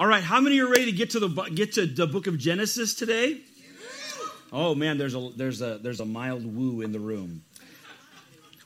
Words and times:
All 0.00 0.06
right, 0.06 0.22
how 0.24 0.40
many 0.40 0.58
are 0.60 0.66
ready 0.66 0.86
to 0.86 0.92
get 0.92 1.10
to 1.10 1.20
the 1.20 1.28
get 1.54 1.74
to 1.74 1.84
the 1.84 2.06
book 2.06 2.26
of 2.26 2.38
Genesis 2.38 2.94
today? 2.94 3.42
Oh 4.50 4.74
man, 4.74 4.96
there's 4.96 5.14
a 5.14 5.28
there's 5.36 5.60
a 5.60 5.76
there's 5.76 6.00
a 6.00 6.06
mild 6.06 6.56
woo 6.56 6.80
in 6.80 6.92
the 6.92 6.98
room. 6.98 7.42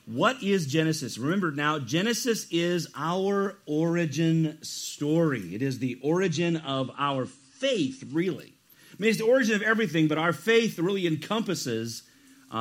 What 0.05 0.41
is 0.41 0.65
Genesis? 0.65 1.17
Remember 1.17 1.51
now, 1.51 1.77
Genesis 1.77 2.47
is 2.51 2.87
our 2.95 3.57
origin 3.65 4.59
story. 4.61 5.53
It 5.53 5.61
is 5.61 5.79
the 5.79 5.99
origin 6.01 6.55
of 6.55 6.89
our 6.97 7.25
faith, 7.25 8.01
really. 8.13 8.53
I 8.93 8.95
mean, 8.97 9.09
it's 9.09 9.19
the 9.19 9.25
origin 9.25 9.55
of 9.55 9.61
everything, 9.61 10.07
but 10.07 10.17
our 10.17 10.31
faith 10.31 10.79
really 10.79 11.05
encompasses 11.05 12.03
uh, 12.49 12.55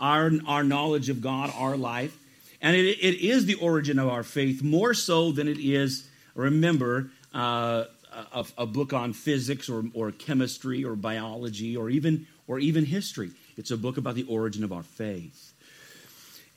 our, 0.00 0.32
our 0.48 0.64
knowledge 0.64 1.10
of 1.10 1.20
God, 1.20 1.52
our 1.56 1.76
life. 1.76 2.18
And 2.60 2.74
it, 2.74 2.98
it 2.98 3.24
is 3.24 3.46
the 3.46 3.54
origin 3.54 4.00
of 4.00 4.08
our 4.08 4.24
faith 4.24 4.64
more 4.64 4.94
so 4.94 5.30
than 5.30 5.46
it 5.46 5.58
is, 5.60 6.08
remember, 6.34 7.10
uh, 7.36 7.84
a, 8.32 8.46
a, 8.58 8.66
book 8.66 8.92
on 8.92 9.12
physics 9.12 9.68
or, 9.68 9.84
or 9.94 10.10
chemistry 10.10 10.84
or 10.84 10.96
biology 10.96 11.76
or 11.76 11.90
even, 11.90 12.26
or 12.46 12.58
even 12.58 12.84
history. 12.84 13.30
It's 13.56 13.70
a 13.70 13.76
book 13.76 13.96
about 13.96 14.14
the 14.14 14.24
origin 14.24 14.64
of 14.64 14.72
our 14.72 14.82
faith. 14.82 15.52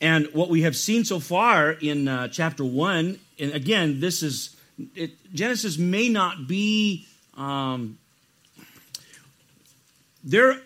And 0.01 0.27
what 0.33 0.49
we 0.49 0.61
have 0.61 0.75
seen 0.75 1.03
so 1.03 1.19
far 1.19 1.71
in 1.71 2.07
uh, 2.07 2.29
chapter 2.29 2.63
1, 2.63 3.19
and 3.39 3.51
again, 3.51 3.99
this 3.99 4.23
is, 4.23 4.55
it, 4.95 5.11
Genesis 5.33 5.77
may 5.77 6.07
not 6.07 6.47
be, 6.47 7.05
um, 7.35 7.97
there 10.23 10.61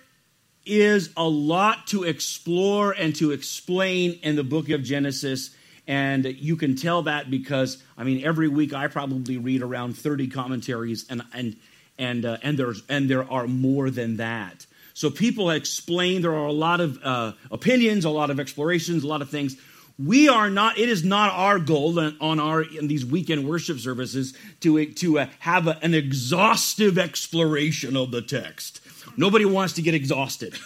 is 0.66 1.10
a 1.18 1.28
lot 1.28 1.88
to 1.88 2.04
explore 2.04 2.92
and 2.92 3.16
to 3.16 3.32
explain 3.32 4.20
in 4.22 4.36
the 4.36 4.44
book 4.44 4.70
of 4.70 4.84
Genesis. 4.84 5.50
And 5.88 6.26
you 6.26 6.56
can 6.56 6.76
tell 6.76 7.04
that 7.04 7.30
because, 7.30 7.82
I 7.98 8.04
mean, 8.04 8.24
every 8.24 8.48
week 8.48 8.74
I 8.74 8.88
probably 8.88 9.38
read 9.38 9.62
around 9.62 9.98
30 9.98 10.28
commentaries, 10.30 11.06
and, 11.10 11.24
and, 11.34 11.58
and, 11.98 12.26
uh, 12.26 12.38
and, 12.42 12.58
there's, 12.58 12.84
and 12.88 13.10
there 13.10 13.30
are 13.30 13.48
more 13.48 13.90
than 13.90 14.18
that. 14.18 14.66
So 14.94 15.10
people 15.10 15.50
explain, 15.50 16.22
there 16.22 16.34
are 16.34 16.48
a 16.48 16.54
lot 16.54 16.80
of 16.80 17.00
uh, 17.04 17.34
opinions, 17.52 18.06
a 18.06 18.10
lot 18.10 18.30
of 18.30 18.40
explorations, 18.40 19.04
a 19.04 19.08
lot 19.08 19.22
of 19.22 19.30
things. 19.30 19.58
We 20.00 20.30
are 20.30 20.50
not, 20.50 20.78
it 20.78 20.90
is 20.90 21.04
not 21.04 21.32
our 21.34 21.60
goal 21.60 22.00
on 22.00 22.40
our, 22.40 22.62
in 22.62 22.88
these 22.88 23.06
weekend 23.06 23.48
worship 23.48 23.80
services 23.80 24.34
to, 24.62 24.86
to 24.94 25.20
uh, 25.20 25.28
have 25.40 25.68
a, 25.68 25.78
an 25.84 25.94
exhaustive 25.94 26.98
exploration 26.98 27.98
of 27.98 28.12
the 28.12 28.22
text. 28.22 28.82
Nobody 29.18 29.46
wants 29.46 29.74
to 29.74 29.82
get 29.82 29.94
exhausted. 29.94 30.58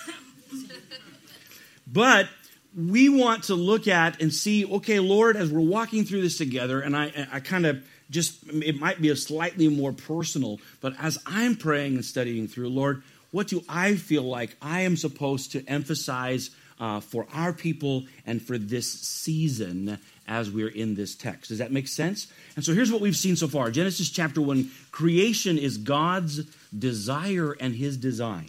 but 1.88 2.30
we 2.78 3.10
want 3.10 3.46
to 3.46 3.56
look 3.56 3.88
at 3.88 4.22
and 4.22 4.32
see, 4.32 4.64
okay, 4.66 5.00
Lord, 5.00 5.36
as 5.36 5.52
we're 5.52 5.62
walking 5.62 6.06
through 6.06 6.22
this 6.22 6.38
together, 6.38 6.80
and 6.80 6.96
I, 6.96 7.28
I 7.32 7.40
kind 7.40 7.66
of 7.66 7.84
just, 8.12 8.48
it 8.50 8.80
might 8.80 9.02
be 9.02 9.10
a 9.10 9.16
slightly 9.16 9.68
more 9.68 9.92
personal, 9.92 10.60
but 10.80 10.94
as 11.00 11.18
I'm 11.26 11.56
praying 11.56 11.96
and 11.96 12.06
studying 12.06 12.48
through, 12.48 12.70
Lord, 12.70 13.02
what 13.32 13.48
do 13.48 13.64
I 13.68 13.96
feel 13.96 14.22
like 14.22 14.56
I 14.62 14.82
am 14.82 14.96
supposed 14.96 15.52
to 15.54 15.66
emphasize 15.68 16.52
uh, 16.80 17.00
for 17.00 17.26
our 17.34 17.52
people 17.52 18.06
and 18.28 18.40
for 18.42 18.60
this 18.60 18.92
season 18.92 19.98
as 20.28 20.52
we're 20.52 20.70
in 20.70 20.94
this 20.94 21.16
text? 21.16 21.50
Does 21.50 21.58
that 21.58 21.72
make 21.72 21.88
sense? 21.88 22.28
And 22.56 22.64
so 22.64 22.74
here's 22.76 22.92
what 22.92 23.02
we've 23.02 23.18
seen 23.18 23.36
so 23.36 23.48
far 23.48 23.72
Genesis 23.72 24.12
chapter 24.12 24.40
1 24.40 24.70
creation 24.92 25.58
is 25.58 25.80
God's 25.80 26.44
desire 26.78 27.54
and 27.60 27.74
his 27.74 27.98
design. 27.98 28.46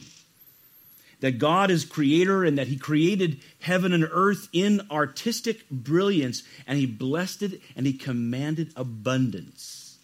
That 1.20 1.38
God 1.38 1.70
is 1.70 1.84
creator 1.84 2.44
and 2.44 2.56
that 2.58 2.68
he 2.68 2.76
created 2.76 3.40
heaven 3.60 3.92
and 3.92 4.08
earth 4.10 4.48
in 4.52 4.82
artistic 4.90 5.68
brilliance 5.70 6.44
and 6.66 6.78
he 6.78 6.86
blessed 6.86 7.42
it 7.42 7.60
and 7.76 7.86
he 7.86 7.92
commanded 7.92 8.72
abundance. 8.76 9.98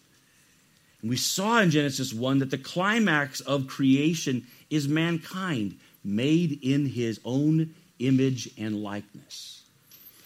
And 1.01 1.11
we 1.11 1.17
saw 1.17 1.61
in 1.61 1.71
Genesis 1.71 2.13
1 2.13 2.39
that 2.39 2.51
the 2.51 2.59
climax 2.59 3.41
of 3.41 3.67
creation 3.67 4.47
is 4.71 4.89
mankind, 4.89 5.79
made 6.03 6.59
in 6.63 6.87
his 6.87 7.21
own 7.25 7.75
image 7.99 8.51
and 8.59 8.83
likeness. 8.83 9.63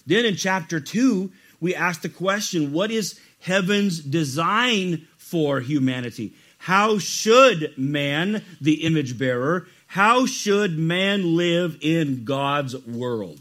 Then 0.06 0.24
in 0.24 0.36
chapter 0.36 0.80
2, 0.80 1.30
we 1.60 1.74
ask 1.74 2.00
the 2.00 2.08
question 2.08 2.72
what 2.72 2.90
is 2.90 3.20
heaven's 3.40 4.00
design 4.00 5.06
for 5.16 5.60
humanity? 5.60 6.32
How 6.58 6.98
should 6.98 7.76
man, 7.76 8.44
the 8.60 8.84
image 8.84 9.18
bearer, 9.18 9.68
how 9.88 10.26
should 10.26 10.78
man 10.78 11.34
live 11.34 11.78
in 11.80 12.24
God's 12.24 12.76
world? 12.86 13.40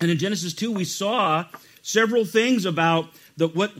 And 0.00 0.10
in 0.10 0.18
Genesis 0.18 0.54
2, 0.54 0.70
we 0.70 0.84
saw 0.84 1.44
several 1.82 2.24
things 2.24 2.64
about 2.64 3.08
the, 3.36 3.48
what 3.48 3.72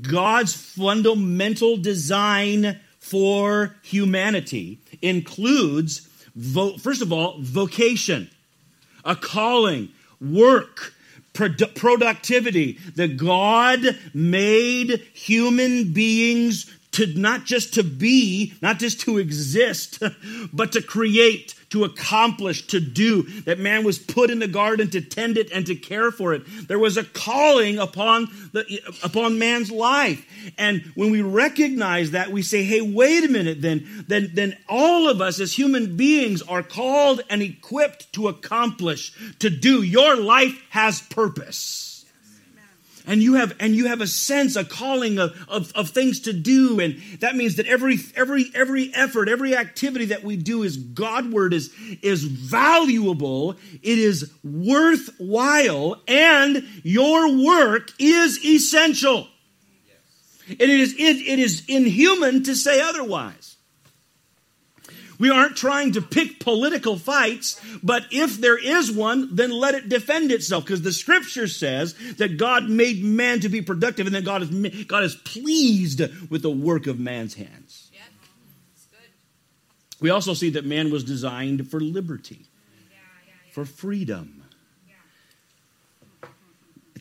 God's 0.00 0.54
fundamental 0.54 1.76
design 1.76 2.80
for 2.98 3.76
humanity 3.82 4.78
includes, 5.02 6.08
vo- 6.34 6.78
first 6.78 7.02
of 7.02 7.12
all, 7.12 7.36
vocation, 7.40 8.30
a 9.04 9.14
calling, 9.14 9.90
work, 10.18 10.94
productivity. 11.34 12.78
That 12.94 13.16
God 13.18 13.98
made 14.14 15.06
human 15.12 15.92
beings 15.92 16.73
to 16.94 17.06
not 17.06 17.44
just 17.44 17.74
to 17.74 17.82
be, 17.82 18.54
not 18.62 18.78
just 18.78 19.00
to 19.00 19.18
exist, 19.18 20.00
but 20.52 20.72
to 20.72 20.80
create, 20.80 21.54
to 21.70 21.82
accomplish, 21.82 22.68
to 22.68 22.78
do. 22.78 23.22
That 23.42 23.58
man 23.58 23.84
was 23.84 23.98
put 23.98 24.30
in 24.30 24.38
the 24.38 24.46
garden 24.46 24.90
to 24.90 25.00
tend 25.00 25.36
it 25.36 25.50
and 25.50 25.66
to 25.66 25.74
care 25.74 26.12
for 26.12 26.34
it. 26.34 26.42
There 26.68 26.78
was 26.78 26.96
a 26.96 27.02
calling 27.02 27.78
upon 27.78 28.28
the 28.52 28.80
upon 29.02 29.40
man's 29.40 29.72
life. 29.72 30.24
And 30.56 30.82
when 30.94 31.10
we 31.10 31.20
recognize 31.20 32.12
that, 32.12 32.30
we 32.30 32.42
say, 32.42 32.62
hey, 32.62 32.80
wait 32.80 33.24
a 33.24 33.28
minute, 33.28 33.60
then, 33.60 34.04
then, 34.06 34.30
then 34.32 34.56
all 34.68 35.08
of 35.08 35.20
us 35.20 35.40
as 35.40 35.52
human 35.52 35.96
beings 35.96 36.42
are 36.42 36.62
called 36.62 37.22
and 37.28 37.42
equipped 37.42 38.12
to 38.12 38.28
accomplish, 38.28 39.12
to 39.40 39.50
do. 39.50 39.82
Your 39.82 40.16
life 40.16 40.62
has 40.70 41.00
purpose 41.00 41.93
and 43.06 43.22
you 43.22 43.34
have 43.34 43.54
and 43.60 43.74
you 43.74 43.86
have 43.86 44.00
a 44.00 44.06
sense 44.06 44.56
a 44.56 44.64
calling 44.64 45.18
of, 45.18 45.32
of, 45.48 45.72
of, 45.74 45.90
things 45.90 46.20
to 46.20 46.32
do. 46.32 46.80
And 46.80 47.00
that 47.20 47.36
means 47.36 47.56
that 47.56 47.66
every 47.66 47.98
every 48.16 48.50
every 48.54 48.90
effort 48.94 49.28
every 49.28 49.56
activity 49.56 50.06
that 50.06 50.24
we 50.24 50.36
do 50.36 50.62
is 50.62 50.76
godward 50.76 51.52
is 51.52 51.74
is 52.02 52.24
valuable. 52.24 53.56
It 53.82 53.98
is 53.98 54.32
worthwhile. 54.42 56.02
And 56.08 56.64
your 56.82 57.44
work 57.44 57.90
is 57.98 58.44
essential. 58.44 59.28
And 60.48 60.60
it 60.60 60.70
is 60.70 60.94
it, 60.94 61.16
it 61.16 61.38
is 61.38 61.64
inhuman 61.68 62.42
to 62.44 62.54
say 62.54 62.80
otherwise 62.80 63.56
we 65.18 65.30
aren't 65.30 65.56
trying 65.56 65.92
to 65.92 66.02
pick 66.02 66.40
political 66.40 66.98
fights, 66.98 67.60
but 67.82 68.04
if 68.10 68.40
there 68.40 68.58
is 68.58 68.90
one, 68.90 69.34
then 69.34 69.50
let 69.50 69.74
it 69.74 69.88
defend 69.88 70.32
itself. 70.32 70.64
Because 70.64 70.82
the 70.82 70.92
scripture 70.92 71.48
says 71.48 71.94
that 72.16 72.36
God 72.36 72.68
made 72.68 73.02
man 73.02 73.40
to 73.40 73.48
be 73.48 73.62
productive 73.62 74.06
and 74.06 74.14
that 74.14 74.24
God 74.24 74.42
is, 74.42 74.84
God 74.84 75.04
is 75.04 75.14
pleased 75.14 76.00
with 76.30 76.42
the 76.42 76.50
work 76.50 76.86
of 76.86 76.98
man's 76.98 77.34
hands. 77.34 77.90
Yeah. 77.92 78.00
We 80.00 80.10
also 80.10 80.34
see 80.34 80.50
that 80.50 80.64
man 80.64 80.90
was 80.90 81.04
designed 81.04 81.70
for 81.70 81.80
liberty, 81.80 82.46
yeah, 82.90 82.96
yeah, 83.26 83.52
for 83.52 83.64
freedom. 83.64 84.43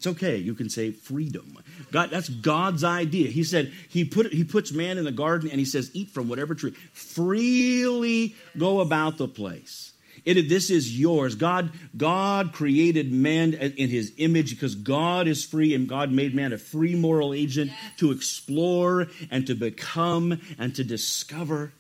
It's 0.04 0.18
okay. 0.18 0.36
You 0.36 0.54
can 0.54 0.70
say 0.70 0.92
freedom. 0.92 1.58
God, 1.94 2.10
that's 2.10 2.28
God's 2.28 2.84
idea. 2.84 3.30
He 3.30 3.46
said 3.46 3.72
he 3.88 4.04
put 4.04 4.34
he 4.34 4.44
puts 4.44 4.74
man 4.74 4.98
in 4.98 5.06
the 5.06 5.14
garden 5.14 5.50
and 5.50 5.58
he 5.58 5.66
says, 5.66 5.92
eat 5.94 6.10
from 6.10 6.28
whatever 6.28 6.56
tree. 6.56 6.72
Freely 6.92 8.36
go 8.58 8.82
about 8.82 9.18
the 9.18 9.30
place. 9.30 9.94
It, 10.26 10.50
this 10.50 10.70
is 10.70 11.00
yours. 11.00 11.36
God, 11.36 11.72
God 11.96 12.52
created 12.52 13.14
man 13.14 13.54
in 13.54 13.90
his 13.90 14.12
image 14.18 14.50
because 14.50 14.76
God 14.76 15.26
is 15.30 15.46
free 15.46 15.74
and 15.74 15.88
God 15.88 16.12
made 16.12 16.36
man 16.36 16.52
a 16.52 16.58
free 16.58 16.96
moral 16.96 17.34
agent 17.34 17.72
yes. 17.72 18.00
to 18.00 18.12
explore 18.12 19.08
and 19.32 19.48
to 19.48 19.56
become 19.56 20.42
and 20.60 20.76
to 20.76 20.84
discover. 20.84 21.72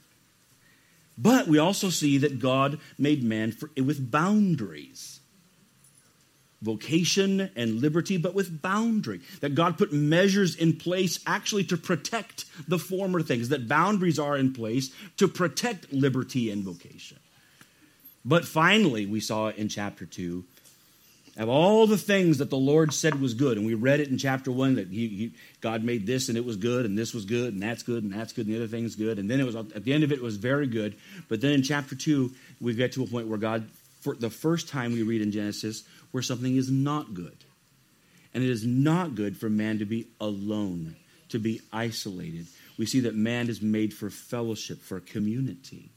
But 1.18 1.48
we 1.48 1.58
also 1.58 1.90
see 1.90 2.20
that 2.20 2.40
God 2.40 2.80
made 2.98 3.22
man 3.22 3.52
for, 3.52 3.70
with 3.76 4.10
boundaries 4.10 5.13
vocation 6.64 7.52
and 7.56 7.82
liberty, 7.82 8.18
but 8.18 8.34
with 8.34 8.62
boundary. 8.62 9.22
That 9.42 9.54
God 9.54 9.78
put 9.78 9.94
measures 9.94 10.56
in 10.56 10.78
place 10.78 11.20
actually 11.28 11.66
to 11.66 11.78
protect 11.78 12.46
the 12.68 12.80
former 12.80 13.22
things, 13.22 13.50
that 13.50 13.68
boundaries 13.68 14.18
are 14.18 14.38
in 14.38 14.54
place 14.54 14.92
to 15.18 15.28
protect 15.28 15.92
liberty 15.92 16.50
and 16.50 16.64
vocation. 16.64 17.20
But 18.26 18.46
finally, 18.46 19.06
we 19.06 19.20
saw 19.20 19.50
in 19.50 19.68
chapter 19.68 20.06
2 20.06 20.46
of 21.36 21.50
all 21.50 21.88
the 21.88 21.98
things 21.98 22.38
that 22.38 22.52
the 22.52 22.58
Lord 22.58 22.94
said 22.94 23.20
was 23.20 23.34
good, 23.34 23.58
and 23.58 23.66
we 23.66 23.74
read 23.74 24.00
it 24.00 24.10
in 24.10 24.20
chapter 24.20 24.52
1 24.52 24.76
that 24.76 24.90
he, 24.90 25.08
he, 25.08 25.32
God 25.62 25.84
made 25.84 26.06
this 26.06 26.30
and 26.30 26.38
it 26.38 26.46
was 26.46 26.58
good, 26.58 26.86
and 26.86 26.96
this 26.98 27.14
was 27.14 27.26
good, 27.26 27.54
and 27.54 27.62
that's 27.62 27.82
good, 27.82 28.04
and 28.04 28.14
that's 28.14 28.34
good, 28.34 28.46
and 28.46 28.54
the 28.54 28.60
other 28.60 28.68
thing's 28.68 28.96
good. 28.96 29.18
And 29.18 29.30
then 29.30 29.40
it 29.40 29.46
was 29.46 29.56
at 29.56 29.84
the 29.84 29.94
end 29.94 30.04
of 30.04 30.12
it, 30.12 30.20
it 30.20 30.22
was 30.22 30.38
very 30.38 30.68
good. 30.68 30.96
But 31.30 31.42
then 31.42 31.54
in 31.54 31.64
chapter 31.64 31.96
2, 31.96 32.32
we 32.62 32.76
get 32.76 32.92
to 32.94 33.04
a 33.04 33.08
point 33.08 33.28
where 33.28 33.40
God, 33.40 33.68
for 34.02 34.16
the 34.16 34.30
first 34.30 34.70
time 34.70 34.94
we 34.94 35.02
read 35.02 35.22
in 35.22 35.32
Genesis, 35.32 35.84
where 36.14 36.24
something 36.24 36.56
is 36.56 36.72
not 36.72 37.14
good. 37.14 37.44
And 38.34 38.44
it 38.44 38.50
is 38.50 38.66
not 38.66 39.16
good 39.16 39.36
for 39.36 39.50
man 39.50 39.80
to 39.80 39.86
be 39.86 40.08
alone, 40.22 40.96
to 41.30 41.40
be 41.40 41.60
isolated. 41.74 42.46
We 42.78 42.86
see 42.86 43.02
that 43.02 43.16
man 43.16 43.50
is 43.50 43.62
made 43.62 43.94
for 43.94 44.10
fellowship, 44.10 44.82
for 44.82 45.00
community. 45.00 45.90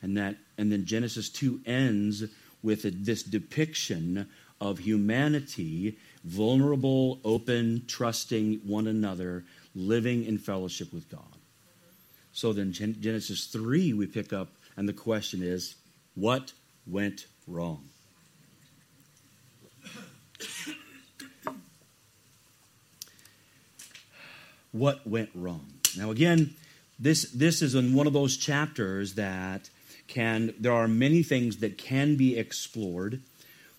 And 0.00 0.16
that 0.16 0.36
and 0.56 0.70
then 0.72 0.84
Genesis 0.84 1.28
2 1.28 1.60
ends 1.66 2.24
with 2.62 3.04
this 3.04 3.22
depiction 3.22 4.28
of 4.60 4.78
humanity 4.78 5.98
vulnerable, 6.24 7.20
open, 7.24 7.82
trusting 7.86 8.60
one 8.64 8.86
another, 8.86 9.44
living 9.74 10.24
in 10.24 10.38
fellowship 10.38 10.92
with 10.92 11.08
God. 11.10 11.22
So 12.32 12.52
then 12.52 12.72
Genesis 12.72 13.46
3 13.46 13.94
we 13.94 14.06
pick 14.06 14.32
up 14.32 14.48
and 14.76 14.88
the 14.88 14.92
question 14.92 15.42
is 15.42 15.74
what 16.14 16.52
went 16.90 17.26
wrong? 17.46 17.84
what 24.72 25.06
went 25.06 25.30
wrong? 25.34 25.66
Now 25.96 26.10
again, 26.10 26.54
this 26.98 27.30
this 27.30 27.62
is 27.62 27.74
in 27.74 27.94
one 27.94 28.06
of 28.06 28.12
those 28.12 28.36
chapters 28.36 29.14
that 29.14 29.70
can 30.08 30.54
there 30.58 30.72
are 30.72 30.88
many 30.88 31.22
things 31.22 31.58
that 31.58 31.78
can 31.78 32.16
be 32.16 32.36
explored 32.36 33.20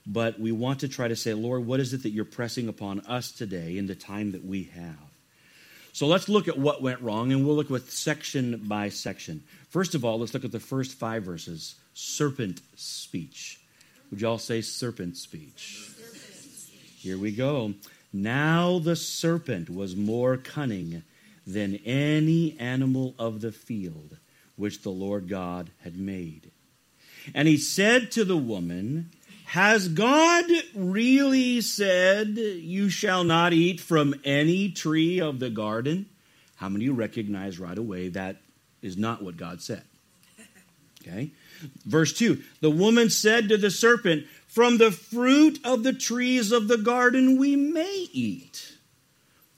but 0.06 0.40
we 0.40 0.52
want 0.52 0.80
to 0.80 0.88
try 0.88 1.08
to 1.08 1.16
say 1.16 1.34
lord 1.34 1.66
what 1.66 1.80
is 1.80 1.94
it 1.94 2.04
that 2.04 2.12
you're 2.12 2.24
pressing 2.24 2.68
upon 2.70 3.00
us 3.02 3.32
today 3.32 3.78
in 3.78 3.88
the 3.88 3.96
time 3.96 4.32
that 4.32 4.46
we 4.46 4.64
have 4.64 5.09
so 6.00 6.08
let's 6.08 6.30
look 6.30 6.48
at 6.48 6.58
what 6.58 6.82
went 6.82 7.02
wrong 7.02 7.34
and 7.34 7.46
we'll 7.46 7.58
look 7.58 7.70
with 7.70 7.92
section 7.92 8.62
by 8.70 8.88
section. 8.88 9.44
First 9.68 9.96
of 9.96 10.06
all 10.06 10.18
let's 10.18 10.34
look 10.34 10.46
at 10.46 10.52
the 10.54 10.58
first 10.58 10.94
five 10.94 11.24
verses. 11.24 11.76
Serpent 11.94 12.62
speech. 12.78 13.60
Would 14.10 14.22
you 14.22 14.30
all 14.30 14.38
say 14.38 14.62
serpent 14.62 15.18
speech? 15.18 15.90
Here 17.00 17.18
we 17.18 17.34
go. 17.34 17.74
Now 18.14 18.80
the 18.80 18.96
serpent 18.96 19.70
was 19.70 19.98
more 19.98 20.38
cunning 20.38 21.04
than 21.46 21.82
any 21.84 22.58
animal 22.58 23.14
of 23.20 23.42
the 23.42 23.52
field 23.52 24.20
which 24.56 24.84
the 24.84 24.92
Lord 24.92 25.28
God 25.28 25.70
had 25.84 25.98
made. 25.98 26.50
And 27.36 27.46
he 27.46 27.58
said 27.58 28.10
to 28.12 28.24
the 28.24 28.38
woman, 28.38 29.12
Has 29.50 29.88
God 29.88 30.46
really 30.76 31.62
said, 31.62 32.38
You 32.38 32.88
shall 32.92 33.24
not 33.24 33.52
eat 33.52 33.82
from 33.82 34.14
any 34.24 34.70
tree 34.70 35.20
of 35.20 35.40
the 35.40 35.50
garden? 35.50 36.06
How 36.58 36.70
many 36.70 36.86
of 36.86 36.90
you 36.90 36.94
recognize 36.94 37.58
right 37.58 37.76
away 37.76 38.10
that 38.10 38.36
is 38.84 38.96
not 38.96 39.24
what 39.24 39.38
God 39.38 39.60
said? 39.64 39.82
Okay. 41.02 41.32
Verse 41.84 42.14
2 42.14 42.44
The 42.62 42.70
woman 42.70 43.10
said 43.10 43.50
to 43.50 43.58
the 43.58 43.72
serpent, 43.72 44.28
From 44.46 44.78
the 44.78 44.92
fruit 44.92 45.60
of 45.64 45.82
the 45.82 45.94
trees 45.94 46.52
of 46.52 46.68
the 46.68 46.78
garden 46.78 47.40
we 47.40 47.56
may 47.56 48.08
eat. 48.14 48.78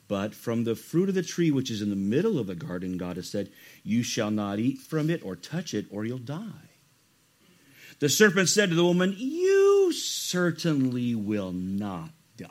But 0.08 0.34
from 0.34 0.64
the 0.64 0.74
fruit 0.74 1.10
of 1.10 1.14
the 1.14 1.22
tree 1.22 1.50
which 1.50 1.70
is 1.70 1.82
in 1.82 1.90
the 1.90 1.96
middle 1.96 2.38
of 2.38 2.46
the 2.46 2.54
garden, 2.54 2.96
God 2.96 3.16
has 3.16 3.28
said, 3.28 3.50
You 3.84 4.02
shall 4.02 4.30
not 4.30 4.58
eat 4.58 4.78
from 4.78 5.10
it 5.10 5.22
or 5.22 5.36
touch 5.36 5.74
it, 5.74 5.84
or 5.90 6.06
you'll 6.06 6.16
die. 6.16 6.71
The 8.02 8.08
serpent 8.08 8.48
said 8.48 8.70
to 8.70 8.74
the 8.74 8.84
woman, 8.84 9.14
You 9.16 9.92
certainly 9.92 11.14
will 11.14 11.52
not 11.52 12.10
die. 12.36 12.48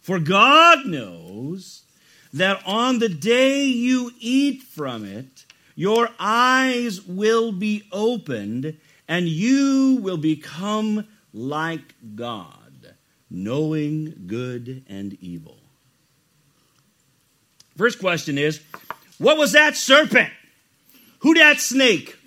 For 0.00 0.18
God 0.18 0.84
knows 0.84 1.84
that 2.32 2.60
on 2.66 2.98
the 2.98 3.08
day 3.08 3.62
you 3.66 4.10
eat 4.18 4.64
from 4.64 5.04
it, 5.04 5.44
your 5.76 6.08
eyes 6.18 7.02
will 7.02 7.52
be 7.52 7.84
opened, 7.92 8.76
and 9.06 9.28
you 9.28 10.00
will 10.02 10.16
become 10.16 11.06
like 11.32 11.94
God, 12.16 12.96
knowing 13.30 14.24
good 14.26 14.82
and 14.88 15.16
evil. 15.20 15.58
First 17.76 18.00
question 18.00 18.38
is, 18.38 18.60
what 19.18 19.38
was 19.38 19.52
that 19.52 19.76
serpent? 19.76 20.32
Who 21.20 21.34
that 21.34 21.60
snake? 21.60 22.18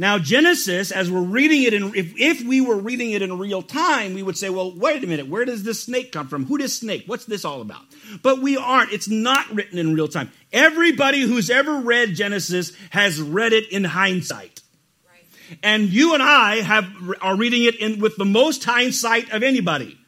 Now, 0.00 0.18
Genesis, 0.18 0.92
as 0.92 1.10
we're 1.10 1.20
reading 1.20 1.62
it, 1.64 1.74
in, 1.74 1.94
if, 1.94 2.14
if 2.16 2.42
we 2.42 2.62
were 2.62 2.78
reading 2.78 3.10
it 3.10 3.20
in 3.20 3.36
real 3.36 3.60
time, 3.60 4.14
we 4.14 4.22
would 4.22 4.38
say, 4.38 4.48
well, 4.48 4.74
wait 4.74 5.04
a 5.04 5.06
minute, 5.06 5.28
where 5.28 5.44
does 5.44 5.62
this 5.62 5.82
snake 5.82 6.10
come 6.10 6.26
from? 6.26 6.46
Who 6.46 6.56
this 6.56 6.78
snake? 6.78 7.04
What's 7.06 7.26
this 7.26 7.44
all 7.44 7.60
about? 7.60 7.82
But 8.22 8.40
we 8.40 8.56
aren't. 8.56 8.94
It's 8.94 9.10
not 9.10 9.50
written 9.50 9.76
in 9.76 9.92
real 9.92 10.08
time. 10.08 10.32
Everybody 10.54 11.20
who's 11.20 11.50
ever 11.50 11.80
read 11.80 12.14
Genesis 12.14 12.72
has 12.88 13.20
read 13.20 13.52
it 13.52 13.70
in 13.70 13.84
hindsight. 13.84 14.62
Right. 15.06 15.58
And 15.62 15.90
you 15.90 16.14
and 16.14 16.22
I 16.22 16.62
have, 16.62 16.90
are 17.20 17.36
reading 17.36 17.64
it 17.64 17.74
in, 17.74 18.00
with 18.00 18.16
the 18.16 18.24
most 18.24 18.64
hindsight 18.64 19.30
of 19.32 19.42
anybody 19.42 19.99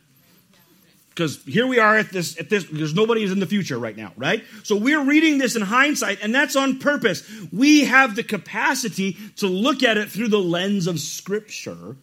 because 1.14 1.42
here 1.44 1.66
we 1.66 1.78
are 1.78 1.98
at 1.98 2.10
this 2.10 2.38
at 2.38 2.48
this 2.48 2.64
because 2.64 2.94
nobody 2.94 3.22
is 3.22 3.32
in 3.32 3.40
the 3.40 3.46
future 3.46 3.78
right 3.78 3.96
now 3.96 4.12
right? 4.16 4.42
So 4.62 4.76
we're 4.76 5.04
reading 5.04 5.38
this 5.38 5.56
in 5.56 5.62
hindsight 5.62 6.22
and 6.22 6.34
that's 6.34 6.56
on 6.56 6.78
purpose. 6.78 7.28
We 7.52 7.84
have 7.84 8.16
the 8.16 8.24
capacity 8.24 9.16
to 9.36 9.46
look 9.46 9.82
at 9.82 9.96
it 9.96 10.10
through 10.10 10.28
the 10.28 10.38
lens 10.38 10.86
of 10.86 11.00
scripture 11.00 11.96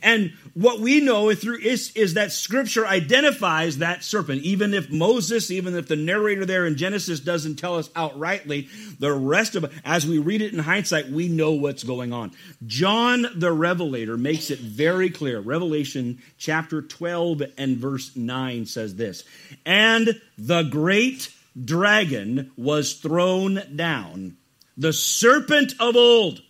and 0.00 0.32
what 0.54 0.80
we 0.80 1.00
know 1.00 1.34
through 1.34 1.58
is, 1.58 1.92
is 1.94 2.14
that 2.14 2.32
scripture 2.32 2.86
identifies 2.86 3.78
that 3.78 4.04
serpent. 4.04 4.42
Even 4.42 4.74
if 4.74 4.90
Moses, 4.90 5.50
even 5.50 5.74
if 5.74 5.88
the 5.88 5.96
narrator 5.96 6.46
there 6.46 6.66
in 6.66 6.76
Genesis 6.76 7.20
doesn't 7.20 7.56
tell 7.56 7.76
us 7.76 7.88
outrightly, 7.90 8.68
the 8.98 9.12
rest 9.12 9.56
of 9.56 9.72
as 9.84 10.06
we 10.06 10.18
read 10.18 10.42
it 10.42 10.52
in 10.52 10.60
hindsight, 10.60 11.10
we 11.10 11.28
know 11.28 11.52
what's 11.52 11.84
going 11.84 12.12
on. 12.12 12.32
John 12.66 13.26
the 13.34 13.52
Revelator 13.52 14.16
makes 14.16 14.50
it 14.50 14.60
very 14.60 15.10
clear. 15.10 15.40
Revelation 15.40 16.22
chapter 16.38 16.82
12 16.82 17.42
and 17.58 17.76
verse 17.76 18.14
9 18.16 18.66
says 18.66 18.96
this 18.96 19.24
And 19.66 20.20
the 20.38 20.62
great 20.62 21.32
dragon 21.62 22.50
was 22.56 22.94
thrown 22.94 23.62
down, 23.74 24.36
the 24.76 24.92
serpent 24.92 25.74
of 25.78 25.96
old, 25.96 26.42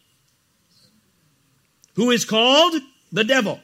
who 1.95 2.11
is 2.11 2.25
called 2.25 2.75
the 3.13 3.25
devil 3.25 3.61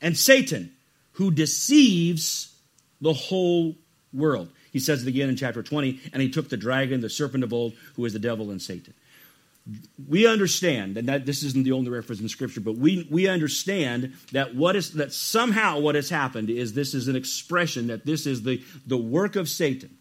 and 0.00 0.16
Satan, 0.16 0.72
who 1.12 1.30
deceives 1.30 2.54
the 3.00 3.12
whole 3.12 3.76
world. 4.12 4.50
He 4.72 4.80
says 4.80 5.02
it 5.02 5.08
again 5.08 5.28
in 5.28 5.36
chapter 5.36 5.62
20, 5.62 6.00
and 6.12 6.20
he 6.20 6.28
took 6.28 6.48
the 6.48 6.56
dragon, 6.56 7.00
the 7.00 7.08
serpent 7.08 7.44
of 7.44 7.52
old, 7.52 7.74
who 7.94 8.04
is 8.04 8.12
the 8.12 8.18
devil 8.18 8.50
and 8.50 8.60
Satan. 8.60 8.92
We 10.08 10.26
understand, 10.26 10.98
and 10.98 11.08
that 11.08 11.24
this 11.24 11.42
isn't 11.42 11.64
the 11.64 11.72
only 11.72 11.90
reference 11.90 12.20
in 12.20 12.28
Scripture, 12.28 12.60
but 12.60 12.76
we, 12.76 13.06
we 13.10 13.28
understand 13.28 14.14
that 14.32 14.54
what 14.54 14.76
is 14.76 14.92
that 14.94 15.12
somehow 15.12 15.78
what 15.78 15.94
has 15.94 16.10
happened 16.10 16.50
is 16.50 16.74
this 16.74 16.92
is 16.92 17.08
an 17.08 17.16
expression 17.16 17.86
that 17.86 18.04
this 18.04 18.26
is 18.26 18.42
the, 18.42 18.62
the 18.86 18.98
work 18.98 19.36
of 19.36 19.48
Satan. 19.48 19.96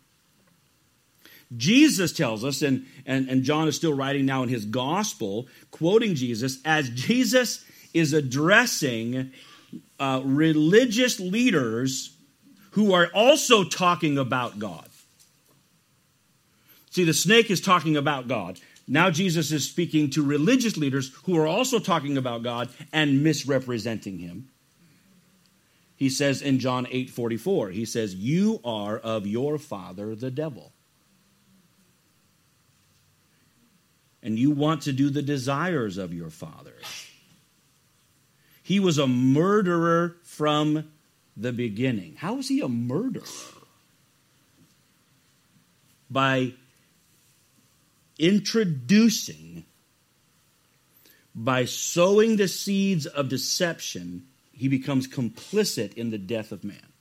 Jesus 1.56 2.12
tells 2.12 2.44
us, 2.44 2.62
and, 2.62 2.86
and, 3.06 3.30
and 3.30 3.44
John 3.44 3.68
is 3.68 3.76
still 3.76 3.94
writing 3.94 4.26
now 4.26 4.44
in 4.44 4.50
his 4.50 4.66
gospel, 4.66 5.48
quoting 5.72 6.16
Jesus, 6.16 6.58
as 6.66 6.90
Jesus 6.90 7.64
is 7.94 8.14
addressing 8.14 9.32
uh, 10.00 10.22
religious 10.24 11.20
leaders 11.20 12.16
who 12.72 12.94
are 12.94 13.08
also 13.14 13.64
talking 13.64 14.18
about 14.18 14.60
God. 14.60 14.88
See, 16.90 17.04
the 17.04 17.14
snake 17.14 17.50
is 17.50 17.62
talking 17.62 17.98
about 17.98 18.28
God. 18.28 18.60
Now 18.88 19.10
Jesus 19.10 19.52
is 19.52 19.68
speaking 19.68 20.10
to 20.12 20.24
religious 20.24 20.78
leaders 20.78 21.14
who 21.24 21.38
are 21.38 21.48
also 21.48 21.80
talking 21.80 22.18
about 22.18 22.44
God 22.44 22.70
and 22.92 23.24
misrepresenting 23.24 24.20
him. 24.20 24.50
He 25.96 26.10
says 26.10 26.42
in 26.42 26.60
John 26.60 26.88
8 26.90 27.10
44, 27.10 27.70
he 27.70 27.86
says, 27.86 28.14
You 28.14 28.60
are 28.66 28.98
of 28.98 29.26
your 29.26 29.58
father, 29.58 30.16
the 30.16 30.32
devil. 30.32 30.74
And 34.22 34.38
you 34.38 34.52
want 34.52 34.84
to 34.84 34.94
do 34.94 35.10
the 35.10 35.22
desires 35.22 35.98
of 35.98 36.14
your 36.14 36.30
father. 36.30 36.76
He 38.64 38.80
was 38.80 38.98
a 38.98 39.08
murderer 39.08 40.16
from 40.24 40.90
the 41.36 41.52
beginning. 41.52 42.16
How 42.18 42.38
is 42.38 42.48
he 42.48 42.62
a 42.62 42.70
murderer? 42.70 43.24
By 46.10 46.54
introducing, 48.18 49.66
by 51.36 51.66
sowing 51.66 52.38
the 52.38 52.48
seeds 52.48 53.06
of 53.06 53.28
deception, 53.28 54.24
he 54.54 54.70
becomes 54.70 55.08
complicit 55.08 55.94
in 55.96 56.12
the 56.12 56.18
death 56.18 56.52
of 56.52 56.64
man. 56.64 56.94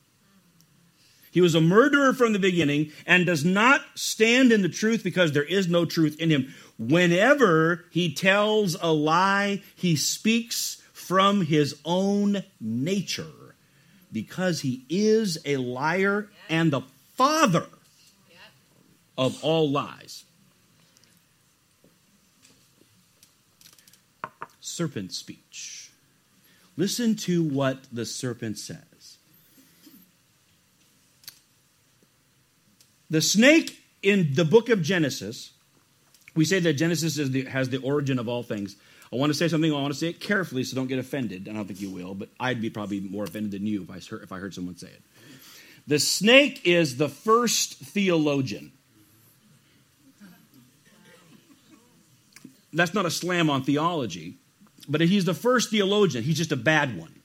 He 1.31 1.40
was 1.40 1.54
a 1.54 1.61
murderer 1.61 2.12
from 2.12 2.33
the 2.33 2.38
beginning 2.38 2.92
and 3.07 3.25
does 3.25 3.45
not 3.45 3.81
stand 3.95 4.52
in 4.52 4.62
the 4.62 4.69
truth 4.69 5.04
because 5.04 5.33
there 5.33 5.42
is 5.42 5.69
no 5.69 5.85
truth 5.85 6.21
in 6.21 6.28
him. 6.28 6.52
Whenever 6.78 7.85
he 7.90 8.12
tells 8.12 8.76
a 8.83 8.92
lie, 8.92 9.62
he 9.75 9.97
speaks 9.97 10.82
from 11.02 11.42
his 11.42 11.76
own 11.85 12.44
nature 12.61 13.56
because 14.12 14.61
he 14.61 14.85
is 14.88 15.38
a 15.44 15.56
liar 15.56 16.28
and 16.49 16.73
the 16.73 16.82
father 17.14 17.66
of 19.18 19.42
all 19.42 19.71
lies. 19.71 20.25
Serpent 24.61 25.12
speech. 25.12 25.90
Listen 26.76 27.16
to 27.16 27.42
what 27.42 27.85
the 27.92 28.06
serpent 28.06 28.59
says. 28.59 29.18
The 33.11 33.21
snake 33.21 33.82
in 34.02 34.35
the 34.35 34.44
book 34.44 34.68
of 34.68 34.82
Genesis, 34.82 35.50
we 36.35 36.44
say 36.44 36.61
that 36.61 36.75
Genesis 36.75 37.16
the, 37.16 37.44
has 37.44 37.68
the 37.68 37.78
origin 37.78 38.18
of 38.18 38.28
all 38.28 38.42
things. 38.42 38.76
I 39.12 39.16
want 39.16 39.31
to 39.31 39.35
say 39.35 39.47
something. 39.49 39.71
I 39.71 39.75
want 39.75 39.92
to 39.92 39.99
say 39.99 40.09
it 40.09 40.21
carefully, 40.21 40.64
so 40.64 40.75
don't 40.75 40.87
get 40.87 40.99
offended. 40.99 41.49
I 41.49 41.52
don't 41.52 41.66
think 41.66 41.81
you 41.81 41.90
will, 41.90 42.14
but 42.14 42.31
I'd 42.40 42.62
be 42.62 42.71
probably 42.71 43.00
more 43.00 43.25
offended 43.25 43.50
than 43.50 43.66
you 43.66 43.83
if 43.83 43.90
I 43.90 44.00
heard, 44.00 44.23
if 44.23 44.33
I 44.33 44.38
heard 44.38 44.54
someone 44.54 44.76
say 44.76 44.88
it. 44.88 45.02
The 45.87 45.99
snake 45.99 46.62
is 46.64 46.97
the 46.97 47.09
first 47.09 47.75
theologian. 47.75 48.73
That's 52.73 52.95
not 52.95 53.04
a 53.04 53.11
slam 53.11 53.50
on 53.50 53.64
theology, 53.64 54.38
but 54.88 55.02
he's 55.02 55.26
the 55.26 55.35
first 55.35 55.71
theologian. 55.71 56.25
He's 56.25 56.38
just 56.38 56.52
a 56.52 56.57
bad 56.57 56.97
one. 56.97 57.21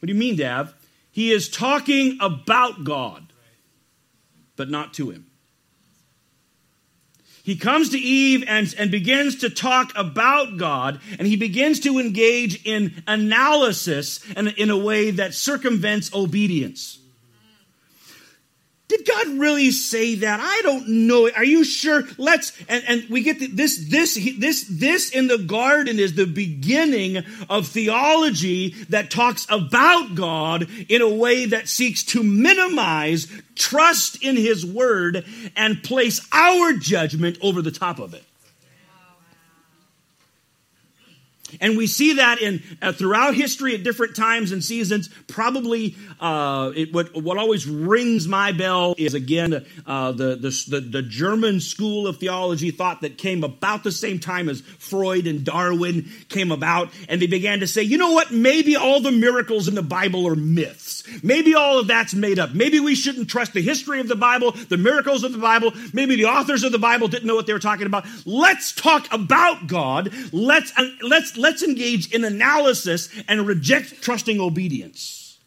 What 0.00 0.06
do 0.08 0.12
you 0.12 0.18
mean, 0.18 0.36
Dav? 0.36 0.74
He 1.12 1.30
is 1.30 1.48
talking 1.48 2.18
about 2.20 2.82
God, 2.82 3.32
but 4.56 4.68
not 4.68 4.94
to 4.94 5.10
him. 5.10 5.26
He 7.44 7.56
comes 7.56 7.90
to 7.90 7.98
Eve 7.98 8.42
and, 8.48 8.74
and 8.78 8.90
begins 8.90 9.36
to 9.40 9.50
talk 9.50 9.92
about 9.94 10.56
God, 10.56 10.98
and 11.18 11.28
he 11.28 11.36
begins 11.36 11.78
to 11.80 11.98
engage 11.98 12.64
in 12.64 13.02
analysis 13.06 14.24
in 14.34 14.70
a 14.70 14.78
way 14.78 15.10
that 15.10 15.34
circumvents 15.34 16.12
obedience. 16.14 16.98
Did 18.86 19.06
God 19.06 19.28
really 19.38 19.70
say 19.70 20.16
that? 20.16 20.40
I 20.40 20.60
don't 20.62 20.86
know. 21.06 21.30
Are 21.34 21.44
you 21.44 21.64
sure? 21.64 22.02
Let's 22.18 22.52
and, 22.68 22.84
and 22.86 23.08
we 23.08 23.22
get 23.22 23.38
the, 23.38 23.46
this 23.46 23.88
this 23.88 24.14
this 24.38 24.66
this 24.68 25.10
in 25.10 25.26
the 25.26 25.38
garden 25.38 25.98
is 25.98 26.14
the 26.14 26.26
beginning 26.26 27.24
of 27.48 27.66
theology 27.66 28.70
that 28.90 29.10
talks 29.10 29.46
about 29.48 30.14
God 30.14 30.68
in 30.88 31.00
a 31.00 31.08
way 31.08 31.46
that 31.46 31.66
seeks 31.66 32.02
to 32.04 32.22
minimize 32.22 33.26
trust 33.54 34.22
in 34.22 34.36
his 34.36 34.66
word 34.66 35.24
and 35.56 35.82
place 35.82 36.26
our 36.30 36.74
judgment 36.74 37.38
over 37.40 37.62
the 37.62 37.70
top 37.70 37.98
of 37.98 38.12
it. 38.12 38.24
And 41.60 41.76
we 41.76 41.86
see 41.86 42.14
that 42.14 42.40
in 42.40 42.62
uh, 42.82 42.92
throughout 42.92 43.34
history 43.34 43.74
at 43.74 43.82
different 43.82 44.16
times 44.16 44.52
and 44.52 44.62
seasons. 44.62 45.08
Probably 45.26 45.96
uh, 46.20 46.72
it, 46.74 46.92
what, 46.92 47.14
what 47.14 47.38
always 47.38 47.66
rings 47.66 48.26
my 48.28 48.52
bell 48.52 48.94
is 48.98 49.14
again 49.14 49.64
uh, 49.86 50.12
the, 50.12 50.36
the, 50.36 50.80
the 50.80 51.02
German 51.02 51.60
school 51.60 52.06
of 52.06 52.18
theology 52.18 52.70
thought 52.70 53.00
that 53.02 53.18
came 53.18 53.44
about 53.44 53.84
the 53.84 53.92
same 53.92 54.18
time 54.18 54.48
as 54.48 54.60
Freud 54.60 55.26
and 55.26 55.44
Darwin 55.44 56.10
came 56.28 56.52
about, 56.52 56.90
and 57.08 57.20
they 57.20 57.26
began 57.26 57.60
to 57.60 57.66
say, 57.66 57.82
you 57.82 57.98
know 57.98 58.12
what? 58.12 58.30
Maybe 58.30 58.76
all 58.76 59.00
the 59.00 59.12
miracles 59.12 59.68
in 59.68 59.74
the 59.74 59.82
Bible 59.82 60.26
are 60.26 60.36
myths. 60.36 61.02
Maybe 61.22 61.54
all 61.54 61.78
of 61.78 61.86
that's 61.86 62.14
made 62.14 62.38
up. 62.38 62.54
Maybe 62.54 62.80
we 62.80 62.94
shouldn't 62.94 63.28
trust 63.28 63.52
the 63.52 63.62
history 63.62 64.00
of 64.00 64.08
the 64.08 64.16
Bible, 64.16 64.52
the 64.52 64.76
miracles 64.76 65.24
of 65.24 65.32
the 65.32 65.38
Bible. 65.38 65.72
Maybe 65.92 66.16
the 66.16 66.26
authors 66.26 66.64
of 66.64 66.72
the 66.72 66.78
Bible 66.78 67.08
didn't 67.08 67.26
know 67.26 67.34
what 67.34 67.46
they 67.46 67.52
were 67.52 67.58
talking 67.58 67.86
about. 67.86 68.06
Let's 68.24 68.72
talk 68.72 69.12
about 69.12 69.66
God. 69.66 70.12
Let's 70.32 70.72
uh, 70.76 70.88
let's 71.02 71.36
let's 71.44 71.62
engage 71.62 72.10
in 72.10 72.24
analysis 72.24 73.10
and 73.28 73.46
reject 73.46 74.00
trusting 74.02 74.40
obedience. 74.40 75.38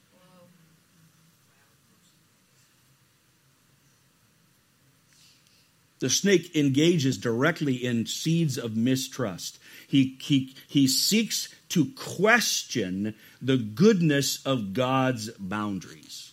The 5.99 6.11
snake 6.11 6.55
engages 6.55 7.17
directly 7.17 7.73
in 7.83 8.05
seeds 8.05 8.59
of 8.59 8.77
mistrust. 8.77 9.57
He, 9.87 10.15
he, 10.21 10.55
he 10.67 10.87
seeks 10.87 11.49
to 11.69 11.87
question 11.95 13.15
the 13.41 13.57
goodness 13.57 14.45
of 14.45 14.73
God's 14.73 15.31
boundaries. 15.39 16.26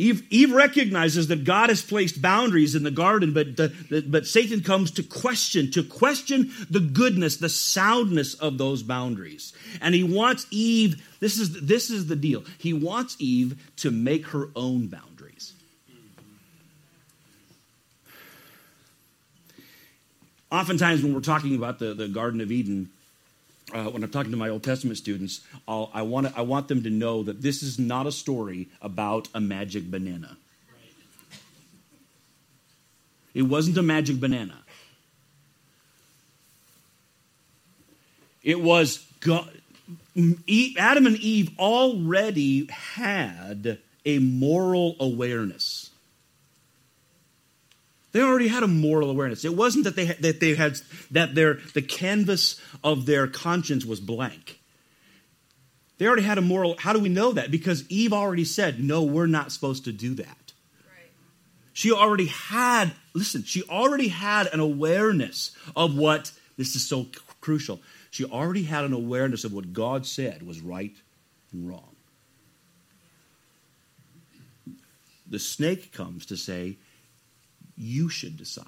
Eve, 0.00 0.26
Eve, 0.30 0.52
recognizes 0.52 1.28
that 1.28 1.44
God 1.44 1.68
has 1.68 1.82
placed 1.82 2.22
boundaries 2.22 2.74
in 2.74 2.84
the 2.84 2.90
garden, 2.90 3.34
but, 3.34 3.56
the, 3.56 3.68
the, 3.90 4.00
but 4.00 4.26
Satan 4.26 4.62
comes 4.62 4.90
to 4.92 5.02
question, 5.02 5.70
to 5.72 5.84
question 5.84 6.50
the 6.70 6.80
goodness, 6.80 7.36
the 7.36 7.50
soundness 7.50 8.32
of 8.32 8.56
those 8.56 8.82
boundaries. 8.82 9.52
And 9.82 9.94
he 9.94 10.02
wants 10.02 10.46
Eve, 10.50 11.06
this 11.20 11.38
is, 11.38 11.60
this 11.60 11.90
is 11.90 12.06
the 12.06 12.16
deal, 12.16 12.44
he 12.56 12.72
wants 12.72 13.14
Eve 13.18 13.62
to 13.76 13.90
make 13.90 14.28
her 14.28 14.48
own 14.56 14.86
boundaries. 14.86 15.52
Oftentimes, 20.50 21.02
when 21.02 21.12
we're 21.12 21.20
talking 21.20 21.54
about 21.54 21.78
the, 21.78 21.92
the 21.92 22.08
Garden 22.08 22.40
of 22.40 22.50
Eden, 22.50 22.88
uh, 23.74 23.90
when 23.90 24.02
I'm 24.02 24.10
talking 24.10 24.30
to 24.30 24.36
my 24.36 24.48
Old 24.48 24.62
Testament 24.62 24.98
students, 24.98 25.40
I'll, 25.66 25.90
I, 25.92 26.02
want 26.02 26.36
I 26.36 26.42
want 26.42 26.68
them 26.68 26.82
to 26.82 26.90
know 26.90 27.22
that 27.22 27.42
this 27.42 27.62
is 27.62 27.78
not 27.78 28.06
a 28.06 28.12
story 28.12 28.68
about 28.80 29.28
a 29.34 29.40
magic 29.40 29.90
banana. 29.90 30.36
It 33.32 33.42
wasn't 33.42 33.78
a 33.78 33.82
magic 33.82 34.18
banana. 34.18 34.58
It 38.42 38.60
was 38.60 39.06
God, 39.20 39.48
Adam 40.78 41.06
and 41.06 41.16
Eve 41.16 41.50
already 41.58 42.66
had 42.66 43.78
a 44.04 44.18
moral 44.18 44.96
awareness. 44.98 45.89
They 48.12 48.22
already 48.22 48.48
had 48.48 48.62
a 48.62 48.68
moral 48.68 49.10
awareness. 49.10 49.44
It 49.44 49.54
wasn't 49.56 49.84
that 49.84 49.96
they 49.96 50.06
had, 50.06 50.18
that 50.22 50.40
they 50.40 50.54
had 50.54 50.78
that 51.10 51.34
their 51.34 51.54
the 51.74 51.82
canvas 51.82 52.60
of 52.82 53.06
their 53.06 53.26
conscience 53.26 53.84
was 53.84 54.00
blank. 54.00 54.60
They 55.98 56.06
already 56.06 56.22
had 56.22 56.38
a 56.38 56.42
moral. 56.42 56.76
How 56.78 56.92
do 56.92 56.98
we 56.98 57.08
know 57.08 57.32
that? 57.32 57.50
Because 57.50 57.84
Eve 57.88 58.12
already 58.12 58.44
said, 58.44 58.82
"No, 58.82 59.02
we're 59.02 59.26
not 59.26 59.52
supposed 59.52 59.84
to 59.84 59.92
do 59.92 60.14
that." 60.14 60.52
Right. 60.86 61.10
She 61.72 61.92
already 61.92 62.26
had. 62.26 62.92
Listen, 63.14 63.44
she 63.44 63.62
already 63.64 64.08
had 64.08 64.48
an 64.48 64.60
awareness 64.60 65.52
of 65.76 65.96
what 65.96 66.32
this 66.56 66.74
is 66.74 66.86
so 66.86 67.06
crucial. 67.40 67.80
She 68.10 68.24
already 68.24 68.64
had 68.64 68.84
an 68.84 68.92
awareness 68.92 69.44
of 69.44 69.52
what 69.52 69.72
God 69.72 70.04
said 70.04 70.42
was 70.42 70.60
right 70.60 70.94
and 71.52 71.68
wrong. 71.68 71.94
The 75.28 75.38
snake 75.38 75.92
comes 75.92 76.26
to 76.26 76.36
say, 76.36 76.76
you 77.80 78.08
should 78.08 78.36
decide. 78.36 78.66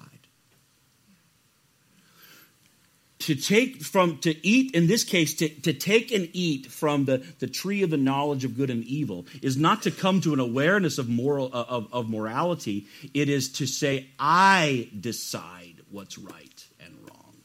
To 3.19 3.35
take 3.35 3.81
from, 3.81 4.17
to 4.19 4.45
eat, 4.45 4.75
in 4.75 4.87
this 4.87 5.05
case, 5.05 5.33
to, 5.35 5.47
to 5.47 5.71
take 5.71 6.11
and 6.11 6.29
eat 6.33 6.65
from 6.65 7.05
the, 7.05 7.19
the 7.39 7.47
tree 7.47 7.81
of 7.81 7.89
the 7.89 7.95
knowledge 7.97 8.43
of 8.43 8.57
good 8.57 8.69
and 8.69 8.83
evil 8.83 9.25
is 9.41 9.55
not 9.55 9.83
to 9.83 9.91
come 9.91 10.19
to 10.21 10.33
an 10.33 10.41
awareness 10.41 10.97
of 10.97 11.07
moral 11.07 11.49
of, 11.53 11.87
of 11.93 12.09
morality. 12.09 12.85
It 13.13 13.29
is 13.29 13.53
to 13.53 13.65
say, 13.65 14.07
I 14.19 14.89
decide 14.99 15.75
what's 15.89 16.17
right 16.17 16.65
and 16.83 16.93
wrong. 17.03 17.35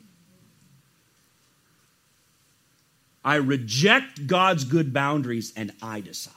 I 3.24 3.36
reject 3.36 4.26
God's 4.26 4.64
good 4.64 4.92
boundaries 4.92 5.52
and 5.56 5.70
I 5.80 6.00
decide. 6.00 6.34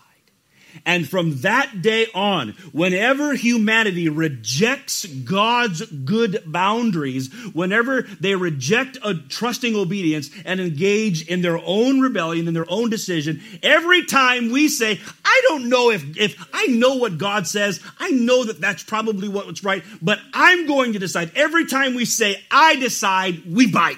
And 0.85 1.07
from 1.07 1.37
that 1.41 1.81
day 1.81 2.07
on, 2.13 2.49
whenever 2.71 3.33
humanity 3.33 4.09
rejects 4.09 5.05
God's 5.05 5.85
good 5.85 6.43
boundaries, 6.45 7.31
whenever 7.53 8.03
they 8.03 8.35
reject 8.35 8.97
a 9.03 9.15
trusting 9.15 9.75
obedience 9.75 10.29
and 10.45 10.59
engage 10.59 11.27
in 11.27 11.41
their 11.41 11.59
own 11.63 11.99
rebellion 12.01 12.47
and 12.47 12.55
their 12.55 12.69
own 12.69 12.89
decision, 12.89 13.41
every 13.63 14.05
time 14.05 14.51
we 14.51 14.67
say, 14.67 14.99
I 15.23 15.41
don't 15.47 15.69
know 15.69 15.91
if, 15.91 16.17
if 16.17 16.47
I 16.53 16.67
know 16.67 16.95
what 16.95 17.17
God 17.17 17.47
says, 17.47 17.79
I 17.99 18.11
know 18.11 18.43
that 18.43 18.59
that's 18.59 18.83
probably 18.83 19.29
what's 19.29 19.63
right, 19.63 19.83
but 20.01 20.19
I'm 20.33 20.67
going 20.67 20.93
to 20.93 20.99
decide. 20.99 21.31
Every 21.35 21.65
time 21.65 21.95
we 21.95 22.05
say, 22.05 22.41
I 22.49 22.75
decide, 22.75 23.43
we 23.45 23.71
bite. 23.71 23.97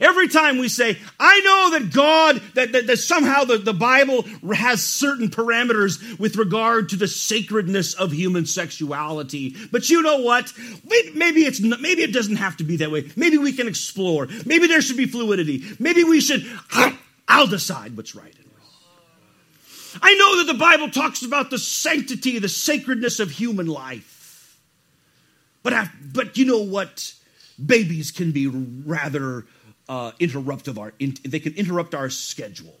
Every 0.00 0.28
time 0.28 0.58
we 0.58 0.68
say, 0.68 0.98
I 1.20 1.40
know 1.40 1.78
that 1.78 1.92
God, 1.92 2.42
that, 2.54 2.72
that, 2.72 2.86
that, 2.86 2.96
somehow 2.96 3.44
the, 3.44 3.58
the 3.58 3.72
Bible 3.72 4.24
has 4.54 4.82
certain 4.82 5.28
parameters 5.28 6.18
with 6.18 6.36
regard 6.36 6.88
to 6.90 6.96
the 6.96 7.06
sacredness 7.08 7.94
of 7.94 8.12
human 8.12 8.46
sexuality. 8.46 9.54
But 9.70 9.88
you 9.90 10.02
know 10.02 10.18
what? 10.18 10.52
Maybe 11.14 11.44
it's 11.44 11.60
maybe 11.60 12.02
it 12.02 12.12
doesn't 12.12 12.36
have 12.36 12.56
to 12.58 12.64
be 12.64 12.76
that 12.78 12.90
way. 12.90 13.10
Maybe 13.16 13.38
we 13.38 13.52
can 13.52 13.68
explore. 13.68 14.28
Maybe 14.44 14.66
there 14.66 14.82
should 14.82 14.96
be 14.96 15.06
fluidity. 15.06 15.62
Maybe 15.78 16.02
we 16.04 16.20
should, 16.20 16.44
I'll 17.28 17.46
decide 17.46 17.96
what's 17.96 18.14
right 18.14 18.34
and 18.34 18.46
wrong. 18.46 20.00
I 20.02 20.14
know 20.14 20.38
that 20.38 20.52
the 20.52 20.58
Bible 20.58 20.90
talks 20.90 21.22
about 21.22 21.50
the 21.50 21.58
sanctity, 21.58 22.38
the 22.38 22.48
sacredness 22.48 23.20
of 23.20 23.30
human 23.30 23.66
life. 23.66 24.58
But, 25.62 25.88
but 26.12 26.36
you 26.36 26.44
know 26.44 26.60
what? 26.60 27.14
Babies 27.64 28.10
can 28.10 28.32
be 28.32 28.48
rather 28.48 29.46
uh, 29.88 30.12
interruptive 30.20 30.78
our, 30.78 30.92
in, 30.98 31.16
they 31.24 31.40
can 31.40 31.54
interrupt 31.54 31.94
our 31.94 32.10
schedule. 32.10 32.78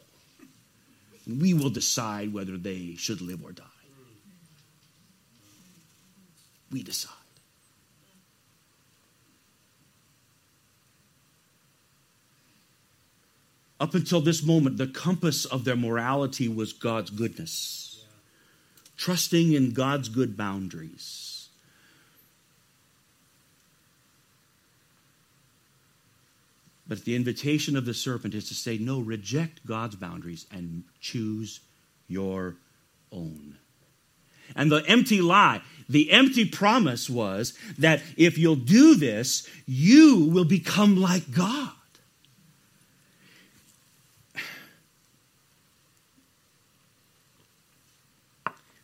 We 1.26 1.54
will 1.54 1.70
decide 1.70 2.32
whether 2.32 2.56
they 2.56 2.94
should 2.96 3.20
live 3.20 3.42
or 3.42 3.52
die. 3.52 3.64
We 6.70 6.82
decide. 6.82 7.12
Up 13.80 13.94
until 13.94 14.20
this 14.20 14.42
moment, 14.44 14.78
the 14.78 14.86
compass 14.86 15.44
of 15.44 15.64
their 15.64 15.76
morality 15.76 16.48
was 16.48 16.72
God's 16.72 17.10
goodness. 17.10 18.04
trusting 18.96 19.52
in 19.52 19.72
God's 19.72 20.08
good 20.08 20.36
boundaries. 20.36 21.23
But 26.86 27.04
the 27.04 27.16
invitation 27.16 27.76
of 27.76 27.86
the 27.86 27.94
serpent 27.94 28.34
is 28.34 28.48
to 28.48 28.54
say, 28.54 28.76
no, 28.76 29.00
reject 29.00 29.66
God's 29.66 29.96
boundaries 29.96 30.46
and 30.50 30.84
choose 31.00 31.60
your 32.08 32.56
own. 33.10 33.56
And 34.54 34.70
the 34.70 34.84
empty 34.86 35.22
lie, 35.22 35.62
the 35.88 36.10
empty 36.12 36.44
promise 36.44 37.08
was 37.08 37.58
that 37.78 38.02
if 38.16 38.36
you'll 38.36 38.56
do 38.56 38.94
this, 38.94 39.48
you 39.66 40.28
will 40.30 40.44
become 40.44 41.00
like 41.00 41.32
God. 41.32 41.70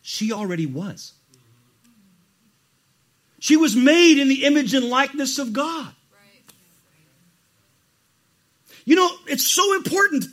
She 0.00 0.32
already 0.32 0.66
was. 0.66 1.12
She 3.38 3.56
was 3.56 3.76
made 3.76 4.18
in 4.18 4.28
the 4.28 4.44
image 4.44 4.74
and 4.74 4.86
likeness 4.86 5.38
of 5.38 5.52
God. 5.52 5.94
You 8.84 8.96
know, 8.96 9.10
it's 9.26 9.46
so 9.46 9.74
important 9.74 10.26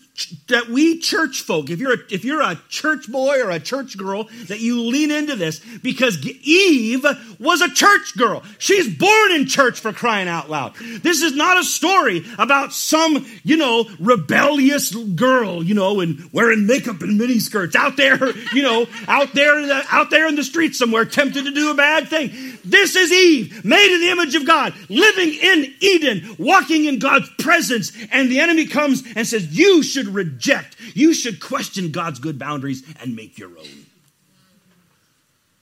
that 0.47 0.67
we 0.67 0.99
church 0.99 1.41
folk, 1.41 1.69
if 1.69 1.79
you're 1.79 1.93
a, 1.93 1.97
if 2.09 2.25
you're 2.25 2.41
a 2.41 2.59
church 2.69 3.07
boy 3.11 3.39
or 3.39 3.51
a 3.51 3.59
church 3.59 3.97
girl, 3.97 4.27
that 4.47 4.59
you 4.59 4.81
lean 4.81 5.11
into 5.11 5.35
this 5.35 5.59
because 5.83 6.25
Eve 6.25 7.05
was 7.39 7.61
a 7.61 7.69
church 7.69 8.17
girl. 8.17 8.43
She's 8.57 8.87
born 8.97 9.31
in 9.33 9.45
church 9.45 9.79
for 9.79 9.93
crying 9.93 10.27
out 10.27 10.49
loud. 10.49 10.75
This 10.75 11.21
is 11.21 11.35
not 11.35 11.59
a 11.59 11.63
story 11.63 12.25
about 12.39 12.73
some, 12.73 13.25
you 13.43 13.57
know, 13.57 13.85
rebellious 13.99 14.93
girl, 14.93 15.63
you 15.63 15.75
know, 15.75 15.99
and 15.99 16.31
wearing 16.33 16.65
makeup 16.65 17.01
and 17.01 17.19
miniskirts 17.19 17.75
out 17.75 17.95
there, 17.95 18.35
you 18.53 18.63
know, 18.63 18.87
out 19.07 19.33
there, 19.33 19.83
out 19.91 20.09
there 20.09 20.27
in 20.27 20.35
the 20.35 20.43
streets 20.43 20.79
somewhere, 20.79 21.05
tempted 21.05 21.45
to 21.45 21.51
do 21.51 21.69
a 21.69 21.75
bad 21.75 22.07
thing. 22.07 22.31
This 22.69 22.95
is 22.95 23.11
Eve, 23.11 23.63
made 23.63 23.93
in 23.93 24.01
the 24.01 24.09
image 24.09 24.35
of 24.35 24.45
God, 24.45 24.73
living 24.89 25.33
in 25.33 25.73
Eden, 25.79 26.35
walking 26.37 26.85
in 26.85 26.99
God's 26.99 27.29
presence, 27.39 27.91
and 28.11 28.29
the 28.29 28.39
enemy 28.39 28.65
comes 28.65 29.03
and 29.15 29.25
says, 29.25 29.57
"You 29.57 29.81
should." 29.83 30.17
reject. 30.17 30.75
You 30.93 31.13
should 31.13 31.39
question 31.39 31.91
God's 31.91 32.19
good 32.19 32.39
boundaries 32.39 32.83
and 33.01 33.15
make 33.15 33.37
your 33.37 33.57
own. 33.57 33.85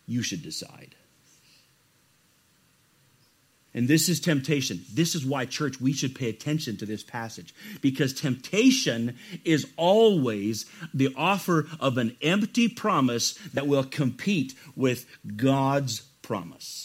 You 0.08 0.22
should 0.22 0.42
decide. 0.42 0.96
And 3.74 3.90
this 3.90 4.08
is 4.08 4.22
temptation. 4.22 4.86
This 4.94 5.16
is 5.16 5.26
why, 5.26 5.46
church, 5.46 5.82
we 5.82 5.92
should 5.92 6.16
pay 6.16 6.30
attention 6.30 6.78
to 6.78 6.86
this 6.86 7.04
passage. 7.04 7.54
Because 7.82 8.14
temptation 8.14 9.18
is 9.44 9.68
always 9.76 10.66
the 10.94 11.14
offer 11.18 11.68
of 11.82 11.98
an 11.98 12.16
empty 12.22 12.70
promise 12.70 13.34
that 13.54 13.68
will 13.68 13.84
compete 13.84 14.54
with 14.76 15.06
God's 15.36 16.04
promise 16.22 16.85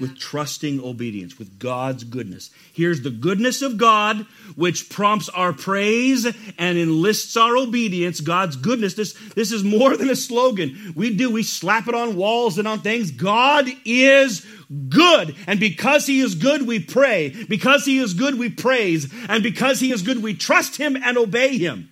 with 0.00 0.18
trusting 0.18 0.80
obedience, 0.80 1.38
with 1.38 1.58
God's 1.58 2.04
goodness. 2.04 2.50
Here's 2.72 3.02
the 3.02 3.10
goodness 3.10 3.62
of 3.62 3.76
God, 3.76 4.26
which 4.56 4.88
prompts 4.88 5.28
our 5.28 5.52
praise 5.52 6.24
and 6.24 6.78
enlists 6.78 7.36
our 7.36 7.56
obedience. 7.56 8.20
God's 8.20 8.56
goodness. 8.56 8.94
This, 8.94 9.12
this 9.34 9.52
is 9.52 9.62
more 9.62 9.96
than 9.96 10.10
a 10.10 10.16
slogan. 10.16 10.94
We 10.96 11.14
do, 11.14 11.30
we 11.30 11.42
slap 11.42 11.86
it 11.86 11.94
on 11.94 12.16
walls 12.16 12.58
and 12.58 12.66
on 12.66 12.80
things. 12.80 13.10
God 13.10 13.68
is 13.84 14.46
good. 14.88 15.36
And 15.46 15.60
because 15.60 16.06
He 16.06 16.20
is 16.20 16.34
good, 16.34 16.66
we 16.66 16.80
pray. 16.80 17.34
Because 17.48 17.84
He 17.84 17.98
is 17.98 18.14
good, 18.14 18.38
we 18.38 18.48
praise. 18.48 19.12
And 19.28 19.42
because 19.42 19.80
He 19.80 19.92
is 19.92 20.02
good, 20.02 20.22
we 20.22 20.34
trust 20.34 20.76
Him 20.76 20.96
and 20.96 21.18
obey 21.18 21.58
Him. 21.58 21.90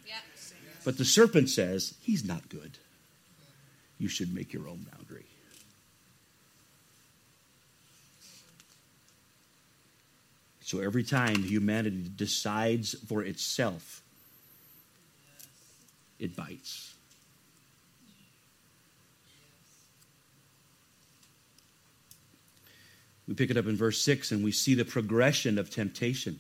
But 0.85 0.97
the 0.97 1.05
serpent 1.05 1.51
says, 1.51 1.95
He's 2.01 2.25
not 2.25 2.49
good. 2.49 2.79
You 3.99 4.09
should 4.09 4.35
make 4.35 4.53
your 4.53 4.69
own 4.69 4.79
boundary. 4.79 4.98
So 10.69 10.81
every 10.81 11.03
time 11.03 11.45
humanity 11.45 12.11
decides 12.15 12.93
for 12.93 13.23
itself, 13.23 14.03
it 16.19 16.37
bites. 16.37 16.93
We 23.27 23.33
pick 23.33 23.51
it 23.51 23.57
up 23.57 23.65
in 23.65 23.79
verse 23.79 23.99
6 24.03 24.31
and 24.31 24.45
we 24.45 24.53
see 24.53 24.75
the 24.75 24.85
progression 24.85 25.59
of 25.59 25.71
temptation. 25.71 26.39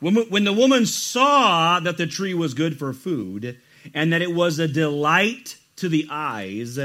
When, 0.00 0.44
the 0.44 0.54
woman 0.54 0.86
saw 0.86 1.80
that 1.80 1.98
the 1.98 2.06
tree 2.06 2.32
was 2.32 2.54
good 2.54 2.78
for 2.78 2.94
food 2.94 3.60
and 3.92 4.10
that 4.14 4.22
it 4.22 4.32
was 4.32 4.58
a 4.58 4.68
delight 4.68 5.58
to 5.76 5.90
the 5.90 6.06
eyes 6.08 6.78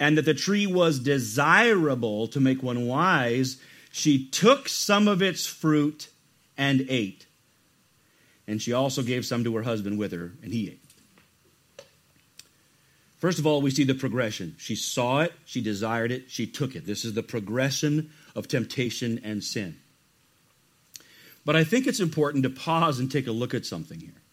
and 0.00 0.18
that 0.18 0.24
the 0.24 0.34
tree 0.34 0.66
was 0.66 0.98
desirable 0.98 2.26
to 2.28 2.40
make 2.40 2.62
one 2.62 2.86
wise, 2.86 3.58
she 3.92 4.26
took 4.26 4.68
some 4.68 5.06
of 5.06 5.22
its 5.22 5.46
fruit 5.46 6.08
and 6.56 6.86
ate. 6.88 7.26
And 8.46 8.60
she 8.60 8.72
also 8.72 9.02
gave 9.02 9.24
some 9.24 9.44
to 9.44 9.56
her 9.56 9.62
husband 9.62 9.98
with 9.98 10.12
her, 10.12 10.32
and 10.42 10.52
he 10.52 10.68
ate. 10.68 10.80
First 13.18 13.38
of 13.38 13.46
all, 13.46 13.62
we 13.62 13.70
see 13.70 13.84
the 13.84 13.94
progression. 13.94 14.54
She 14.58 14.76
saw 14.76 15.20
it, 15.20 15.32
she 15.46 15.62
desired 15.62 16.12
it, 16.12 16.30
she 16.30 16.46
took 16.46 16.76
it. 16.76 16.84
This 16.84 17.06
is 17.06 17.14
the 17.14 17.22
progression 17.22 18.10
of 18.34 18.48
temptation 18.48 19.18
and 19.24 19.42
sin. 19.42 19.78
But 21.46 21.56
I 21.56 21.64
think 21.64 21.86
it's 21.86 22.00
important 22.00 22.42
to 22.44 22.50
pause 22.50 22.98
and 22.98 23.10
take 23.10 23.26
a 23.26 23.32
look 23.32 23.54
at 23.54 23.64
something 23.64 24.00
here. 24.00 24.23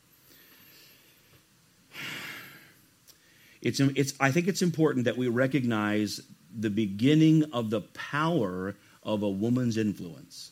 It's, 3.62 3.80
it's, 3.80 4.14
I 4.20 4.32
think 4.32 4.48
it's 4.48 4.62
important 4.62 5.06
that 5.06 5.18
we 5.18 5.28
recognize 5.28 6.22
the 6.58 6.70
beginning 6.70 7.46
of 7.54 7.70
the 7.70 7.82
power 7.82 8.76
of 9.04 9.24
a 9.24 9.30
woman's 9.30 9.78
influence 9.78 10.52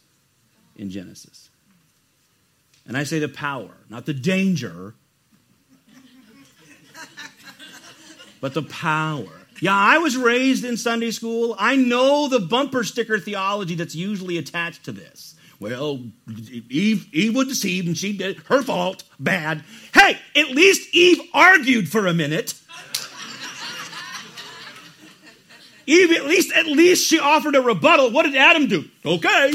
in 0.75 0.89
Genesis. 0.89 1.49
And 2.87 2.97
I 2.97 3.03
say 3.03 3.19
the 3.19 3.29
power, 3.29 3.71
not 3.89 4.05
the 4.05 4.13
danger, 4.13 4.95
but 8.41 8.53
the 8.53 8.63
power. 8.63 9.27
Yeah, 9.61 9.75
I 9.75 9.97
was 9.97 10.15
raised 10.15 10.63
in 10.63 10.77
Sunday 10.77 11.11
school. 11.11 11.55
I 11.59 11.75
know 11.75 12.29
the 12.29 12.39
bumper 12.39 12.83
sticker 12.83 13.19
theology 13.19 13.75
that's 13.75 13.95
usually 13.95 14.37
attached 14.37 14.85
to 14.85 14.91
this. 14.91 15.35
Well, 15.59 16.05
Eve, 16.69 17.13
Eve 17.13 17.35
was 17.35 17.49
deceived 17.49 17.87
and 17.87 17.97
she 17.97 18.15
did 18.15 18.37
her 18.45 18.61
fault, 18.61 19.03
bad. 19.19 19.63
Hey, 19.93 20.17
at 20.35 20.51
least 20.51 20.95
Eve 20.95 21.19
argued 21.33 21.89
for 21.89 22.07
a 22.07 22.13
minute. 22.13 22.53
Eve, 25.89 26.11
at 26.11 26.25
least, 26.25 26.51
at 26.53 26.67
least 26.67 27.07
she 27.07 27.17
offered 27.17 27.55
a 27.55 27.61
rebuttal. 27.61 28.11
What 28.11 28.23
did 28.23 28.35
Adam 28.35 28.67
do? 28.67 28.85
Okay. 29.03 29.53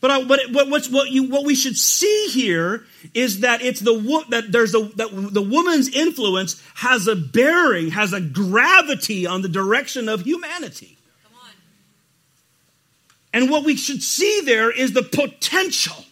But, 0.00 0.10
I, 0.10 0.24
but 0.24 0.40
what, 0.50 0.68
what's, 0.68 0.88
what, 0.88 1.10
you, 1.10 1.28
what 1.28 1.44
we 1.44 1.54
should 1.54 1.76
see 1.76 2.28
here 2.30 2.84
is 3.14 3.40
that 3.40 3.62
it's 3.62 3.80
the 3.80 4.24
that 4.30 4.52
there's 4.52 4.74
a 4.74 4.82
that 4.94 5.08
the 5.10 5.42
woman's 5.42 5.88
influence 5.88 6.62
has 6.74 7.08
a 7.08 7.16
bearing, 7.16 7.90
has 7.90 8.12
a 8.12 8.20
gravity 8.20 9.26
on 9.26 9.42
the 9.42 9.48
direction 9.48 10.08
of 10.08 10.22
humanity. 10.22 10.98
And 13.32 13.50
what 13.50 13.64
we 13.64 13.76
should 13.76 14.02
see 14.02 14.40
there 14.44 14.70
is 14.70 14.92
the 14.92 15.02
potential 15.02 16.04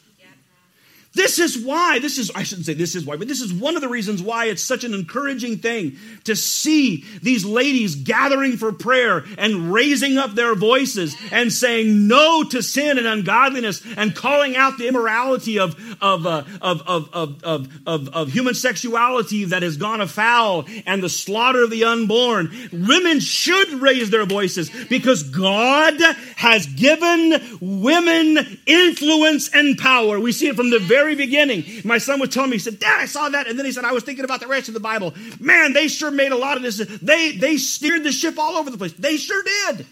this 1.17 1.39
is 1.39 1.59
why, 1.59 1.99
this 1.99 2.19
is, 2.19 2.31
I 2.35 2.43
shouldn't 2.43 2.67
say 2.67 2.75
this 2.75 2.95
is 2.95 3.05
why, 3.07 3.17
but 3.17 3.27
this 3.27 3.41
is 3.41 3.53
one 3.53 3.75
of 3.75 3.81
the 3.81 3.89
reasons 3.89 4.23
why 4.23 4.47
it's 4.47 4.63
such 4.63 4.85
an 4.85 4.95
encouraging 4.95 5.59
thing 5.59 5.97
to 6.25 6.37
see 6.37 7.05
these 7.23 7.45
ladies 7.45 7.95
gathering 7.95 8.57
for 8.57 8.71
prayer 8.73 9.25
and 9.39 9.73
raising 9.73 10.19
up 10.19 10.35
their 10.35 10.55
voices 10.55 11.17
and 11.33 11.53
saying 11.53 12.07
no 12.07 12.45
to 12.45 12.63
sin 12.63 12.99
and 12.99 13.07
ungodliness 13.07 13.83
and 13.97 14.15
calling 14.15 14.57
out 14.57 14.77
the 14.79 14.89
immorality 14.89 15.59
of, 15.59 15.75
of, 16.03 16.27
uh, 16.27 16.45
of, 16.61 16.83
of, 16.87 17.09
of, 17.13 17.45
of, 17.45 17.69
of, 17.87 18.09
of 18.09 18.33
human 18.33 18.55
sexuality 18.55 19.47
that 19.47 19.63
has 19.63 19.77
gone 19.77 20.01
afoul 20.01 20.67
and 20.87 21.03
the 21.03 21.09
slaughter 21.09 21.65
of 21.65 21.71
the 21.71 21.85
unborn. 21.85 22.53
Women 22.73 23.21
should 23.21 23.69
raise 23.81 24.11
their 24.11 24.27
voices 24.27 24.71
because 24.89 25.23
God 25.23 25.95
has 26.37 26.67
given 26.67 27.59
women 27.61 28.59
influence 28.67 29.49
and 29.49 29.79
power. 29.79 30.21
We 30.21 30.33
see 30.33 30.49
it 30.49 30.57
from 30.57 30.71
the 30.71 30.79
very 30.79 31.07
very 31.07 31.15
beginning. 31.15 31.65
My 31.85 31.99
son 31.99 32.21
was 32.21 32.31
telling 32.31 32.51
me, 32.51 32.57
he 32.57 32.61
said, 32.61 32.81
Dad, 32.81 32.99
I 33.01 33.07
saw 33.07 33.29
that. 33.29 33.47
And 33.47 33.59
then 33.59 33.67
he 33.67 33.73
said, 33.73 33.85
I 33.85 33.93
was 33.93 34.03
thinking 34.03 34.25
about 34.25 34.41
the 34.41 34.49
rest 34.49 34.69
of 34.69 34.75
the 34.75 34.81
Bible. 34.81 35.15
Man, 35.39 35.73
they 35.73 35.89
sure 35.89 36.11
made 36.11 36.33
a 36.33 36.37
lot 36.37 36.57
of 36.57 36.63
this. 36.63 36.79
They, 36.79 37.33
they 37.33 37.59
steered 37.59 38.03
the 38.03 38.13
ship 38.13 38.39
all 38.39 38.57
over 38.57 38.71
the 38.71 38.79
place. 38.79 38.95
They 38.95 39.17
sure 39.19 39.43
did. 39.43 39.87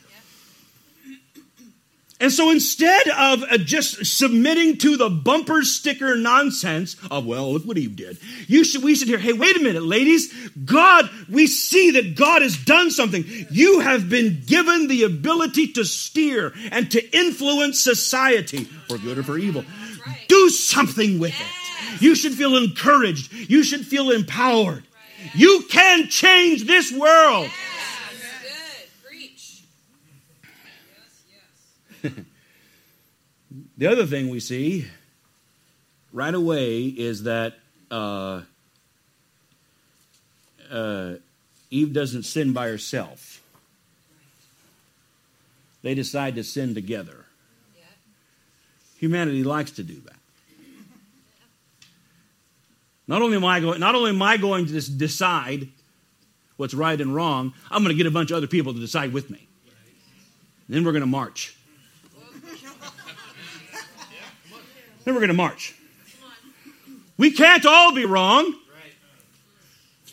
And 2.25 2.33
so 2.33 2.51
instead 2.51 3.07
of 3.09 3.43
uh, 3.43 3.59
just 3.59 4.07
submitting 4.07 4.79
to 4.79 4.97
the 4.97 5.11
bumper 5.11 5.61
sticker 5.63 6.17
nonsense 6.17 6.97
of, 7.11 7.27
well, 7.27 7.53
look 7.53 7.65
what 7.65 7.77
Eve 7.77 7.97
did, 7.97 8.17
you 8.49 8.65
should, 8.65 8.83
we 8.83 8.95
should 8.95 9.09
hear, 9.09 9.19
hey, 9.19 9.35
wait 9.35 9.57
a 9.57 9.61
minute, 9.63 9.83
ladies. 9.83 10.33
God, 10.65 11.11
we 11.29 11.47
see 11.47 11.91
that 11.91 12.15
God 12.17 12.41
has 12.41 12.57
done 12.57 12.91
something. 12.91 13.27
You 13.51 13.81
have 13.81 14.09
been 14.09 14.41
given 14.47 14.89
the 14.89 15.03
ability 15.03 15.73
to 15.73 15.85
steer 15.85 16.55
and 16.73 16.91
to 16.93 17.15
influence 17.15 17.79
society 17.79 18.65
for 18.89 18.97
good 18.97 19.19
or 19.19 19.23
for 19.23 19.37
evil. 19.37 19.63
right. 20.07 20.25
do 20.27 20.49
something 20.49 21.19
with 21.19 21.33
Yes. 21.39 21.43
it. 21.97 22.03
You 22.03 22.15
should 22.15 22.33
feel 22.33 22.57
encouraged. 22.57 23.35
You 23.51 23.63
should 23.63 23.87
feel 23.87 24.11
empowered. 24.11 24.85
You 25.35 25.67
can 25.71 26.09
change 26.09 26.65
this 26.65 26.91
world. 26.91 27.51
Yes. 27.51 27.53
Good. 28.43 28.89
Preach. 29.07 29.63
Yes, 32.03 32.13
yes. 32.13 32.13
The 33.85 33.93
other 33.93 34.07
thing 34.07 34.31
we 34.31 34.41
see 34.41 34.87
right 36.11 36.33
away 36.33 36.85
is 36.85 37.25
that 37.25 37.53
uh, 37.91 38.41
uh, 40.71 41.17
Eve 41.71 41.93
doesn't 41.93 42.23
sin 42.23 42.55
by 42.55 42.69
herself. 42.69 43.43
They 45.83 45.95
decide 45.95 46.37
to 46.37 46.45
sin 46.45 46.75
together. 46.75 47.27
Yeah. 47.77 47.83
Humanity 49.01 49.45
likes 49.45 49.73
to 49.73 49.83
do 49.83 50.01
that. 50.07 50.17
Not 53.07 53.21
only 53.21 53.37
am 53.37 53.45
I 53.45 53.61
going, 53.61 53.81
not 53.81 53.95
only 53.95 54.13
am 54.13 54.23
I 54.23 54.39
going 54.39 54.65
to 54.65 54.91
decide 54.93 55.69
what's 56.57 56.73
right 56.73 56.99
and 56.99 57.15
wrong, 57.15 57.53
I'm 57.71 57.83
going 57.83 57.95
to 57.95 58.03
get 58.03 58.07
a 58.07 58.11
bunch 58.11 58.31
of 58.31 58.39
other 58.39 58.47
people 58.47 58.73
to 58.73 58.81
decide 58.81 59.13
with 59.13 59.29
me. 59.29 59.47
then 60.71 60.87
we're 60.87 60.93
going 60.93 61.03
to 61.03 61.07
march. 61.07 61.55
Then 65.05 65.15
we're 65.15 65.21
going 65.21 65.29
to 65.29 65.35
march. 65.35 65.75
We 67.17 67.31
can't 67.31 67.65
all 67.65 67.95
be 67.95 68.05
wrong. 68.05 68.55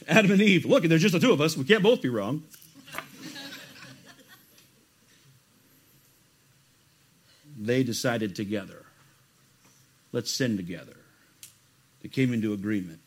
Adam 0.07 0.31
and 0.31 0.41
Eve. 0.41 0.65
Look, 0.65 0.83
there's 0.83 1.01
just 1.01 1.13
the 1.13 1.19
two 1.19 1.31
of 1.31 1.41
us. 1.41 1.55
We 1.55 1.63
can't 1.63 1.83
both 1.83 2.01
be 2.01 2.09
wrong. 2.09 2.43
they 7.57 7.83
decided 7.83 8.35
together. 8.35 8.85
Let's 10.11 10.31
sin 10.31 10.57
together. 10.57 10.97
They 12.01 12.09
came 12.09 12.33
into 12.33 12.53
agreement. 12.53 12.99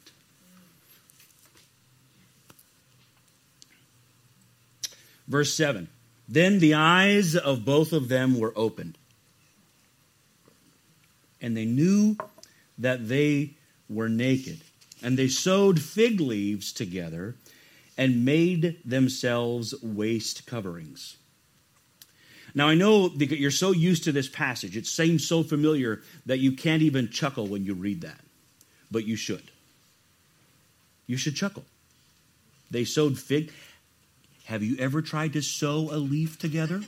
Verse 5.27 5.55
7 5.55 5.89
Then 6.29 6.61
the 6.61 6.75
eyes 6.75 7.35
of 7.35 7.65
both 7.65 7.93
of 7.93 8.09
them 8.09 8.39
were 8.39 8.53
opened, 8.57 8.97
and 11.45 11.55
they 11.55 11.67
knew 11.67 12.17
that 12.79 13.07
they 13.07 13.51
were 13.91 14.09
naked. 14.09 14.63
And 15.03 15.19
they 15.19 15.29
sewed 15.29 15.79
fig 15.79 16.19
leaves 16.19 16.73
together 16.73 17.35
and 17.99 18.25
made 18.25 18.79
themselves 18.83 19.75
waist 19.83 20.47
coverings. 20.47 21.19
Now, 22.55 22.69
I 22.69 22.75
know 22.75 23.09
that 23.09 23.39
you're 23.39 23.51
so 23.51 23.73
used 23.73 24.05
to 24.05 24.13
this 24.13 24.29
passage, 24.29 24.75
it 24.75 24.87
seems 24.87 25.29
so 25.29 25.43
familiar 25.43 26.01
that 26.25 26.39
you 26.39 26.53
can't 26.53 26.83
even 26.83 27.11
chuckle 27.11 27.47
when 27.47 27.67
you 27.67 27.75
read 27.75 28.01
that. 28.01 28.21
But 28.91 29.07
you 29.07 29.17
should. 29.17 29.51
You 31.07 31.19
should 31.19 31.37
chuckle. 31.37 31.65
They 32.71 32.85
sewed 32.85 33.19
fig. 33.19 33.53
Have 34.47 34.63
you 34.63 34.79
ever 34.79 35.03
tried 35.03 35.35
to 35.35 35.43
sew 35.43 35.91
a 35.93 35.99
leaf 35.99 36.39
together? 36.39 36.81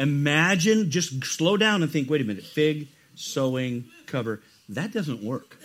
Imagine, 0.00 0.90
just 0.90 1.22
slow 1.24 1.58
down 1.58 1.82
and 1.82 1.92
think 1.92 2.08
wait 2.08 2.22
a 2.22 2.24
minute, 2.24 2.42
fig, 2.42 2.88
sewing, 3.14 3.84
cover. 4.06 4.40
That 4.70 4.92
doesn't 4.92 5.22
work. 5.22 5.58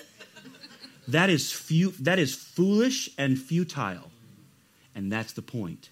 That 1.07 1.29
is, 1.29 1.53
fu- 1.53 1.93
that 2.01 2.19
is 2.19 2.35
foolish 2.35 3.09
and 3.17 3.39
futile. 3.39 4.11
And 4.93 5.09
that's 5.09 5.31
the 5.31 5.41
point. 5.41 5.89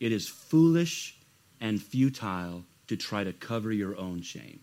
It 0.00 0.12
is 0.12 0.28
foolish 0.28 1.16
and 1.62 1.82
futile 1.82 2.64
to 2.88 2.96
try 2.96 3.24
to 3.24 3.32
cover 3.32 3.72
your 3.72 3.96
own 3.96 4.20
shame. 4.20 4.60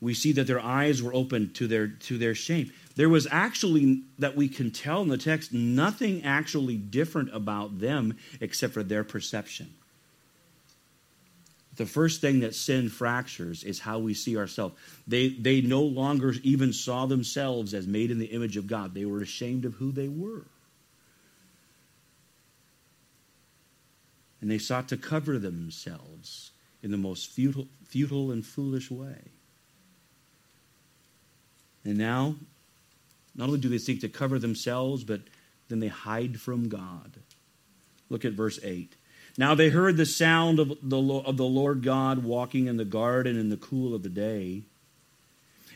We 0.00 0.12
see 0.12 0.32
that 0.32 0.46
their 0.46 0.60
eyes 0.60 1.02
were 1.02 1.14
opened 1.14 1.54
to 1.56 1.66
their 1.66 1.88
to 1.88 2.18
their 2.18 2.34
shame. 2.34 2.72
There 2.98 3.08
was 3.08 3.28
actually 3.30 4.02
that 4.18 4.34
we 4.34 4.48
can 4.48 4.72
tell 4.72 5.02
in 5.02 5.08
the 5.08 5.16
text 5.16 5.52
nothing 5.52 6.24
actually 6.24 6.76
different 6.76 7.32
about 7.32 7.78
them 7.78 8.16
except 8.40 8.74
for 8.74 8.82
their 8.82 9.04
perception. 9.04 9.72
The 11.76 11.86
first 11.86 12.20
thing 12.20 12.40
that 12.40 12.56
sin 12.56 12.88
fractures 12.88 13.62
is 13.62 13.78
how 13.78 14.00
we 14.00 14.14
see 14.14 14.36
ourselves. 14.36 14.74
They, 15.06 15.28
they 15.28 15.60
no 15.60 15.82
longer 15.82 16.34
even 16.42 16.72
saw 16.72 17.06
themselves 17.06 17.72
as 17.72 17.86
made 17.86 18.10
in 18.10 18.18
the 18.18 18.26
image 18.26 18.56
of 18.56 18.66
God. 18.66 18.94
They 18.94 19.04
were 19.04 19.22
ashamed 19.22 19.64
of 19.64 19.74
who 19.74 19.92
they 19.92 20.08
were. 20.08 20.42
And 24.40 24.50
they 24.50 24.58
sought 24.58 24.88
to 24.88 24.96
cover 24.96 25.38
themselves 25.38 26.50
in 26.82 26.90
the 26.90 26.96
most 26.96 27.30
futile, 27.30 27.68
futile 27.86 28.32
and 28.32 28.44
foolish 28.44 28.90
way. 28.90 29.20
And 31.84 31.96
now, 31.96 32.34
not 33.38 33.46
only 33.46 33.60
do 33.60 33.68
they 33.68 33.78
seek 33.78 34.00
to 34.00 34.08
cover 34.08 34.38
themselves, 34.38 35.04
but 35.04 35.20
then 35.68 35.78
they 35.78 35.88
hide 35.88 36.40
from 36.40 36.68
God. 36.68 37.12
Look 38.10 38.24
at 38.24 38.32
verse 38.32 38.58
8. 38.62 38.94
Now 39.38 39.54
they 39.54 39.68
heard 39.68 39.96
the 39.96 40.04
sound 40.04 40.58
of 40.58 40.72
the, 40.82 41.00
of 41.00 41.36
the 41.36 41.44
Lord 41.44 41.82
God 41.82 42.24
walking 42.24 42.66
in 42.66 42.76
the 42.76 42.84
garden 42.84 43.38
in 43.38 43.48
the 43.48 43.56
cool 43.56 43.94
of 43.94 44.02
the 44.02 44.08
day. 44.08 44.62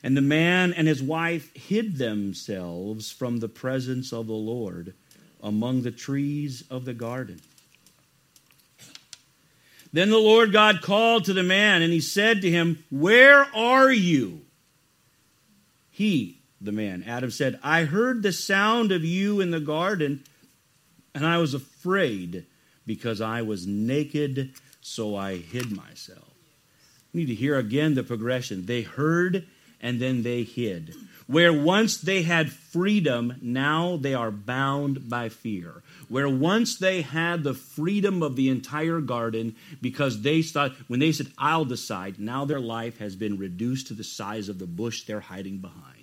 And 0.03 0.17
the 0.17 0.21
man 0.21 0.73
and 0.73 0.89
his 0.89 1.01
wife 1.01 1.55
hid 1.55 1.97
themselves 1.97 3.13
from 3.13 3.39
the 3.39 3.49
presence 3.49 4.13
of 4.13 4.27
the 4.27 4.33
Lord 4.33 4.95
among 5.41 5.83
the 5.83 5.93
trees 5.93 6.65
of 6.69 6.85
the 6.85 6.95
garden. 6.95 7.41
Then 9.93 10.11
the 10.11 10.19
Lord 10.19 10.53
God 10.53 10.83
called 10.83 11.27
to 11.27 11.33
the 11.33 11.43
man, 11.45 11.83
and 11.83 11.93
he 11.93 12.01
said 12.01 12.43
to 12.43 12.51
him, 12.51 12.83
Where 12.91 13.45
are 13.55 13.93
you? 13.93 14.41
He, 15.91 16.42
the 16.65 16.73
man, 16.73 17.05
Adam 17.07 17.31
said, 17.31 17.59
I 17.63 17.85
heard 17.85 18.23
the 18.23 18.33
sound 18.33 18.93
of 18.93 19.05
you 19.05 19.41
in 19.41 19.51
the 19.51 19.61
garden, 19.61 20.23
and 21.15 21.27
I 21.27 21.39
was 21.39 21.55
afraid 21.55 22.47
because 22.87 23.21
I 23.21 23.43
was 23.43 23.67
naked, 23.67 24.53
so 24.81 25.17
I 25.17 25.37
hid 25.37 25.71
myself. 25.73 26.33
You 27.13 27.21
need 27.21 27.27
to 27.27 27.35
hear 27.35 27.59
again 27.59 27.95
the 27.95 28.03
progression. 28.03 28.67
They 28.67 28.83
heard 28.83 29.47
and 29.83 30.01
then 30.01 30.23
they 30.23 30.45
hid. 30.45 30.95
Where 31.27 31.53
once 31.53 31.97
they 31.97 32.23
had 32.23 32.53
freedom, 32.53 33.35
now 33.43 33.97
they 33.97 34.15
are 34.15 34.31
bound 34.31 35.09
by 35.09 35.29
fear. 35.29 35.83
Where 36.09 36.29
once 36.29 36.77
they 36.77 37.03
had 37.03 37.43
the 37.43 37.55
freedom 37.55 38.23
of 38.23 38.37
the 38.37 38.49
entire 38.49 39.01
garden 39.01 39.57
because 39.81 40.23
they 40.23 40.43
thought, 40.43 40.73
when 40.89 41.01
they 41.01 41.13
said, 41.13 41.33
I'll 41.37 41.65
decide, 41.65 42.19
now 42.19 42.45
their 42.45 42.61
life 42.61 42.99
has 42.99 43.17
been 43.17 43.39
reduced 43.39 43.89
to 43.89 43.95
the 43.95 44.05
size 44.05 44.49
of 44.49 44.59
the 44.59 44.67
bush 44.67 45.03
they're 45.03 45.21
hiding 45.21 45.59
behind. 45.59 46.02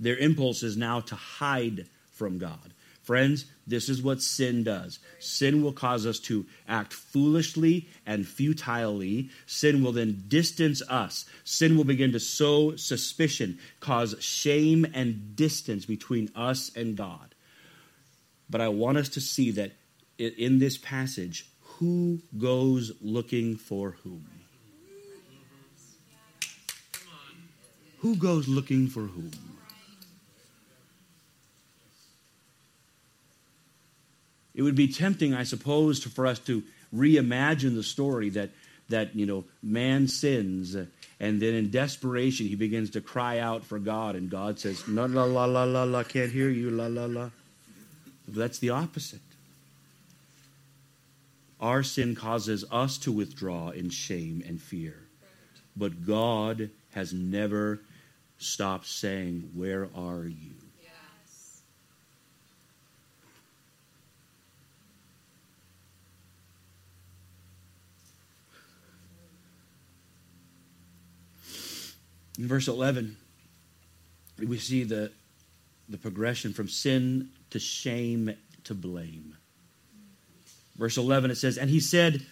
Their 0.00 0.16
impulse 0.16 0.62
is 0.62 0.76
now 0.76 1.00
to 1.00 1.14
hide 1.14 1.86
from 2.12 2.38
God. 2.38 2.72
Friends, 3.02 3.46
this 3.66 3.88
is 3.88 4.02
what 4.02 4.20
sin 4.20 4.64
does. 4.64 4.98
Sin 5.18 5.62
will 5.62 5.72
cause 5.72 6.04
us 6.04 6.18
to 6.20 6.44
act 6.68 6.92
foolishly 6.92 7.88
and 8.04 8.28
futilely. 8.28 9.30
Sin 9.46 9.82
will 9.82 9.92
then 9.92 10.24
distance 10.28 10.82
us. 10.90 11.24
Sin 11.42 11.74
will 11.76 11.84
begin 11.84 12.12
to 12.12 12.20
sow 12.20 12.76
suspicion, 12.76 13.58
cause 13.80 14.14
shame 14.20 14.86
and 14.92 15.34
distance 15.34 15.86
between 15.86 16.30
us 16.36 16.70
and 16.76 16.98
God. 16.98 17.34
But 18.50 18.60
I 18.60 18.68
want 18.68 18.98
us 18.98 19.08
to 19.10 19.22
see 19.22 19.52
that 19.52 19.72
in 20.18 20.58
this 20.58 20.76
passage, 20.76 21.48
who 21.62 22.20
goes 22.36 22.92
looking 23.00 23.56
for 23.56 23.92
whom? 24.02 24.26
Who 28.00 28.16
goes 28.16 28.48
looking 28.48 28.88
for 28.88 29.02
whom? 29.02 29.47
It 34.58 34.62
would 34.62 34.74
be 34.74 34.88
tempting, 34.88 35.34
I 35.34 35.44
suppose, 35.44 36.02
for 36.02 36.26
us 36.26 36.40
to 36.40 36.64
reimagine 36.92 37.76
the 37.76 37.84
story 37.84 38.28
that, 38.30 38.50
that 38.88 39.14
you 39.14 39.24
know, 39.24 39.44
man 39.62 40.08
sins, 40.08 40.74
and 40.74 40.90
then 41.20 41.54
in 41.54 41.70
desperation 41.70 42.48
he 42.48 42.56
begins 42.56 42.90
to 42.90 43.00
cry 43.00 43.38
out 43.38 43.64
for 43.64 43.78
God, 43.78 44.16
and 44.16 44.28
God 44.28 44.58
says, 44.58 44.82
La 44.88 45.04
la 45.04 45.22
la 45.22 45.44
la 45.44 45.62
la 45.62 45.84
la, 45.84 46.02
can't 46.02 46.32
hear 46.32 46.50
you, 46.50 46.70
la 46.70 46.88
la 46.88 47.04
la. 47.04 47.30
That's 48.26 48.58
the 48.58 48.70
opposite. 48.70 49.20
Our 51.60 51.84
sin 51.84 52.16
causes 52.16 52.64
us 52.68 52.98
to 52.98 53.12
withdraw 53.12 53.70
in 53.70 53.90
shame 53.90 54.42
and 54.44 54.60
fear. 54.60 54.96
But 55.76 56.04
God 56.04 56.70
has 56.94 57.12
never 57.12 57.78
stopped 58.38 58.86
saying, 58.88 59.52
Where 59.54 59.88
are 59.94 60.24
you? 60.24 60.56
In 72.38 72.46
verse 72.46 72.68
11, 72.68 73.16
we 74.38 74.58
see 74.58 74.84
the, 74.84 75.10
the 75.88 75.98
progression 75.98 76.52
from 76.52 76.68
sin 76.68 77.30
to 77.50 77.58
shame 77.58 78.34
to 78.64 78.74
blame. 78.74 79.36
Verse 80.76 80.96
11 80.96 81.32
it 81.32 81.36
says, 81.36 81.58
And 81.58 81.68
he 81.68 81.80
said, 81.80 82.24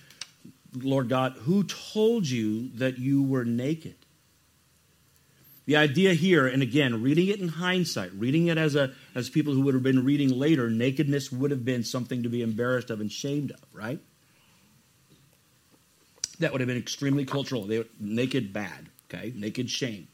Lord 0.72 1.08
God, 1.08 1.32
who 1.40 1.64
told 1.64 2.28
you 2.28 2.68
that 2.76 2.98
you 2.98 3.22
were 3.22 3.44
naked? 3.44 3.96
The 5.66 5.76
idea 5.76 6.14
here, 6.14 6.46
and 6.46 6.62
again, 6.62 7.02
reading 7.02 7.26
it 7.26 7.40
in 7.40 7.48
hindsight, 7.48 8.12
reading 8.12 8.46
it 8.46 8.56
as 8.56 8.76
a 8.76 8.92
as 9.16 9.28
people 9.28 9.52
who 9.52 9.62
would 9.62 9.74
have 9.74 9.82
been 9.82 10.04
reading 10.04 10.30
later, 10.30 10.70
nakedness 10.70 11.32
would 11.32 11.50
have 11.50 11.64
been 11.64 11.82
something 11.82 12.22
to 12.22 12.28
be 12.28 12.40
embarrassed 12.40 12.90
of 12.90 13.00
and 13.00 13.10
shamed 13.10 13.50
of, 13.50 13.58
right? 13.72 13.98
That 16.38 16.52
would 16.52 16.60
have 16.60 16.68
been 16.68 16.76
extremely 16.76 17.24
cultural. 17.24 17.64
They 17.64 17.78
were 17.78 17.86
naked 17.98 18.52
bad, 18.52 18.90
okay? 19.08 19.32
Naked 19.34 19.70
shame. 19.70 20.08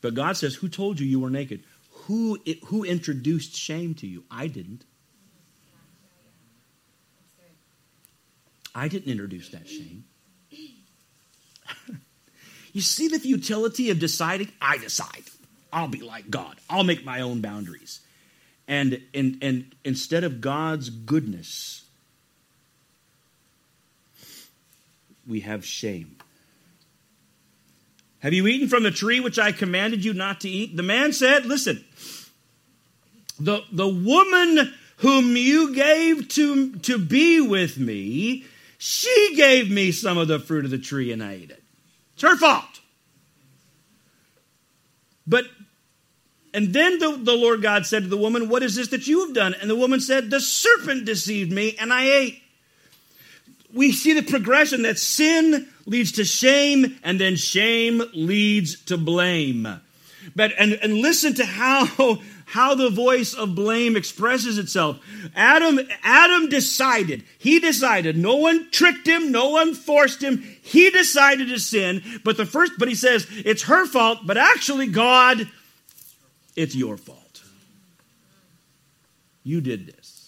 But 0.00 0.14
God 0.14 0.36
says, 0.36 0.54
Who 0.54 0.68
told 0.68 1.00
you 1.00 1.06
you 1.06 1.20
were 1.20 1.30
naked? 1.30 1.64
Who, 2.06 2.38
who 2.66 2.84
introduced 2.84 3.56
shame 3.56 3.94
to 3.96 4.06
you? 4.06 4.24
I 4.30 4.46
didn't. 4.46 4.84
I 8.74 8.88
didn't 8.88 9.10
introduce 9.10 9.48
that 9.50 9.68
shame. 9.68 10.04
you 12.72 12.80
see 12.80 13.08
the 13.08 13.18
futility 13.18 13.90
of 13.90 13.98
deciding? 13.98 14.52
I 14.60 14.78
decide. 14.78 15.24
I'll 15.72 15.88
be 15.88 16.02
like 16.02 16.30
God. 16.30 16.56
I'll 16.68 16.84
make 16.84 17.04
my 17.04 17.20
own 17.20 17.40
boundaries. 17.40 18.00
And, 18.68 19.02
and, 19.12 19.38
and 19.42 19.74
instead 19.84 20.22
of 20.22 20.40
God's 20.40 20.90
goodness, 20.90 21.84
we 25.26 25.40
have 25.40 25.64
shame. 25.64 26.19
Have 28.20 28.34
you 28.34 28.46
eaten 28.46 28.68
from 28.68 28.82
the 28.82 28.90
tree 28.90 29.20
which 29.20 29.38
I 29.38 29.52
commanded 29.52 30.04
you 30.04 30.12
not 30.12 30.40
to 30.42 30.48
eat? 30.48 30.76
The 30.76 30.82
man 30.82 31.12
said, 31.12 31.46
Listen, 31.46 31.84
the, 33.38 33.62
the 33.72 33.88
woman 33.88 34.74
whom 34.98 35.36
you 35.36 35.74
gave 35.74 36.28
to, 36.28 36.76
to 36.76 36.98
be 36.98 37.40
with 37.40 37.78
me, 37.78 38.44
she 38.76 39.34
gave 39.36 39.70
me 39.70 39.92
some 39.92 40.18
of 40.18 40.28
the 40.28 40.38
fruit 40.38 40.66
of 40.66 40.70
the 40.70 40.78
tree 40.78 41.10
and 41.10 41.22
I 41.22 41.32
ate 41.32 41.50
it. 41.50 41.62
It's 42.14 42.22
her 42.22 42.36
fault. 42.36 42.80
But, 45.26 45.46
and 46.52 46.74
then 46.74 46.98
the, 46.98 47.16
the 47.16 47.36
Lord 47.36 47.62
God 47.62 47.86
said 47.86 48.02
to 48.02 48.08
the 48.08 48.16
woman, 48.18 48.50
What 48.50 48.62
is 48.62 48.74
this 48.74 48.88
that 48.88 49.06
you 49.06 49.24
have 49.24 49.34
done? 49.34 49.54
And 49.54 49.70
the 49.70 49.76
woman 49.76 50.00
said, 50.00 50.28
The 50.28 50.40
serpent 50.40 51.06
deceived 51.06 51.50
me 51.50 51.76
and 51.78 51.92
I 51.92 52.04
ate. 52.04 52.39
We 53.72 53.92
see 53.92 54.12
the 54.12 54.22
progression 54.22 54.82
that 54.82 54.98
sin 54.98 55.68
leads 55.86 56.12
to 56.12 56.24
shame 56.24 56.98
and 57.02 57.20
then 57.20 57.36
shame 57.36 58.02
leads 58.12 58.80
to 58.84 58.96
blame. 58.96 59.66
But, 60.36 60.52
and, 60.58 60.74
and 60.74 60.98
listen 60.98 61.34
to 61.34 61.46
how 61.46 62.18
how 62.50 62.74
the 62.74 62.90
voice 62.90 63.32
of 63.32 63.54
blame 63.54 63.96
expresses 63.96 64.58
itself. 64.58 64.98
Adam, 65.36 65.78
Adam 66.02 66.48
decided, 66.48 67.22
he 67.38 67.60
decided, 67.60 68.16
no 68.16 68.36
one 68.36 68.68
tricked 68.72 69.06
him, 69.06 69.30
no 69.30 69.50
one 69.50 69.72
forced 69.72 70.20
him, 70.20 70.42
he 70.60 70.90
decided 70.90 71.48
to 71.48 71.60
sin, 71.60 72.02
but 72.24 72.36
the 72.36 72.44
first, 72.44 72.72
but 72.76 72.88
he 72.88 72.94
says, 72.96 73.26
it's 73.44 73.62
her 73.62 73.86
fault, 73.86 74.18
but 74.24 74.36
actually, 74.36 74.88
God, 74.88 75.48
it's 76.56 76.74
your 76.74 76.96
fault. 76.96 77.42
You 79.44 79.60
did 79.60 79.86
this. 79.86 80.19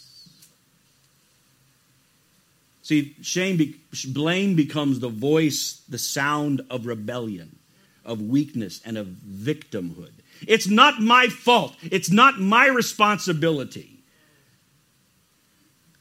See, 2.83 3.14
shame, 3.23 3.57
be, 3.57 3.81
blame 4.09 4.57
becomes 4.57 4.99
the 4.99 5.09
voice, 5.09 5.83
the 5.88 5.99
sound 5.99 6.62
of 6.68 6.85
rebellion, 6.85 7.59
of 8.05 8.21
weakness, 8.21 8.81
and 8.85 8.99
of 8.99 9.07
victimhood. 9.07 10.12
It's 10.49 10.66
not 10.66 11.01
my 11.01 11.29
fault. 11.29 11.77
It's 11.83 12.11
not 12.11 12.40
my 12.40 12.66
responsibility. 12.66 14.01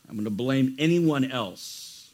I'm 0.10 0.16
going 0.16 0.26
to 0.26 0.32
blame 0.32 0.76
anyone 0.80 1.32
else. 1.32 2.10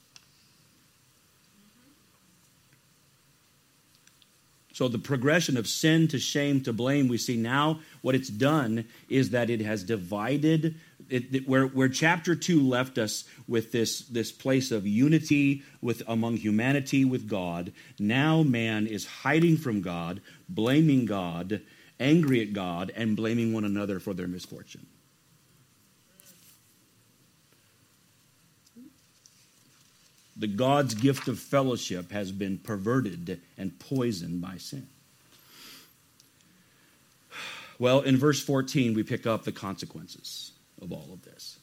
So, 4.74 4.88
the 4.88 5.00
progression 5.00 5.58
of 5.58 5.66
sin 5.68 6.08
to 6.10 6.20
shame 6.20 6.62
to 6.62 6.74
blame, 6.74 7.08
we 7.08 7.18
see 7.18 7.36
now 7.36 7.80
what 8.04 8.14
it's 8.14 8.30
done 8.30 8.86
is 9.10 9.32
that 9.32 9.50
it 9.50 9.62
has 9.62 9.84
divided 9.84 10.76
it, 11.10 11.36
it, 11.36 11.48
where, 11.48 11.66
where 11.66 11.90
chapter 11.90 12.36
2 12.36 12.62
left 12.62 12.98
us 12.98 13.26
with 13.48 13.72
this, 13.72 14.02
this 14.02 14.32
place 14.32 14.72
of 14.72 14.86
unity 14.86 15.64
with, 15.82 16.04
among 16.08 16.38
humanity 16.38 17.06
with 17.06 17.28
God, 17.28 17.72
now 18.00 18.44
man 18.44 18.88
is 18.88 19.06
hiding 19.06 19.58
from 19.58 19.82
God, 19.82 20.22
blaming 20.50 21.06
God, 21.06 21.62
angry 22.00 22.42
at 22.42 22.54
God, 22.54 22.92
and 22.96 23.16
blaming 23.16 23.54
one 23.54 23.64
another 23.64 24.00
for 24.00 24.14
their 24.14 24.28
misfortune. 24.28 24.86
The 30.40 30.48
God's 30.48 30.94
gift 30.94 31.28
of 31.28 31.40
fellowship 31.40 32.12
has 32.12 32.32
been 32.32 32.60
perverted 32.60 33.42
and 33.58 33.80
poisoned 33.80 34.40
by 34.40 34.58
sin. 34.58 34.88
Well, 37.80 38.02
in 38.02 38.18
verse 38.18 38.40
14, 38.42 38.94
we 38.94 39.04
pick 39.04 39.26
up 39.26 39.44
the 39.44 39.52
consequences 39.52 40.52
of 40.82 40.92
all 40.92 41.10
of 41.12 41.24
this. 41.24 41.60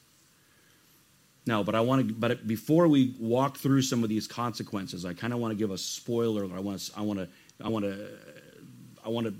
Now, 1.47 1.63
but 1.63 1.75
I 1.75 1.81
want 1.81 2.09
to, 2.09 2.15
but 2.15 2.47
before 2.47 2.89
we 2.89 3.15
walk 3.19 3.59
through 3.59 3.83
some 3.83 4.03
of 4.03 4.09
these 4.09 4.27
consequences, 4.27 5.05
I 5.05 5.13
kind 5.13 5.33
of 5.33 5.41
want 5.41 5.53
to 5.53 5.57
give 5.57 5.71
a 5.71 5.79
spoiler. 5.79 6.45
I 6.45 6.61
want 6.61 6.81
to, 6.81 6.93
I 6.97 7.03
want 7.03 7.19
to, 7.19 7.29
I 7.63 7.69
want 7.69 7.85
to, 7.85 8.09
I 9.05 9.09
want 9.11 9.27
to 9.27 9.35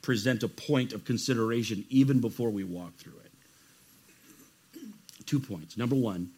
present 0.00 0.42
a 0.42 0.48
point 0.48 0.92
of 0.92 1.04
consideration 1.04 1.84
even 1.90 2.20
before 2.20 2.48
we 2.50 2.64
walk 2.64 2.96
through 2.96 3.20
it. 3.24 4.80
Two 5.26 5.40
points. 5.40 5.76
Number 5.76 5.96
one, 5.96 6.30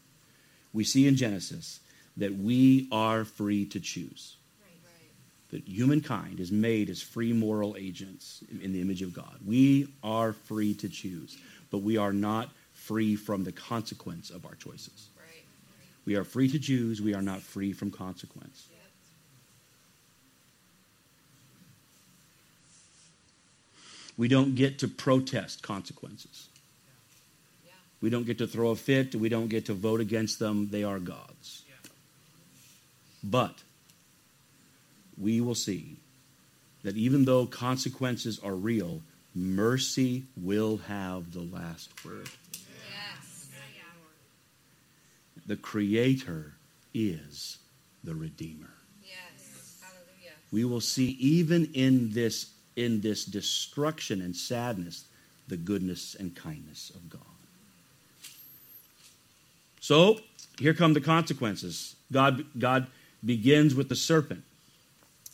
we 0.73 0.83
see 0.83 1.07
in 1.07 1.17
Genesis 1.17 1.81
that 2.17 2.35
we 2.35 2.89
are 2.91 3.25
free 3.25 3.67
to 3.67 3.79
choose. 3.79 4.37
That 5.51 5.67
humankind 5.67 6.41
is 6.41 6.53
made 6.53 6.91
as 6.91 7.01
free 7.01 7.33
moral 7.33 7.77
agents 7.79 8.43
in 8.63 8.73
the 8.73 8.81
image 8.81 9.01
of 9.01 9.15
God. 9.15 9.37
We 9.47 9.95
are 10.03 10.33
free 10.33 10.75
to 10.75 10.89
choose, 10.89 11.39
but 11.71 11.79
we 11.79 11.97
are 11.97 12.13
not 12.13 12.51
free 12.89 13.17
from 13.17 13.45
the 13.45 13.53
consequence 13.53 14.31
of 14.31 14.47
our 14.47 14.55
choices. 14.55 15.11
Right. 15.19 15.45
We 16.07 16.17
are 16.17 16.25
free 16.25 16.49
to 16.49 16.59
choose, 16.59 17.03
we 17.03 17.15
are 17.15 17.21
not 17.21 17.43
free 17.43 17.75
from 17.75 17.91
consequence. 17.91 18.67
We 24.17 24.27
don't 24.27 24.57
get 24.57 24.81
to 24.81 24.89
protest 24.89 25.63
consequences. 25.63 26.49
We 28.01 28.11
don't 28.11 28.27
get 28.27 28.39
to 28.39 28.47
throw 28.47 28.71
a 28.71 28.77
fit. 28.77 29.15
We 29.15 29.29
don't 29.29 29.49
get 29.49 29.67
to 29.67 29.75
vote 29.75 30.01
against 30.01 30.39
them. 30.41 30.71
They 30.71 30.83
are 30.83 30.99
God's. 30.99 31.63
But 33.23 33.55
we 35.17 35.41
will 35.41 35.55
see 35.55 35.99
that 36.83 36.97
even 36.97 37.27
though 37.27 37.47
consequences 37.47 38.41
are 38.43 38.55
real, 38.55 39.03
mercy 39.35 40.25
will 40.37 40.79
have 40.89 41.33
the 41.33 41.43
last 41.43 41.91
word. 42.05 42.29
The 45.49 45.57
Creator 45.57 46.53
is 46.95 47.59
the 48.05 48.15
Redeemer. 48.15 48.71
Yes. 49.03 49.81
Hallelujah. 49.83 50.37
We 50.53 50.65
will 50.65 50.81
see 50.81 51.17
even 51.19 51.71
in 51.75 52.13
this 52.13 52.51
in 52.77 53.01
this 53.01 53.25
destruction 53.25 54.21
and 54.23 54.37
sadness 54.37 55.07
the 55.49 55.57
goodness 55.57 56.15
and 56.15 56.37
kindness 56.37 56.93
of 56.95 57.11
God. 57.11 57.23
So, 59.81 60.21
here 60.59 60.75
come 60.75 60.93
the 60.93 61.01
consequences. 61.01 61.97
God, 62.13 62.45
God 62.59 62.87
begins 63.25 63.75
with 63.75 63.89
the 63.89 63.97
serpent. 63.97 64.45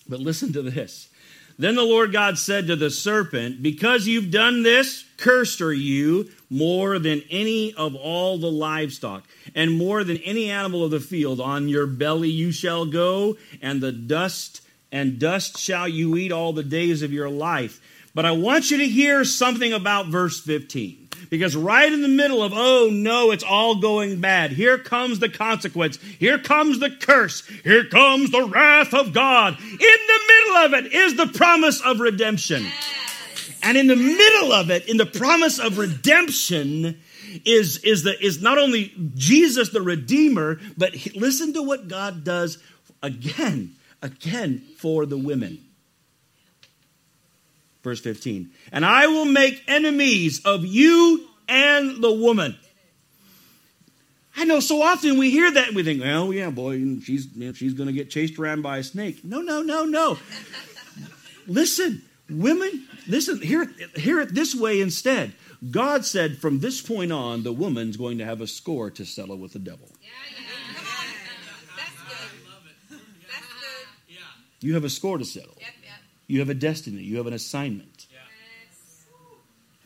But 0.08 0.20
listen 0.20 0.52
to 0.52 0.62
this. 0.62 1.08
Then 1.58 1.76
the 1.76 1.82
Lord 1.82 2.12
God 2.12 2.38
said 2.38 2.66
to 2.66 2.76
the 2.76 2.90
serpent, 2.90 3.62
Because 3.62 4.06
you've 4.06 4.30
done 4.30 4.62
this, 4.62 5.04
cursed 5.16 5.60
are 5.60 5.72
you 5.72 6.30
more 6.50 6.98
than 6.98 7.22
any 7.30 7.72
of 7.74 7.94
all 7.94 8.38
the 8.38 8.50
livestock, 8.50 9.24
and 9.54 9.70
more 9.70 10.02
than 10.02 10.16
any 10.18 10.50
animal 10.50 10.84
of 10.84 10.90
the 10.90 11.00
field. 11.00 11.40
On 11.40 11.68
your 11.68 11.86
belly 11.86 12.30
you 12.30 12.50
shall 12.50 12.86
go, 12.86 13.36
and 13.62 13.80
the 13.80 13.92
dust 13.92 14.62
and 14.90 15.18
dust 15.18 15.58
shall 15.58 15.88
you 15.88 16.16
eat 16.16 16.30
all 16.30 16.52
the 16.52 16.62
days 16.62 17.02
of 17.02 17.12
your 17.12 17.28
life. 17.28 17.80
But 18.14 18.24
I 18.24 18.32
want 18.32 18.70
you 18.70 18.78
to 18.78 18.86
hear 18.86 19.24
something 19.24 19.72
about 19.72 20.06
verse 20.06 20.40
15. 20.40 21.08
Because 21.30 21.56
right 21.56 21.92
in 21.92 22.02
the 22.02 22.08
middle 22.08 22.42
of, 22.42 22.52
oh 22.54 22.90
no, 22.92 23.32
it's 23.32 23.42
all 23.42 23.76
going 23.80 24.20
bad, 24.20 24.52
here 24.52 24.78
comes 24.78 25.18
the 25.18 25.28
consequence. 25.28 25.96
Here 25.96 26.38
comes 26.38 26.78
the 26.78 26.90
curse. 26.90 27.46
Here 27.64 27.84
comes 27.84 28.30
the 28.30 28.44
wrath 28.44 28.94
of 28.94 29.12
God. 29.12 29.58
In 29.58 29.78
the 29.78 30.20
middle 30.28 30.56
of 30.56 30.74
it 30.74 30.92
is 30.92 31.16
the 31.16 31.26
promise 31.26 31.80
of 31.80 32.00
redemption. 32.00 32.66
And 33.62 33.76
in 33.76 33.86
the 33.86 33.96
middle 33.96 34.52
of 34.52 34.70
it, 34.70 34.88
in 34.88 34.98
the 34.98 35.06
promise 35.06 35.58
of 35.58 35.78
redemption, 35.78 37.00
is, 37.44 37.78
is, 37.78 38.04
the, 38.04 38.22
is 38.24 38.40
not 38.42 38.58
only 38.58 38.92
Jesus 39.14 39.70
the 39.70 39.82
Redeemer, 39.82 40.60
but 40.76 40.94
he, 40.94 41.18
listen 41.18 41.52
to 41.54 41.62
what 41.62 41.88
God 41.88 42.22
does 42.22 42.58
again 43.02 43.74
again 44.04 44.62
for 44.76 45.06
the 45.06 45.16
women. 45.16 45.58
Verse 47.84 48.00
15. 48.00 48.50
And 48.72 48.84
I 48.84 49.06
will 49.06 49.26
make 49.26 49.62
enemies 49.68 50.40
of 50.44 50.64
you 50.64 51.28
and 51.46 52.02
the 52.02 52.10
woman. 52.10 52.56
I 54.36 54.44
know 54.44 54.58
so 54.58 54.82
often 54.82 55.18
we 55.18 55.30
hear 55.30 55.48
that 55.50 55.68
and 55.68 55.76
we 55.76 55.84
think, 55.84 56.00
well, 56.00 56.32
yeah, 56.32 56.50
boy, 56.50 56.78
she's, 57.00 57.28
she's 57.54 57.74
going 57.74 57.86
to 57.86 57.92
get 57.92 58.10
chased 58.10 58.38
around 58.38 58.62
by 58.62 58.78
a 58.78 58.82
snake. 58.82 59.22
No, 59.22 59.42
no, 59.42 59.60
no, 59.60 59.84
no. 59.84 60.18
listen, 61.46 62.02
women, 62.28 62.88
listen, 63.06 63.40
hear, 63.42 63.70
hear 63.94 64.18
it 64.20 64.34
this 64.34 64.54
way 64.54 64.80
instead. 64.80 65.34
God 65.70 66.06
said 66.06 66.38
from 66.38 66.60
this 66.60 66.80
point 66.80 67.12
on, 67.12 67.42
the 67.42 67.52
woman's 67.52 67.98
going 67.98 68.18
to 68.18 68.24
have 68.24 68.40
a 68.40 68.46
score 68.46 68.90
to 68.92 69.04
settle 69.04 69.36
with 69.36 69.52
the 69.52 69.58
devil. 69.58 69.88
Yeah, 70.00 70.08
yeah. 70.30 70.44
That's 71.76 71.94
good. 71.94 72.40
That's 73.28 73.46
good. 74.08 74.18
You 74.62 74.74
have 74.74 74.84
a 74.84 74.90
score 74.90 75.18
to 75.18 75.24
settle. 75.24 75.54
Yep. 75.60 75.83
You 76.26 76.40
have 76.40 76.48
a 76.48 76.54
destiny. 76.54 77.02
You 77.02 77.18
have 77.18 77.26
an 77.26 77.34
assignment. 77.34 78.06
Yes. 78.10 79.06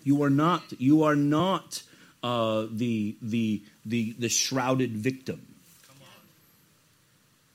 You 0.05 0.22
are 0.22 0.31
not. 0.31 0.62
You 0.79 1.03
are 1.03 1.16
not 1.16 1.83
uh, 2.22 2.66
the 2.70 3.16
the 3.20 3.62
the 3.85 4.14
the 4.18 4.29
shrouded 4.29 4.96
victim. 4.96 5.57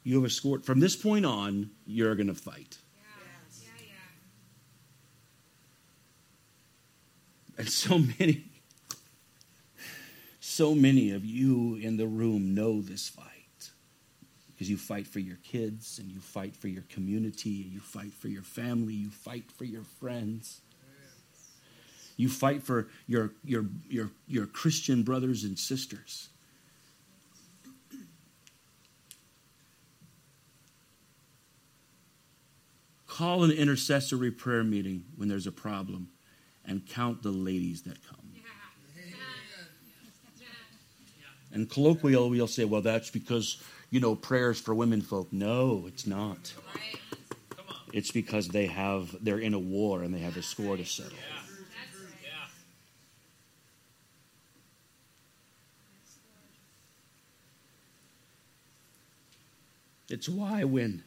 You 0.04 0.16
have 0.16 0.26
a 0.26 0.30
score. 0.30 0.60
From 0.60 0.82
this 0.82 0.98
point 0.98 1.26
on, 1.26 1.70
you're 1.88 2.14
going 2.16 2.28
to 2.28 2.34
fight. 2.34 2.78
Yeah, 2.98 3.04
yeah, 3.62 3.70
yeah. 3.88 3.94
And 7.60 7.70
so 7.70 8.00
many, 8.20 8.44
so 10.42 10.76
many 10.76 11.12
of 11.12 11.24
you 11.24 11.76
in 11.76 11.96
the 11.96 12.06
room 12.06 12.54
know 12.54 12.82
this 12.82 13.08
fight. 13.08 13.33
Because 14.54 14.70
you 14.70 14.78
fight 14.78 15.08
for 15.08 15.20
your 15.20 15.38
kids, 15.38 16.00
and 16.00 16.12
you 16.12 16.20
fight 16.20 16.56
for 16.56 16.68
your 16.68 16.84
community, 16.84 17.64
and 17.64 17.72
you 17.72 17.80
fight 17.80 18.14
for 18.14 18.28
your 18.28 18.44
family, 18.44 18.94
you 18.94 19.10
fight 19.10 19.52
for 19.52 19.66
your 19.66 19.84
friends. 20.00 20.62
You 22.16 22.30
fight 22.30 22.62
for 22.62 22.88
your, 23.08 23.32
your, 23.44 23.66
your, 23.90 24.12
your 24.28 24.46
Christian 24.46 25.02
brothers 25.02 25.44
and 25.44 25.58
sisters. 25.58 26.30
Call 33.08 33.44
an 33.44 33.52
intercessory 33.52 34.32
prayer 34.32 34.64
meeting 34.64 35.06
when 35.16 35.30
there's 35.30 35.48
a 35.48 35.52
problem 35.52 36.10
and 36.66 36.86
count 36.88 37.22
the 37.22 37.32
ladies 37.32 37.84
that 37.84 37.98
come. 38.08 38.20
And 41.52 41.70
colloquial, 41.70 42.32
we'll 42.32 42.48
say, 42.48 42.66
well, 42.66 42.82
that's 42.82 43.12
because, 43.12 43.62
you 43.94 44.00
know, 44.00 44.16
prayers 44.16 44.60
for 44.60 44.74
women 44.74 45.02
folk. 45.02 45.32
No, 45.32 45.84
it's 45.88 46.08
not. 46.08 46.52
It's 47.92 48.10
because 48.10 48.48
they 48.48 48.66
have, 48.66 49.16
they're 49.24 49.38
in 49.38 49.54
a 49.54 49.60
war 49.60 50.02
and 50.02 50.12
they 50.12 50.18
have 50.18 50.36
a 50.36 50.42
score 50.42 50.76
to 50.76 50.84
settle. 50.84 51.16
It's 60.10 60.28
why 60.28 60.64
when, 60.64 61.04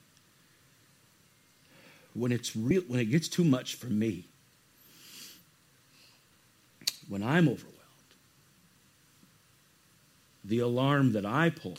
when 2.15 2.31
it's 2.31 2.55
real, 2.55 2.83
when 2.83 3.01
it 3.01 3.07
gets 3.07 3.27
too 3.27 3.43
much 3.43 3.75
for 3.75 3.89
me, 3.89 4.27
when 7.09 7.25
I'm 7.25 7.49
overwhelmed, 7.49 7.75
the 10.45 10.61
alarm 10.61 11.15
that 11.15 11.27
I 11.27 11.51
pull, 11.51 11.79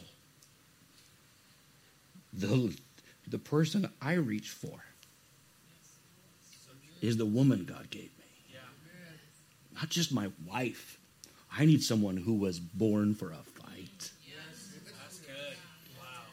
the, 2.38 2.78
the 3.28 3.40
person 3.40 3.90
I 4.02 4.14
reach 4.14 4.50
for 4.50 4.84
is 7.02 7.18
the 7.18 7.26
woman 7.26 7.66
God 7.66 7.90
gave 7.90 8.04
me. 8.18 8.26
Not 9.76 9.90
just 9.90 10.12
my 10.12 10.32
wife. 10.48 10.98
I 11.56 11.66
need 11.66 11.84
someone 11.84 12.18
who 12.18 12.34
was 12.34 12.60
born 12.60 13.14
for 13.14 13.32
a 13.32 13.36
fight. 13.36 14.12
That's 15.00 15.20
good. 15.20 15.56
Wow. 16.00 16.24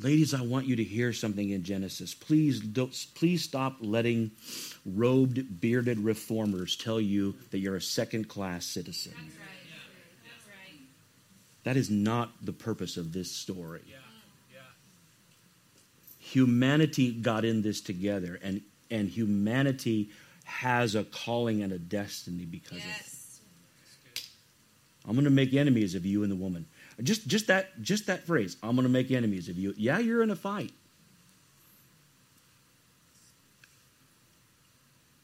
Ladies, 0.00 0.34
I 0.34 0.42
want 0.42 0.66
you 0.66 0.76
to 0.76 0.84
hear 0.84 1.12
something 1.12 1.50
in 1.50 1.64
Genesis. 1.64 2.14
Please 2.14 2.60
don't 2.60 2.94
please 3.16 3.42
stop 3.42 3.78
letting 3.80 4.30
robed, 4.86 5.60
bearded 5.60 5.98
reformers 5.98 6.76
tell 6.76 7.00
you 7.00 7.34
that 7.50 7.58
you're 7.58 7.74
a 7.74 7.82
second-class 7.82 8.64
citizen. 8.64 9.14
That's 9.16 9.36
right. 9.36 9.46
That's 10.24 10.46
right. 10.46 10.80
That 11.64 11.76
is 11.76 11.90
not 11.90 12.30
the 12.40 12.52
purpose 12.52 12.96
of 12.96 13.12
this 13.12 13.32
story. 13.32 13.82
Yeah. 13.88 13.96
Humanity 16.32 17.12
got 17.12 17.44
in 17.44 17.62
this 17.62 17.80
together 17.80 18.38
and 18.42 18.60
and 18.90 19.08
humanity 19.08 20.10
has 20.44 20.94
a 20.94 21.04
calling 21.04 21.62
and 21.62 21.72
a 21.72 21.78
destiny 21.78 22.44
because 22.44 22.78
of 22.78 22.84
it. 22.84 24.20
I'm 25.06 25.14
going 25.14 25.24
to 25.24 25.30
make 25.30 25.54
enemies 25.54 25.94
of 25.94 26.04
you 26.04 26.22
and 26.22 26.30
the 26.30 26.36
woman. 26.36 26.66
Just 27.02 27.26
just 27.26 27.46
that 27.46 27.80
just 27.80 28.06
that 28.06 28.26
phrase. 28.26 28.56
I'm 28.62 28.74
going 28.74 28.84
to 28.84 28.92
make 28.92 29.10
enemies 29.10 29.48
of 29.48 29.56
you. 29.56 29.72
Yeah, 29.76 29.98
you're 29.98 30.22
in 30.22 30.30
a 30.30 30.36
fight. 30.36 30.72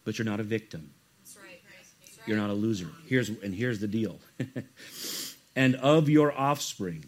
But 0.05 0.19
you're 0.19 0.27
not 0.27 0.41
a 0.41 0.45
victim. 0.45 0.91
That's 1.23 1.37
right. 1.37 1.61
That's 2.01 2.19
right. 2.19 2.29
You're 2.29 2.37
not 2.39 2.51
a 2.51 2.55
loser. 2.55 2.89
Here's 3.07 3.29
and 3.29 3.55
here's 3.55 3.81
the 3.81 3.89
deal. 3.89 4.19
and 5.57 5.75
of 5.77 6.09
your 6.09 6.33
offspring 6.39 7.05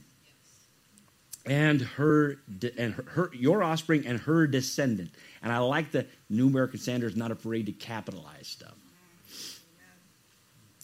and 1.47 1.81
her 1.81 2.39
and 2.77 2.95
her, 2.95 3.05
her 3.09 3.31
your 3.33 3.63
offspring 3.63 4.07
and 4.07 4.21
her 4.21 4.47
descendant. 4.47 5.11
And 5.43 5.53
I 5.53 5.59
like 5.59 5.93
the 5.93 6.07
New 6.29 6.49
American 6.49 6.81
Standard 6.81 7.13
is 7.13 7.17
not 7.17 7.31
afraid 7.31 7.67
to 7.67 7.73
capitalize 7.73 8.49
stuff. 8.49 8.75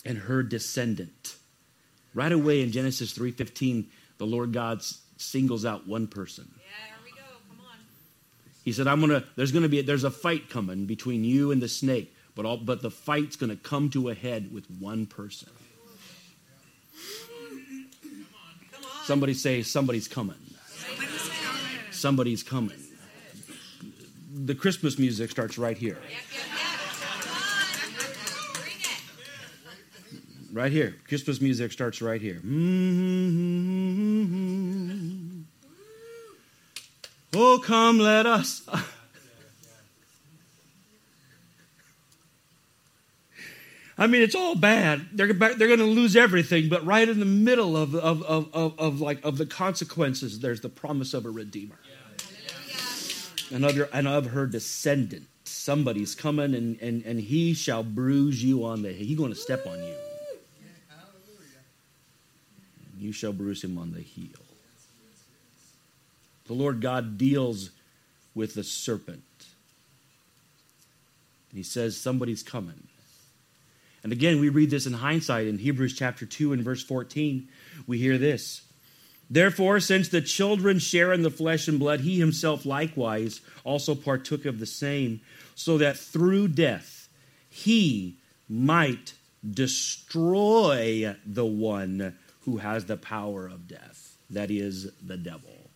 And 0.04 0.18
her 0.18 0.42
descendant. 0.42 1.36
Right 2.14 2.32
away 2.32 2.62
in 2.62 2.72
Genesis 2.72 3.12
3:15, 3.12 3.86
the 4.18 4.26
Lord 4.26 4.52
God 4.52 4.82
singles 5.16 5.64
out 5.64 5.86
one 5.86 6.06
person. 6.06 6.50
Yeah, 6.56 6.62
here 6.86 6.96
we 7.04 7.10
go. 7.10 7.24
Come 7.48 7.64
on. 7.66 7.78
He 8.64 8.72
said, 8.72 8.86
"I'm 8.86 9.00
gonna. 9.00 9.24
There's 9.36 9.52
gonna 9.52 9.68
be. 9.68 9.78
A, 9.78 9.82
There's 9.82 10.04
a 10.04 10.10
fight 10.10 10.50
coming 10.50 10.86
between 10.86 11.24
you 11.24 11.50
and 11.52 11.62
the 11.62 11.68
snake, 11.68 12.14
but 12.34 12.44
all. 12.44 12.58
But 12.58 12.82
the 12.82 12.90
fight's 12.90 13.36
gonna 13.36 13.56
come 13.56 13.88
to 13.90 14.10
a 14.10 14.14
head 14.14 14.52
with 14.52 14.66
one 14.70 15.06
person. 15.06 15.48
Come 18.72 18.84
on. 18.84 19.04
Somebody 19.04 19.34
say, 19.34 19.62
somebody's 19.62 20.08
coming. 20.08 20.36
Somebody's 22.02 22.42
coming. 22.42 22.82
The 24.34 24.56
Christmas 24.56 24.98
music 24.98 25.30
starts 25.30 25.56
right 25.56 25.78
here. 25.78 25.98
Right 30.52 30.72
here. 30.72 30.96
Christmas 31.06 31.40
music 31.40 31.70
starts 31.70 32.02
right 32.02 32.20
here. 32.20 32.40
Mm-hmm. 32.44 33.02
Oh, 37.34 37.62
come, 37.64 38.00
let 38.00 38.26
us. 38.26 38.68
I 43.96 44.08
mean, 44.08 44.22
it's 44.22 44.34
all 44.34 44.56
bad. 44.56 45.06
They're, 45.12 45.32
they're 45.32 45.68
going 45.68 45.78
to 45.78 45.84
lose 45.84 46.16
everything, 46.16 46.68
but 46.68 46.84
right 46.84 47.08
in 47.08 47.20
the 47.20 47.24
middle 47.24 47.76
of, 47.76 47.94
of, 47.94 48.24
of, 48.24 48.52
of, 48.52 48.76
of, 48.76 49.00
like, 49.00 49.24
of 49.24 49.38
the 49.38 49.46
consequences, 49.46 50.40
there's 50.40 50.62
the 50.62 50.68
promise 50.68 51.14
of 51.14 51.24
a 51.26 51.30
redeemer. 51.30 51.76
And 53.52 53.64
of, 53.64 53.76
your, 53.76 53.88
and 53.92 54.08
of 54.08 54.26
her 54.28 54.46
descendant. 54.46 55.26
Somebody's 55.44 56.14
coming, 56.14 56.54
and, 56.54 56.80
and, 56.80 57.04
and 57.04 57.20
he 57.20 57.52
shall 57.52 57.82
bruise 57.82 58.42
you 58.42 58.64
on 58.64 58.82
the 58.82 58.92
He's 58.92 59.18
going 59.18 59.32
to 59.32 59.38
step 59.38 59.66
on 59.66 59.78
you. 59.78 59.94
And 62.92 63.02
you 63.02 63.12
shall 63.12 63.32
bruise 63.32 63.62
him 63.62 63.76
on 63.76 63.92
the 63.92 64.00
heel. 64.00 64.28
The 66.46 66.54
Lord 66.54 66.80
God 66.80 67.18
deals 67.18 67.70
with 68.34 68.54
the 68.54 68.64
serpent. 68.64 69.22
And 71.50 71.58
he 71.58 71.62
says, 71.62 71.96
Somebody's 71.96 72.42
coming. 72.42 72.88
And 74.02 74.12
again, 74.12 74.40
we 74.40 74.48
read 74.48 74.70
this 74.70 74.86
in 74.86 74.94
hindsight 74.94 75.46
in 75.46 75.58
Hebrews 75.58 75.94
chapter 75.94 76.26
2 76.26 76.52
and 76.52 76.64
verse 76.64 76.82
14. 76.82 77.48
We 77.86 77.98
hear 77.98 78.18
this. 78.18 78.62
Therefore, 79.32 79.80
since 79.80 80.08
the 80.08 80.20
children 80.20 80.78
share 80.78 81.10
in 81.10 81.22
the 81.22 81.30
flesh 81.30 81.66
and 81.66 81.78
blood, 81.78 82.00
he 82.00 82.18
himself 82.18 82.66
likewise 82.66 83.40
also 83.64 83.94
partook 83.94 84.44
of 84.44 84.58
the 84.58 84.66
same, 84.66 85.22
so 85.54 85.78
that 85.78 85.96
through 85.96 86.48
death 86.48 87.08
he 87.48 88.18
might 88.46 89.14
destroy 89.50 91.16
the 91.24 91.46
one 91.46 92.14
who 92.42 92.58
has 92.58 92.84
the 92.84 92.98
power 92.98 93.46
of 93.46 93.66
death, 93.66 94.18
that 94.28 94.50
is, 94.50 94.92
the 95.00 95.16
devil. 95.16 95.70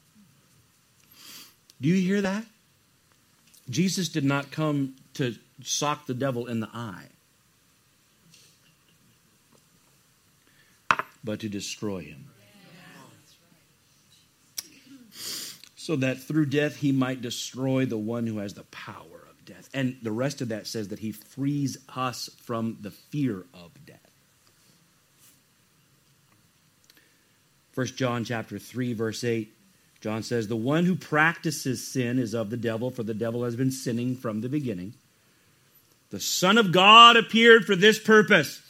Do 1.81 1.89
you 1.89 1.95
hear 1.95 2.21
that? 2.21 2.45
Jesus 3.71 4.11
did 4.11 4.25
not 4.25 4.51
come 4.51 4.97
to 5.15 5.35
sock 5.63 6.05
the 6.05 6.13
devil 6.13 6.47
in 6.47 6.61
the 6.61 6.69
eye, 6.75 7.07
but 11.25 11.41
to 11.41 11.49
destroy 11.49 12.03
him. 12.03 12.27
So 15.87 15.95
that 15.95 16.21
through 16.21 16.47
death 16.47 16.79
he 16.79 16.91
might 16.91 17.23
destroy 17.23 17.87
the 17.87 17.97
one 17.97 18.27
who 18.27 18.39
has 18.39 18.55
the 18.55 18.65
power 18.65 19.29
of 19.31 19.45
death. 19.45 19.71
And 19.73 19.97
the 20.03 20.11
rest 20.11 20.41
of 20.41 20.49
that 20.49 20.67
says 20.67 20.89
that 20.89 20.99
he 20.99 21.13
frees 21.13 21.79
us 21.95 22.29
from 22.43 22.79
the 22.81 22.91
fear 22.91 23.47
of 23.55 23.71
death. 23.87 24.11
1 27.75 27.87
John 27.95 28.25
chapter 28.25 28.59
3 28.59 28.95
verse 28.95 29.23
8. 29.23 29.55
John 30.01 30.25
says, 30.25 30.49
"The 30.49 30.57
one 30.57 30.87
who 30.87 30.97
practices 30.97 31.87
sin 31.87 32.19
is 32.19 32.35
of 32.35 32.51
the 32.51 32.57
devil, 32.57 32.91
for 32.91 33.05
the 33.05 33.15
devil 33.15 33.45
has 33.45 33.55
been 33.55 33.71
sinning 33.71 34.17
from 34.17 34.41
the 34.41 34.49
beginning." 34.49 34.95
The 36.11 36.19
Son 36.19 36.59
of 36.59 36.73
God 36.73 37.17
appeared 37.17 37.65
for 37.65 37.77
this 37.77 38.01
purpose. 38.01 38.61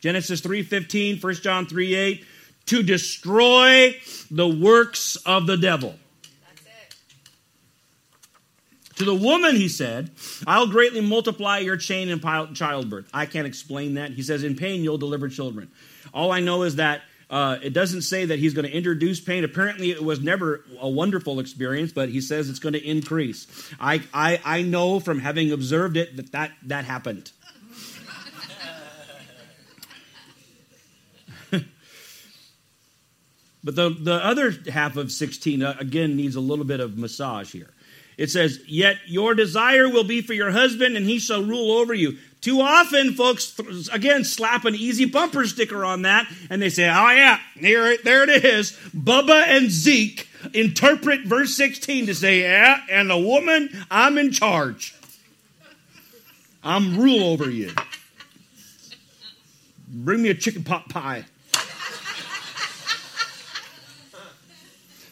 Genesis 0.00 0.40
3:15, 0.40 1.18
1 1.18 1.42
John 1.42 1.66
3:8, 1.66 2.24
to 2.64 2.82
destroy 2.82 4.00
the 4.30 4.48
works 4.48 5.16
of 5.26 5.46
the 5.46 5.58
devil. 5.58 5.98
To 8.98 9.04
the 9.04 9.14
woman, 9.14 9.54
he 9.54 9.68
said, 9.68 10.10
I'll 10.44 10.66
greatly 10.66 11.00
multiply 11.00 11.58
your 11.58 11.76
chain 11.76 12.08
in 12.08 12.20
childbirth. 12.54 13.08
I 13.14 13.26
can't 13.26 13.46
explain 13.46 13.94
that. 13.94 14.10
He 14.10 14.22
says, 14.22 14.42
In 14.42 14.56
pain, 14.56 14.82
you'll 14.82 14.98
deliver 14.98 15.28
children. 15.28 15.70
All 16.12 16.32
I 16.32 16.40
know 16.40 16.64
is 16.64 16.76
that 16.76 17.02
uh, 17.30 17.58
it 17.62 17.72
doesn't 17.72 18.02
say 18.02 18.24
that 18.24 18.40
he's 18.40 18.54
going 18.54 18.64
to 18.64 18.72
introduce 18.72 19.20
pain. 19.20 19.44
Apparently, 19.44 19.92
it 19.92 20.02
was 20.02 20.20
never 20.20 20.64
a 20.80 20.88
wonderful 20.88 21.38
experience, 21.38 21.92
but 21.92 22.08
he 22.08 22.20
says 22.20 22.50
it's 22.50 22.58
going 22.58 22.72
to 22.72 22.84
increase. 22.84 23.46
I, 23.78 24.02
I, 24.12 24.40
I 24.44 24.62
know 24.62 24.98
from 24.98 25.20
having 25.20 25.52
observed 25.52 25.96
it 25.96 26.16
that 26.16 26.32
that, 26.32 26.52
that 26.64 26.84
happened. 26.84 27.30
But 33.64 33.74
the, 33.74 33.90
the 33.90 34.14
other 34.14 34.54
half 34.70 34.96
of 34.96 35.10
16, 35.12 35.62
uh, 35.62 35.76
again, 35.78 36.16
needs 36.16 36.36
a 36.36 36.40
little 36.40 36.64
bit 36.64 36.80
of 36.80 36.96
massage 36.96 37.52
here. 37.52 37.74
It 38.18 38.30
says, 38.30 38.60
Yet 38.66 38.96
your 39.06 39.34
desire 39.34 39.88
will 39.88 40.04
be 40.04 40.20
for 40.20 40.34
your 40.34 40.50
husband, 40.50 40.96
and 40.96 41.06
he 41.06 41.20
shall 41.20 41.42
rule 41.42 41.70
over 41.72 41.94
you. 41.94 42.18
Too 42.40 42.60
often, 42.60 43.14
folks, 43.14 43.52
th- 43.52 43.88
again, 43.92 44.24
slap 44.24 44.64
an 44.64 44.74
easy 44.74 45.04
bumper 45.04 45.46
sticker 45.46 45.84
on 45.84 46.02
that, 46.02 46.26
and 46.50 46.60
they 46.60 46.68
say, 46.68 46.84
Oh, 46.88 47.10
yeah, 47.10 47.38
there, 47.60 47.96
there 47.98 48.28
it 48.28 48.44
is. 48.44 48.72
Bubba 48.94 49.44
and 49.46 49.70
Zeke 49.70 50.28
interpret 50.52 51.24
verse 51.24 51.56
16 51.56 52.06
to 52.06 52.14
say, 52.14 52.42
Yeah, 52.42 52.80
and 52.90 53.08
the 53.08 53.18
woman, 53.18 53.70
I'm 53.90 54.18
in 54.18 54.32
charge. 54.32 54.94
I'm 56.62 56.98
rule 56.98 57.22
over 57.22 57.48
you. 57.48 57.72
Bring 59.86 60.22
me 60.22 60.28
a 60.30 60.34
chicken 60.34 60.64
pot 60.64 60.88
pie. 60.88 61.24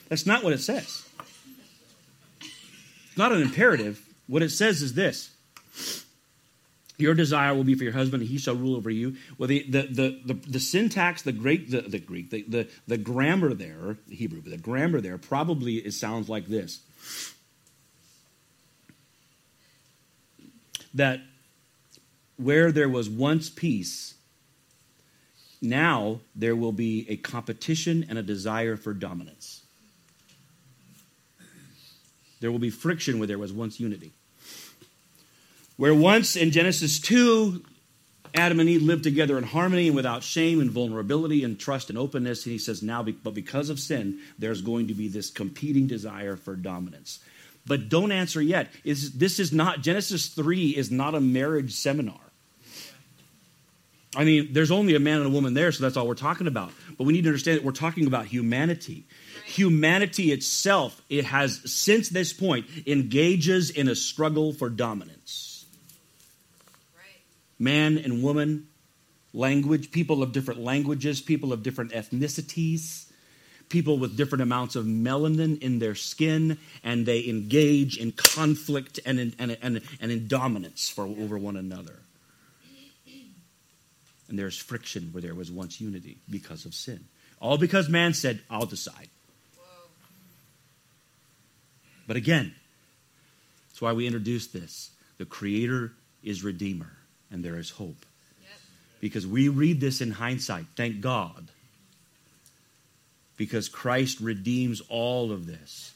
That's 0.09 0.27
not 0.27 0.43
what 0.45 0.53
it 0.53 0.61
says. 0.61 1.06
Not 3.17 3.33
an 3.33 3.43
imperative. 3.43 4.07
What 4.27 4.43
it 4.43 4.51
says 4.51 4.83
is 4.83 4.95
this 4.95 5.31
Your 6.99 7.14
desire 7.14 7.55
will 7.55 7.64
be 7.64 7.75
for 7.75 7.85
your 7.85 7.93
husband, 7.93 8.23
and 8.23 8.31
he 8.31 8.39
shall 8.39 8.55
rule 8.55 8.77
over 8.77 8.91
you. 8.91 9.17
Well, 9.39 9.49
the, 9.49 9.64
the, 9.69 9.83
the, 9.83 10.21
the, 10.25 10.35
the 10.35 10.61
syntax, 10.61 11.23
the 11.23 11.33
Greek, 11.33 11.71
the, 11.71 11.83
the 11.83 11.99
Greek, 11.99 12.31
the, 12.31 12.43
the, 12.43 12.69
the 12.87 12.99
grammar 12.99 13.55
there, 13.55 13.97
the 14.07 14.14
Hebrew, 14.14 14.43
the 14.43 14.59
grammar 14.59 15.01
there 15.01 15.19
probably 15.19 15.77
it 15.77 15.93
sounds 15.93 16.29
like 16.29 16.47
this. 16.47 16.81
That 20.95 21.21
where 22.37 22.73
there 22.73 22.89
was 22.89 23.09
once 23.09 23.51
peace, 23.51 24.14
now 25.61 26.21
there 26.35 26.57
will 26.57 26.73
be 26.73 27.07
a 27.09 27.17
competition 27.17 28.05
and 28.09 28.19
a 28.19 28.23
desire 28.23 28.77
for 28.77 28.93
dominance. 28.93 29.66
There 32.41 32.53
will 32.53 32.59
be 32.59 32.70
friction 32.70 33.18
where 33.18 33.26
there 33.26 33.39
was 33.39 33.53
once 33.53 33.80
unity. 33.80 34.12
Where 35.76 35.95
once 35.95 36.37
in 36.37 36.51
Genesis 36.51 36.99
2, 37.01 37.62
Adam 38.34 38.61
and 38.61 38.68
Eve 38.68 38.82
lived 38.82 39.03
together 39.03 39.39
in 39.39 39.45
harmony 39.45 39.87
and 39.87 39.97
without 39.97 40.22
shame 40.22 40.61
and 40.61 40.70
vulnerability 40.70 41.45
and 41.45 41.59
trust 41.59 41.89
and 41.89 41.99
openness. 41.99 42.45
And 42.45 42.53
he 42.53 42.59
says, 42.59 42.82
now, 42.82 43.03
but 43.03 43.34
because 43.34 43.70
of 43.70 43.80
sin, 43.80 44.18
there's 44.39 44.61
going 44.61 44.89
to 44.89 44.95
be 44.95 45.09
this 45.09 45.30
competing 45.30 45.87
desire 45.87 46.37
for 46.37 46.55
dominance. 46.55 47.20
But 47.66 47.89
don't 47.89 48.12
answer 48.12 48.41
yet. 48.41 48.68
Is 48.84 49.12
this 49.12 49.41
is 49.41 49.53
not 49.53 49.80
Genesis 49.80 50.28
3 50.28 50.70
is 50.70 50.91
not 50.91 51.14
a 51.14 51.20
marriage 51.20 51.72
seminar. 51.72 52.20
I 54.14 54.24
mean, 54.24 54.53
there's 54.53 54.70
only 54.70 54.95
a 54.95 55.01
man 55.01 55.18
and 55.18 55.26
a 55.26 55.30
woman 55.30 55.53
there, 55.53 55.72
so 55.72 55.82
that's 55.82 55.97
all 55.97 56.07
we're 56.07 56.14
talking 56.14 56.47
about. 56.47 56.70
But 56.97 57.05
we 57.05 57.12
need 57.12 57.22
to 57.24 57.28
understand 57.28 57.59
that 57.59 57.64
we're 57.64 57.72
talking 57.72 58.07
about 58.07 58.26
humanity. 58.26 59.05
Humanity 59.57 60.33
itself, 60.33 61.01
it 61.09 61.25
has 61.25 61.63
since 61.73 62.11
this 62.11 62.35
point 62.35 62.67
engages 62.87 63.71
in 63.71 63.89
a 63.89 63.95
struggle 63.95 64.53
for 64.53 64.69
dominance. 64.69 65.65
Right. 66.95 67.23
Man 67.59 67.97
and 67.97 68.23
woman, 68.23 68.69
language, 69.33 69.91
people 69.93 70.23
of 70.23 70.33
different 70.33 70.61
languages, 70.61 71.23
people 71.23 71.55
of 71.55 71.63
different 71.63 71.93
ethnicities, 71.93 73.11
people 73.71 73.99
with 73.99 74.15
different 74.15 74.43
amounts 74.43 74.77
of 74.77 74.85
melanin 74.85 75.59
in 75.63 75.79
their 75.79 75.95
skin, 75.95 76.59
and 76.85 77.07
they 77.07 77.27
engage 77.27 77.97
in 77.97 78.13
conflict 78.13 79.01
and 79.07 79.19
in, 79.19 79.35
and, 79.39 79.57
and, 79.63 79.81
and 80.03 80.13
in 80.13 80.29
dominance 80.29 80.91
for 80.91 81.05
over 81.05 81.39
one 81.39 81.57
another. 81.57 81.97
And 84.29 84.39
there's 84.39 84.59
friction 84.59 85.09
where 85.13 85.23
there 85.23 85.35
was 85.35 85.51
once 85.51 85.81
unity 85.81 86.19
because 86.29 86.67
of 86.67 86.75
sin. 86.75 87.05
All 87.41 87.57
because 87.57 87.89
man 87.89 88.13
said, 88.13 88.43
I'll 88.51 88.67
decide. 88.67 89.09
But 92.07 92.17
again, 92.17 92.55
that's 93.69 93.83
why 93.83 93.93
we 93.93 94.07
introduced 94.07 94.53
this. 94.53 94.91
The 95.19 95.25
Creator 95.25 95.93
is 96.23 96.45
Redeemer, 96.45 96.93
and 97.31 97.45
there 97.45 97.59
is 97.59 97.71
hope. 97.71 98.07
Yep. 98.43 98.51
Because 99.01 99.27
we 99.27 99.49
read 99.49 99.81
this 99.81 100.01
in 100.01 100.13
hindsight, 100.13 100.67
thank 100.77 101.01
God. 101.01 101.49
Because 103.37 103.69
Christ 103.69 104.21
redeems 104.21 104.81
all 104.89 105.33
of 105.33 105.47
this. 105.47 105.93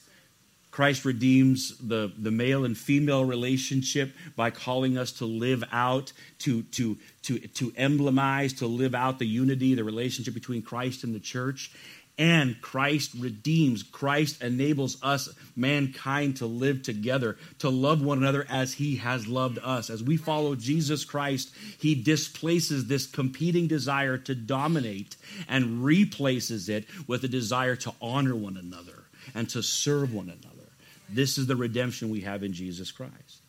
Christ 0.70 1.04
redeems 1.04 1.76
the, 1.78 2.12
the 2.16 2.30
male 2.30 2.64
and 2.64 2.78
female 2.78 3.24
relationship 3.24 4.12
by 4.36 4.50
calling 4.50 4.96
us 4.96 5.12
to 5.12 5.24
live 5.24 5.64
out, 5.72 6.12
to, 6.40 6.62
to, 6.62 6.96
to, 7.22 7.38
to 7.38 7.72
emblemize, 7.72 8.56
to 8.58 8.66
live 8.66 8.94
out 8.94 9.18
the 9.18 9.26
unity, 9.26 9.74
the 9.74 9.82
relationship 9.82 10.32
between 10.32 10.62
Christ 10.62 11.02
and 11.02 11.14
the 11.14 11.20
church. 11.20 11.72
And 12.18 12.60
Christ 12.60 13.12
redeems, 13.18 13.82
Christ 13.82 14.42
enables 14.42 15.02
us, 15.02 15.30
mankind, 15.56 16.36
to 16.36 16.46
live 16.46 16.82
together, 16.82 17.38
to 17.60 17.70
love 17.70 18.02
one 18.02 18.18
another 18.18 18.46
as 18.50 18.74
He 18.74 18.96
has 18.96 19.26
loved 19.26 19.58
us. 19.62 19.88
As 19.88 20.02
we 20.02 20.18
follow 20.18 20.54
Jesus 20.54 21.04
Christ, 21.04 21.50
He 21.78 21.94
displaces 21.94 22.86
this 22.86 23.06
competing 23.06 23.68
desire 23.68 24.18
to 24.18 24.34
dominate 24.34 25.16
and 25.48 25.82
replaces 25.82 26.68
it 26.68 26.84
with 27.06 27.24
a 27.24 27.28
desire 27.28 27.76
to 27.76 27.94
honor 28.02 28.36
one 28.36 28.58
another 28.58 29.04
and 29.34 29.48
to 29.50 29.62
serve 29.62 30.12
one 30.12 30.28
another. 30.28 30.68
This 31.08 31.38
is 31.38 31.46
the 31.46 31.56
redemption 31.56 32.10
we 32.10 32.20
have 32.20 32.42
in 32.42 32.52
Jesus 32.52 32.92
Christ. 32.92 33.40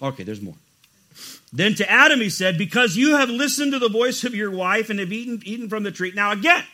Okay, 0.00 0.24
there's 0.24 0.42
more. 0.42 0.56
Then 1.52 1.74
to 1.74 1.90
Adam 1.90 2.20
he 2.20 2.30
said, 2.30 2.58
Because 2.58 2.96
you 2.96 3.16
have 3.16 3.30
listened 3.30 3.72
to 3.72 3.78
the 3.78 3.88
voice 3.88 4.24
of 4.24 4.34
your 4.34 4.50
wife 4.50 4.90
and 4.90 4.98
have 4.98 5.12
eaten, 5.12 5.40
eaten 5.44 5.68
from 5.68 5.82
the 5.82 5.90
tree. 5.90 6.12
Now 6.14 6.32
again, 6.32 6.64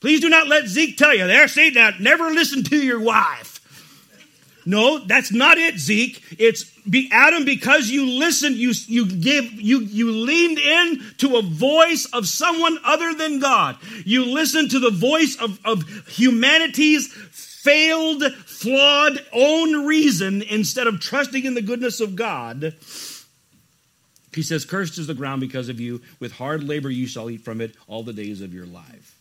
please 0.00 0.20
do 0.20 0.28
not 0.28 0.48
let 0.48 0.66
Zeke 0.66 0.96
tell 0.96 1.14
you 1.14 1.26
there, 1.26 1.48
see 1.48 1.70
that, 1.70 2.00
never 2.00 2.30
listen 2.30 2.64
to 2.64 2.76
your 2.76 3.00
wife. 3.00 3.56
No, 4.68 4.98
that's 4.98 5.32
not 5.32 5.58
it, 5.58 5.78
Zeke. 5.78 6.20
It's 6.38 6.64
be 6.80 7.08
Adam 7.12 7.44
because 7.44 7.88
you 7.88 8.04
listened, 8.04 8.56
you 8.56 8.72
you 8.86 9.06
give 9.06 9.52
you 9.52 9.80
you 9.80 10.10
leaned 10.10 10.58
in 10.58 11.04
to 11.18 11.36
a 11.36 11.42
voice 11.42 12.06
of 12.12 12.26
someone 12.26 12.78
other 12.84 13.14
than 13.14 13.38
God. 13.38 13.76
You 14.04 14.24
listened 14.24 14.72
to 14.72 14.80
the 14.80 14.90
voice 14.90 15.36
of, 15.40 15.60
of 15.64 15.84
humanity's 16.08 17.12
failed, 17.12 18.24
flawed 18.46 19.24
own 19.32 19.86
reason 19.86 20.42
instead 20.42 20.88
of 20.88 21.00
trusting 21.00 21.44
in 21.44 21.54
the 21.54 21.62
goodness 21.62 22.00
of 22.00 22.16
God. 22.16 22.74
He 24.34 24.42
says, 24.42 24.64
Cursed 24.64 24.98
is 24.98 25.06
the 25.06 25.14
ground 25.14 25.40
because 25.40 25.68
of 25.68 25.80
you. 25.80 26.02
With 26.20 26.32
hard 26.32 26.62
labor 26.62 26.90
you 26.90 27.06
shall 27.06 27.30
eat 27.30 27.40
from 27.40 27.60
it 27.60 27.74
all 27.86 28.02
the 28.02 28.12
days 28.12 28.42
of 28.42 28.52
your 28.52 28.66
life. 28.66 29.15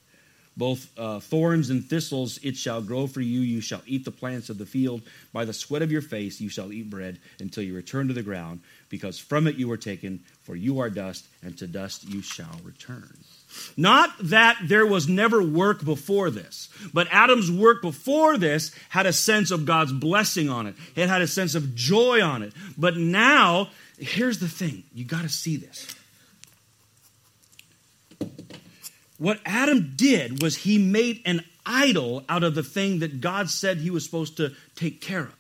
Both 0.58 0.90
uh, 0.98 1.20
thorns 1.20 1.70
and 1.70 1.84
thistles 1.84 2.40
it 2.42 2.56
shall 2.56 2.82
grow 2.82 3.08
for 3.08 3.22
you. 3.22 3.42
You 3.42 3.60
shall 3.60 3.82
eat 3.86 4.06
the 4.06 4.12
plants 4.12 4.50
of 4.50 4.58
the 4.58 4.66
field. 4.66 5.02
By 5.34 5.44
the 5.46 5.54
sweat 5.54 5.82
of 5.82 5.92
your 5.92 6.02
face 6.02 6.40
you 6.40 6.50
shall 6.50 6.72
eat 6.72 6.90
bread 6.90 7.20
until 7.40 7.64
you 7.64 7.76
return 7.76 8.08
to 8.08 8.14
the 8.14 8.24
ground, 8.24 8.62
because 8.90 9.20
from 9.20 9.48
it 9.48 9.56
you 9.56 9.68
were 9.68 9.78
taken, 9.78 10.24
for 10.44 10.56
you 10.56 10.80
are 10.80 10.90
dust, 10.90 11.26
and 11.44 11.58
to 11.58 11.68
dust 11.68 12.08
you 12.08 12.22
shall 12.22 12.60
return. 12.64 13.18
Not 13.78 14.12
that 14.20 14.58
there 14.64 14.86
was 14.86 15.08
never 15.08 15.42
work 15.42 15.84
before 15.84 16.30
this, 16.30 16.70
but 16.94 17.08
Adam's 17.12 17.52
work 17.52 17.82
before 17.82 18.38
this 18.38 18.72
had 18.90 19.06
a 19.06 19.14
sense 19.14 19.52
of 19.52 19.66
God's 19.66 19.94
blessing 19.94 20.50
on 20.50 20.68
it. 20.68 20.76
It 20.96 21.10
had 21.10 21.22
a 21.22 21.28
sense 21.28 21.56
of 21.56 21.76
joy 21.76 22.22
on 22.22 22.44
it. 22.44 22.54
But 22.78 22.98
now, 22.98 23.70
here's 23.98 24.40
the 24.40 24.48
thing 24.48 24.84
you 24.94 25.06
got 25.06 25.22
to 25.24 25.30
see 25.30 25.58
this. 25.58 25.88
What 29.18 29.40
Adam 29.46 29.94
did 29.96 30.42
was 30.42 30.58
he 30.58 30.78
made 30.78 31.22
an 31.26 31.44
idol 31.66 32.24
out 32.28 32.44
of 32.44 32.56
the 32.56 32.64
thing 32.64 33.00
that 33.00 33.22
God 33.22 33.50
said 33.50 33.78
he 33.78 33.90
was 33.90 34.04
supposed 34.04 34.38
to 34.38 34.54
take 34.76 35.02
care 35.02 35.22
of. 35.22 35.36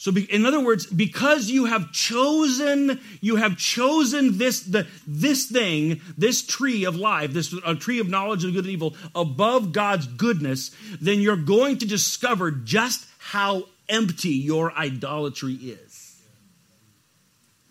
So, 0.00 0.12
be, 0.12 0.32
in 0.32 0.46
other 0.46 0.60
words, 0.60 0.86
because 0.86 1.50
you 1.50 1.64
have 1.64 1.90
chosen, 1.90 3.00
you 3.20 3.34
have 3.34 3.58
chosen 3.58 4.38
this 4.38 4.60
the 4.60 4.86
this 5.08 5.46
thing, 5.46 6.00
this 6.16 6.46
tree 6.46 6.84
of 6.84 6.94
life, 6.94 7.32
this 7.32 7.52
a 7.66 7.74
tree 7.74 7.98
of 7.98 8.08
knowledge 8.08 8.44
of 8.44 8.52
good 8.52 8.64
and 8.64 8.72
evil 8.72 8.94
above 9.12 9.72
God's 9.72 10.06
goodness, 10.06 10.70
then 11.00 11.20
you're 11.20 11.34
going 11.34 11.78
to 11.78 11.86
discover 11.86 12.52
just 12.52 13.06
how 13.18 13.64
empty 13.88 14.30
your 14.30 14.72
idolatry 14.72 15.54
is. 15.54 15.87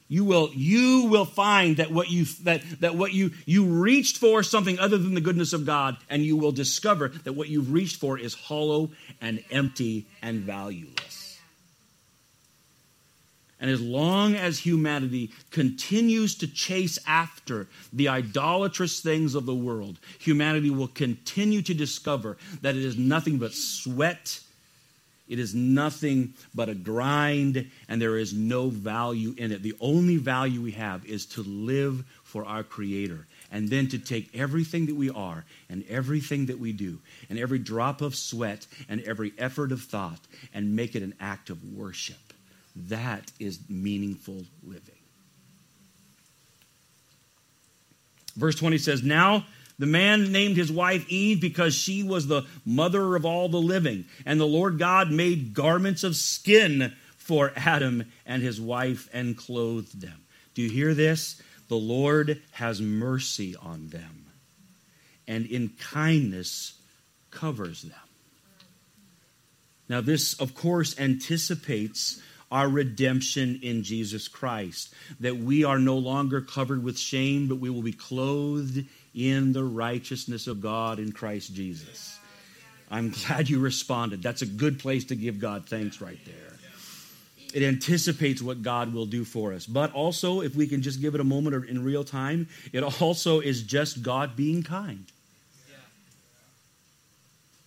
You 0.09 0.23
will 0.23 0.51
you 0.53 1.07
will 1.07 1.25
find 1.25 1.77
that 1.77 1.91
what 1.91 2.09
you 2.09 2.25
that 2.43 2.61
that 2.79 2.95
what 2.95 3.13
you 3.13 3.31
you 3.45 3.65
reached 3.65 4.17
for 4.17 4.41
something 4.41 4.79
other 4.79 4.97
than 4.97 5.15
the 5.15 5.21
goodness 5.21 5.51
of 5.51 5.65
God, 5.65 5.97
and 6.09 6.23
you 6.23 6.37
will 6.37 6.53
discover 6.53 7.09
that 7.09 7.33
what 7.33 7.49
you've 7.49 7.73
reached 7.73 7.97
for 7.97 8.17
is 8.17 8.33
hollow 8.33 8.89
and 9.19 9.43
empty 9.51 10.05
and 10.21 10.41
valueless. 10.41 11.17
And 13.59 13.71
as 13.71 13.81
long 13.81 14.35
as 14.35 14.59
humanity 14.59 15.31
continues 15.49 16.35
to 16.35 16.47
chase 16.47 16.99
after 17.07 17.67
the 17.91 18.07
idolatrous 18.07 18.99
things 18.99 19.33
of 19.33 19.45
the 19.47 19.55
world, 19.55 19.97
humanity 20.19 20.69
will 20.69 20.87
continue 20.87 21.63
to 21.63 21.73
discover 21.73 22.37
that 22.61 22.75
it 22.75 22.83
is 22.83 22.97
nothing 22.97 23.39
but 23.39 23.53
sweat, 23.53 24.41
it 25.27 25.39
is 25.39 25.53
nothing 25.53 26.33
but 26.55 26.69
a 26.69 26.75
grind, 26.75 27.69
and 27.89 28.01
there 28.01 28.17
is 28.17 28.33
no 28.33 28.69
value 28.69 29.35
in 29.37 29.51
it. 29.51 29.61
The 29.61 29.75
only 29.79 30.17
value 30.17 30.61
we 30.61 30.71
have 30.71 31.05
is 31.05 31.25
to 31.27 31.43
live 31.43 32.05
for 32.23 32.45
our 32.45 32.63
Creator, 32.63 33.27
and 33.51 33.69
then 33.69 33.87
to 33.89 33.97
take 33.97 34.35
everything 34.35 34.85
that 34.87 34.95
we 34.95 35.09
are, 35.09 35.45
and 35.69 35.83
everything 35.89 36.47
that 36.47 36.59
we 36.59 36.71
do, 36.71 36.99
and 37.29 37.37
every 37.37 37.59
drop 37.59 38.01
of 38.01 38.15
sweat, 38.15 38.67
and 38.87 39.01
every 39.01 39.33
effort 39.37 39.71
of 39.71 39.81
thought, 39.81 40.19
and 40.53 40.75
make 40.75 40.95
it 40.95 41.03
an 41.03 41.13
act 41.19 41.49
of 41.49 41.75
worship. 41.75 42.17
That 42.75 43.31
is 43.39 43.59
meaningful 43.69 44.43
living. 44.63 44.95
Verse 48.35 48.55
20 48.55 48.77
says, 48.77 49.03
Now 49.03 49.45
the 49.79 49.85
man 49.85 50.31
named 50.31 50.57
his 50.57 50.71
wife 50.71 51.07
Eve 51.07 51.39
because 51.39 51.75
she 51.75 52.03
was 52.03 52.27
the 52.27 52.43
mother 52.65 53.15
of 53.15 53.25
all 53.25 53.47
the 53.47 53.57
living. 53.57 54.05
And 54.25 54.39
the 54.39 54.45
Lord 54.45 54.79
God 54.79 55.11
made 55.11 55.53
garments 55.53 56.03
of 56.03 56.15
skin 56.15 56.93
for 57.17 57.51
Adam 57.55 58.05
and 58.25 58.41
his 58.41 58.59
wife 58.59 59.09
and 59.13 59.37
clothed 59.37 60.01
them. 60.01 60.25
Do 60.55 60.61
you 60.61 60.69
hear 60.69 60.93
this? 60.93 61.41
The 61.67 61.75
Lord 61.75 62.41
has 62.51 62.81
mercy 62.81 63.55
on 63.55 63.89
them 63.89 64.27
and 65.27 65.45
in 65.45 65.69
kindness 65.79 66.73
covers 67.29 67.83
them. 67.83 67.91
Now, 69.89 70.01
this, 70.01 70.33
of 70.39 70.55
course, 70.55 70.99
anticipates 70.99 72.21
our 72.51 72.67
redemption 72.67 73.59
in 73.61 73.83
Jesus 73.83 74.27
Christ. 74.27 74.93
That 75.19 75.37
we 75.37 75.63
are 75.63 75.79
no 75.79 75.97
longer 75.97 76.41
covered 76.41 76.83
with 76.83 76.97
shame, 76.97 77.47
but 77.47 77.59
we 77.59 77.69
will 77.69 77.81
be 77.81 77.93
clothed 77.93 78.85
in 79.17 79.51
the 79.51 79.63
righteousness 79.63 80.45
of 80.45 80.61
God 80.61 80.99
in 80.99 81.11
Christ 81.11 81.53
Jesus. 81.53 82.19
I'm 82.89 83.09
glad 83.09 83.49
you 83.49 83.59
responded. 83.59 84.21
That's 84.21 84.43
a 84.43 84.45
good 84.45 84.79
place 84.79 85.05
to 85.05 85.15
give 85.15 85.39
God 85.39 85.67
thanks 85.67 85.99
right 85.99 86.19
there. 86.23 86.35
It 87.53 87.63
anticipates 87.63 88.41
what 88.41 88.61
God 88.61 88.93
will 88.93 89.07
do 89.07 89.25
for 89.25 89.53
us. 89.53 89.65
But 89.65 89.91
also, 89.93 90.41
if 90.41 90.55
we 90.55 90.67
can 90.67 90.81
just 90.81 91.01
give 91.01 91.15
it 91.15 91.21
a 91.21 91.23
moment 91.23 91.67
in 91.67 91.83
real 91.83 92.03
time, 92.03 92.47
it 92.71 92.83
also 93.01 93.39
is 93.39 93.63
just 93.63 94.03
God 94.03 94.35
being 94.35 94.61
kind. 94.61 95.05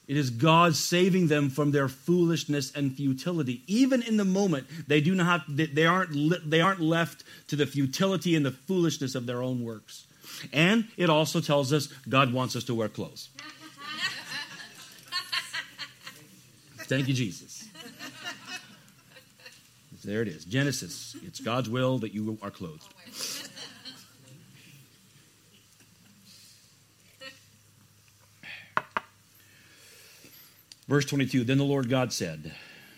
It 0.06 0.16
is 0.16 0.30
God 0.30 0.74
saving 0.74 1.28
them 1.28 1.50
from 1.50 1.70
their 1.70 1.88
foolishness 1.88 2.72
and 2.74 2.94
futility. 2.96 3.62
Even 3.66 4.02
in 4.02 4.16
the 4.16 4.24
moment, 4.24 4.66
they 4.88 5.00
do 5.00 5.14
not 5.14 5.26
have, 5.26 5.74
they 5.74 5.86
aren't 5.86 6.50
they 6.50 6.60
aren't 6.60 6.80
left 6.80 7.22
to 7.46 7.56
the 7.56 7.64
futility 7.66 8.34
and 8.34 8.44
the 8.44 8.50
foolishness 8.50 9.14
of 9.14 9.26
their 9.26 9.40
own 9.40 9.64
works. 9.64 10.06
And 10.52 10.88
it 10.96 11.10
also 11.10 11.40
tells 11.40 11.72
us 11.72 11.88
God 12.08 12.32
wants 12.32 12.56
us 12.56 12.64
to 12.64 12.74
wear 12.74 12.88
clothes. 12.88 13.28
Thank 16.78 17.06
you, 17.06 17.14
Jesus. 17.14 17.68
There 20.04 20.22
it 20.22 20.28
is. 20.28 20.44
Genesis. 20.44 21.14
It's 21.22 21.40
God's 21.40 21.68
will 21.68 21.98
that 21.98 22.12
you 22.12 22.38
are 22.42 22.50
clothed. 22.50 22.82
Verse 30.88 31.04
22 31.04 31.44
Then 31.44 31.58
the 31.58 31.64
Lord 31.64 31.88
God 31.88 32.12
said, 32.12 32.52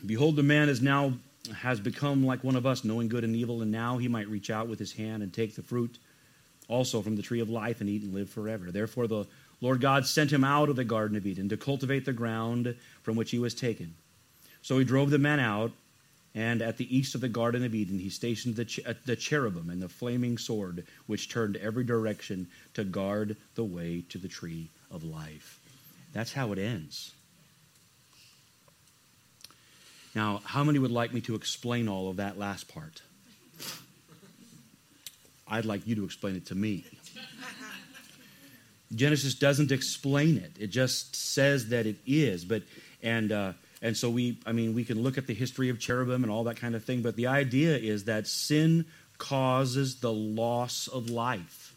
Behold, 0.06 0.36
the 0.36 0.42
man 0.42 0.70
is 0.70 0.80
now 0.80 1.12
has 1.56 1.80
become 1.80 2.24
like 2.24 2.42
one 2.42 2.56
of 2.56 2.64
us, 2.64 2.84
knowing 2.84 3.08
good 3.08 3.24
and 3.24 3.36
evil, 3.36 3.62
and 3.62 3.70
now 3.70 3.98
he 3.98 4.08
might 4.08 4.28
reach 4.28 4.48
out 4.48 4.68
with 4.68 4.78
his 4.78 4.92
hand 4.92 5.22
and 5.22 5.32
take 5.32 5.54
the 5.54 5.62
fruit 5.62 5.98
also 6.68 7.02
from 7.02 7.16
the 7.16 7.22
tree 7.22 7.40
of 7.40 7.50
life 7.50 7.80
and 7.80 7.88
eat 7.88 8.02
and 8.02 8.14
live 8.14 8.30
forever. 8.30 8.70
Therefore, 8.70 9.06
the 9.06 9.26
Lord 9.60 9.80
God 9.80 10.06
sent 10.06 10.32
him 10.32 10.44
out 10.44 10.68
of 10.68 10.76
the 10.76 10.84
Garden 10.84 11.16
of 11.16 11.26
Eden 11.26 11.48
to 11.48 11.56
cultivate 11.56 12.04
the 12.04 12.12
ground 12.12 12.74
from 13.02 13.16
which 13.16 13.30
he 13.30 13.38
was 13.38 13.54
taken. 13.54 13.94
So 14.62 14.78
he 14.78 14.84
drove 14.84 15.10
the 15.10 15.18
men 15.18 15.40
out, 15.40 15.72
and 16.34 16.62
at 16.62 16.76
the 16.76 16.96
east 16.96 17.14
of 17.14 17.20
the 17.20 17.28
Garden 17.28 17.64
of 17.64 17.74
Eden 17.74 17.98
he 17.98 18.10
stationed 18.10 18.56
the, 18.56 18.64
ch- 18.64 18.80
the 19.04 19.16
cherubim 19.16 19.70
and 19.70 19.82
the 19.82 19.88
flaming 19.88 20.38
sword, 20.38 20.86
which 21.06 21.28
turned 21.28 21.56
every 21.56 21.84
direction 21.84 22.48
to 22.74 22.84
guard 22.84 23.36
the 23.54 23.64
way 23.64 24.04
to 24.08 24.18
the 24.18 24.28
tree 24.28 24.68
of 24.90 25.04
life. 25.04 25.60
That's 26.12 26.32
how 26.32 26.52
it 26.52 26.58
ends. 26.58 27.12
Now, 30.14 30.42
how 30.44 30.62
many 30.62 30.78
would 30.78 30.90
like 30.90 31.12
me 31.14 31.20
to 31.22 31.34
explain 31.34 31.88
all 31.88 32.10
of 32.10 32.16
that 32.16 32.38
last 32.38 32.68
part? 32.68 33.02
I'd 35.52 35.66
like 35.66 35.86
you 35.86 35.94
to 35.96 36.04
explain 36.04 36.34
it 36.34 36.46
to 36.46 36.54
me. 36.54 36.84
Genesis 38.94 39.34
doesn't 39.34 39.70
explain 39.70 40.38
it. 40.38 40.52
It 40.58 40.68
just 40.68 41.14
says 41.14 41.68
that 41.68 41.86
it 41.86 41.96
is. 42.06 42.44
But 42.44 42.62
and 43.02 43.30
uh, 43.30 43.52
and 43.82 43.96
so 43.96 44.08
we, 44.08 44.38
I 44.46 44.52
mean, 44.52 44.74
we 44.74 44.84
can 44.84 45.02
look 45.02 45.18
at 45.18 45.26
the 45.26 45.34
history 45.34 45.68
of 45.68 45.78
cherubim 45.78 46.22
and 46.22 46.32
all 46.32 46.44
that 46.44 46.56
kind 46.56 46.74
of 46.74 46.84
thing. 46.84 47.02
But 47.02 47.16
the 47.16 47.26
idea 47.26 47.76
is 47.76 48.04
that 48.04 48.26
sin 48.26 48.86
causes 49.18 50.00
the 50.00 50.12
loss 50.12 50.88
of 50.88 51.10
life 51.10 51.74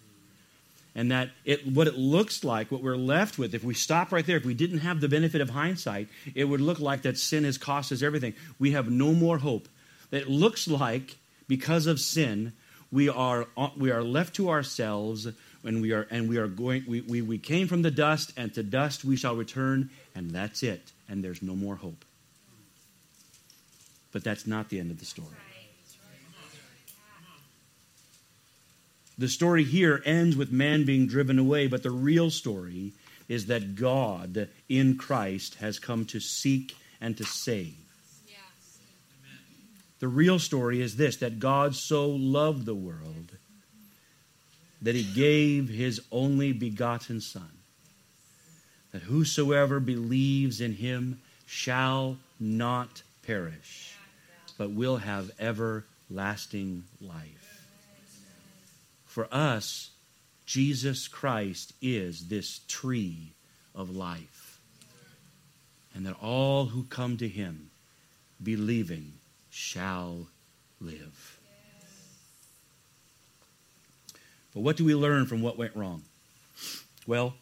and 0.95 1.11
that 1.11 1.32
it, 1.43 1.67
what 1.67 1.88
it 1.88 1.97
looks 1.97 2.43
like, 2.43 2.71
what 2.71 2.82
we're 2.82 2.95
left 2.95 3.38
with, 3.38 3.53
if 3.53 3.63
we 3.63 3.73
stop 3.73 4.11
right 4.11 4.26
there, 4.26 4.38
if 4.38 4.45
we 4.45 4.53
didn't 4.53 4.80
have 4.80 5.01
the 5.01 5.09
benefit 5.09 5.41
of 5.41 5.49
hindsight, 5.49 6.07
it 6.34 6.45
would 6.45 6.61
look 6.61 6.80
like 6.80 7.01
that 7.01 7.17
sin 7.17 7.43
has 7.43 7.57
cost 7.57 7.91
us 7.91 8.01
everything. 8.01 8.34
We 8.57 8.71
have 8.71 8.89
no 8.89 9.13
more 9.13 9.38
hope. 9.38 9.67
That 10.11 10.21
it 10.21 10.30
looks 10.30 10.67
like 10.67 11.17
because 11.47 11.88
of 11.88 11.99
sin, 11.99 12.53
we 12.95 13.09
are 13.09 13.45
uh, 13.57 13.69
we 13.77 13.91
are 13.91 14.01
left 14.01 14.37
to 14.37 14.49
ourselves, 14.49 15.27
and 15.65 15.81
we 15.81 15.91
are 15.91 16.07
and 16.09 16.29
we 16.29 16.37
are 16.37 16.47
going. 16.47 16.85
We, 16.87 17.01
we, 17.01 17.21
we 17.21 17.37
came 17.37 17.67
from 17.67 17.81
the 17.81 17.91
dust, 17.91 18.31
and 18.37 18.53
to 18.53 18.63
dust 18.63 19.03
we 19.03 19.17
shall 19.17 19.35
return, 19.35 19.89
and 20.15 20.31
that's 20.31 20.63
it. 20.63 20.93
And 21.09 21.21
there's 21.21 21.41
no 21.41 21.55
more 21.55 21.75
hope. 21.75 22.05
But 24.13 24.23
that's 24.23 24.47
not 24.47 24.69
the 24.69 24.79
end 24.79 24.91
of 24.91 24.99
the 24.99 25.05
story. 25.05 25.27
The 29.17 29.27
story 29.27 29.65
here 29.65 30.01
ends 30.05 30.37
with 30.37 30.51
man 30.51 30.85
being 30.85 31.07
driven 31.07 31.37
away, 31.37 31.67
but 31.67 31.83
the 31.83 31.91
real 31.91 32.31
story 32.31 32.93
is 33.27 33.47
that 33.47 33.75
God 33.75 34.49
in 34.69 34.97
Christ 34.97 35.55
has 35.55 35.79
come 35.79 36.05
to 36.05 36.19
seek 36.21 36.75
and 37.01 37.17
to 37.17 37.25
save. 37.25 37.84
The 40.06 40.10
real 40.10 40.38
story 40.38 40.82
is 40.82 40.97
this 40.97 41.16
that 41.16 41.39
God 41.39 41.76
so 41.76 42.08
loved 42.08 42.68
the 42.68 42.76
world 42.76 43.32
that 44.80 44.93
he 44.93 45.01
gave 45.01 45.68
his 45.68 45.99
only 46.12 46.51
begotten 46.51 47.22
Son, 47.22 47.49
that 48.91 49.01
whosoever 49.01 49.80
believes 49.80 50.62
in 50.62 50.74
him 50.74 51.22
shall 51.47 52.18
not 52.39 53.01
perish, 53.26 53.95
but 54.60 54.70
will 54.70 54.97
have 54.97 55.32
everlasting 55.39 56.84
life. 57.01 57.66
For 59.08 59.28
us, 59.32 59.89
Jesus 60.45 61.08
Christ 61.08 61.74
is 61.82 62.28
this 62.28 62.60
tree 62.68 63.32
of 63.74 63.89
life. 63.89 64.60
And 65.95 66.06
that 66.06 66.22
all 66.22 66.68
who 66.68 66.84
come 66.84 67.18
to 67.18 67.28
him 67.28 67.72
believing 68.43 69.14
shall 69.56 70.28
live. 70.82 71.39
But 74.53 74.60
what 74.64 74.76
do 74.76 74.84
we 74.84 74.93
learn 74.95 75.28
from 75.28 75.41
what 75.41 75.58
went 75.58 75.78
wrong? 75.78 76.03
Well, 77.08 77.36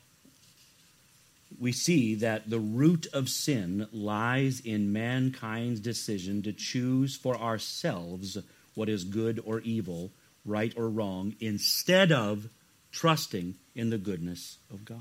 we 1.59 1.72
see 1.72 2.14
that 2.16 2.51
the 2.51 2.59
root 2.59 3.07
of 3.14 3.30
sin 3.30 3.88
lies 3.91 4.59
in 4.59 4.93
mankind's 4.93 5.80
decision 5.80 6.43
to 6.43 6.53
choose 6.53 7.16
for 7.16 7.36
ourselves 7.36 8.38
what 8.76 8.89
is 8.89 9.05
good 9.05 9.41
or 9.43 9.61
evil 9.61 10.11
right 10.45 10.74
or 10.78 10.89
wrong, 10.89 11.36
instead 11.39 12.11
of 12.11 12.47
trusting 12.91 13.55
in 13.74 13.89
the 13.89 13.97
goodness 13.97 14.59
of 14.72 14.86
God. 14.86 14.99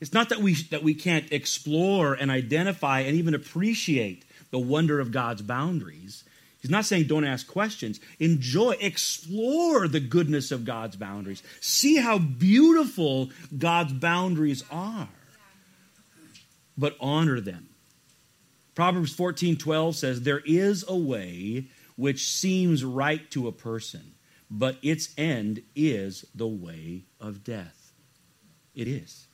It's 0.00 0.14
not 0.14 0.30
that 0.30 0.40
we, 0.40 0.54
that 0.70 0.82
we 0.82 0.94
can't 0.94 1.30
explore 1.32 2.14
and 2.14 2.30
identify 2.30 3.00
and 3.00 3.16
even 3.16 3.34
appreciate 3.34 4.24
the 4.52 4.58
wonder 4.58 5.00
of 5.00 5.10
God's 5.10 5.42
boundaries. 5.42 6.22
He's 6.60 6.70
not 6.70 6.84
saying 6.84 7.08
don't 7.08 7.24
ask 7.24 7.48
questions. 7.48 7.98
Enjoy, 8.20 8.72
explore 8.80 9.88
the 9.88 9.98
goodness 9.98 10.52
of 10.52 10.64
God's 10.64 10.94
boundaries. 10.94 11.42
See 11.60 11.96
how 11.96 12.18
beautiful 12.18 13.30
God's 13.58 13.94
boundaries 13.94 14.62
are. 14.70 15.08
But 16.78 16.96
honor 17.00 17.40
them. 17.40 17.70
Proverbs 18.76 19.12
14 19.12 19.56
12 19.56 19.96
says, 19.96 20.22
There 20.22 20.42
is 20.46 20.84
a 20.86 20.96
way 20.96 21.66
which 21.96 22.28
seems 22.28 22.84
right 22.84 23.28
to 23.32 23.48
a 23.48 23.52
person, 23.52 24.12
but 24.50 24.76
its 24.82 25.08
end 25.18 25.62
is 25.74 26.24
the 26.34 26.46
way 26.46 27.02
of 27.20 27.42
death. 27.42 27.92
It 28.74 28.86
is. 28.86 29.26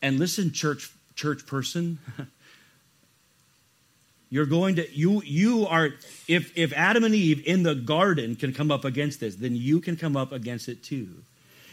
And 0.00 0.18
listen, 0.18 0.52
church, 0.52 0.90
church 1.14 1.46
person. 1.46 1.98
You're 4.32 4.46
going 4.46 4.76
to 4.76 4.90
you 4.90 5.20
you 5.26 5.66
are 5.66 5.90
if 6.26 6.56
if 6.56 6.72
Adam 6.72 7.04
and 7.04 7.14
Eve 7.14 7.42
in 7.46 7.64
the 7.64 7.74
garden 7.74 8.34
can 8.34 8.54
come 8.54 8.70
up 8.70 8.86
against 8.86 9.20
this, 9.20 9.36
then 9.36 9.54
you 9.54 9.78
can 9.78 9.94
come 9.94 10.16
up 10.16 10.32
against 10.32 10.70
it 10.70 10.82
too. 10.82 11.22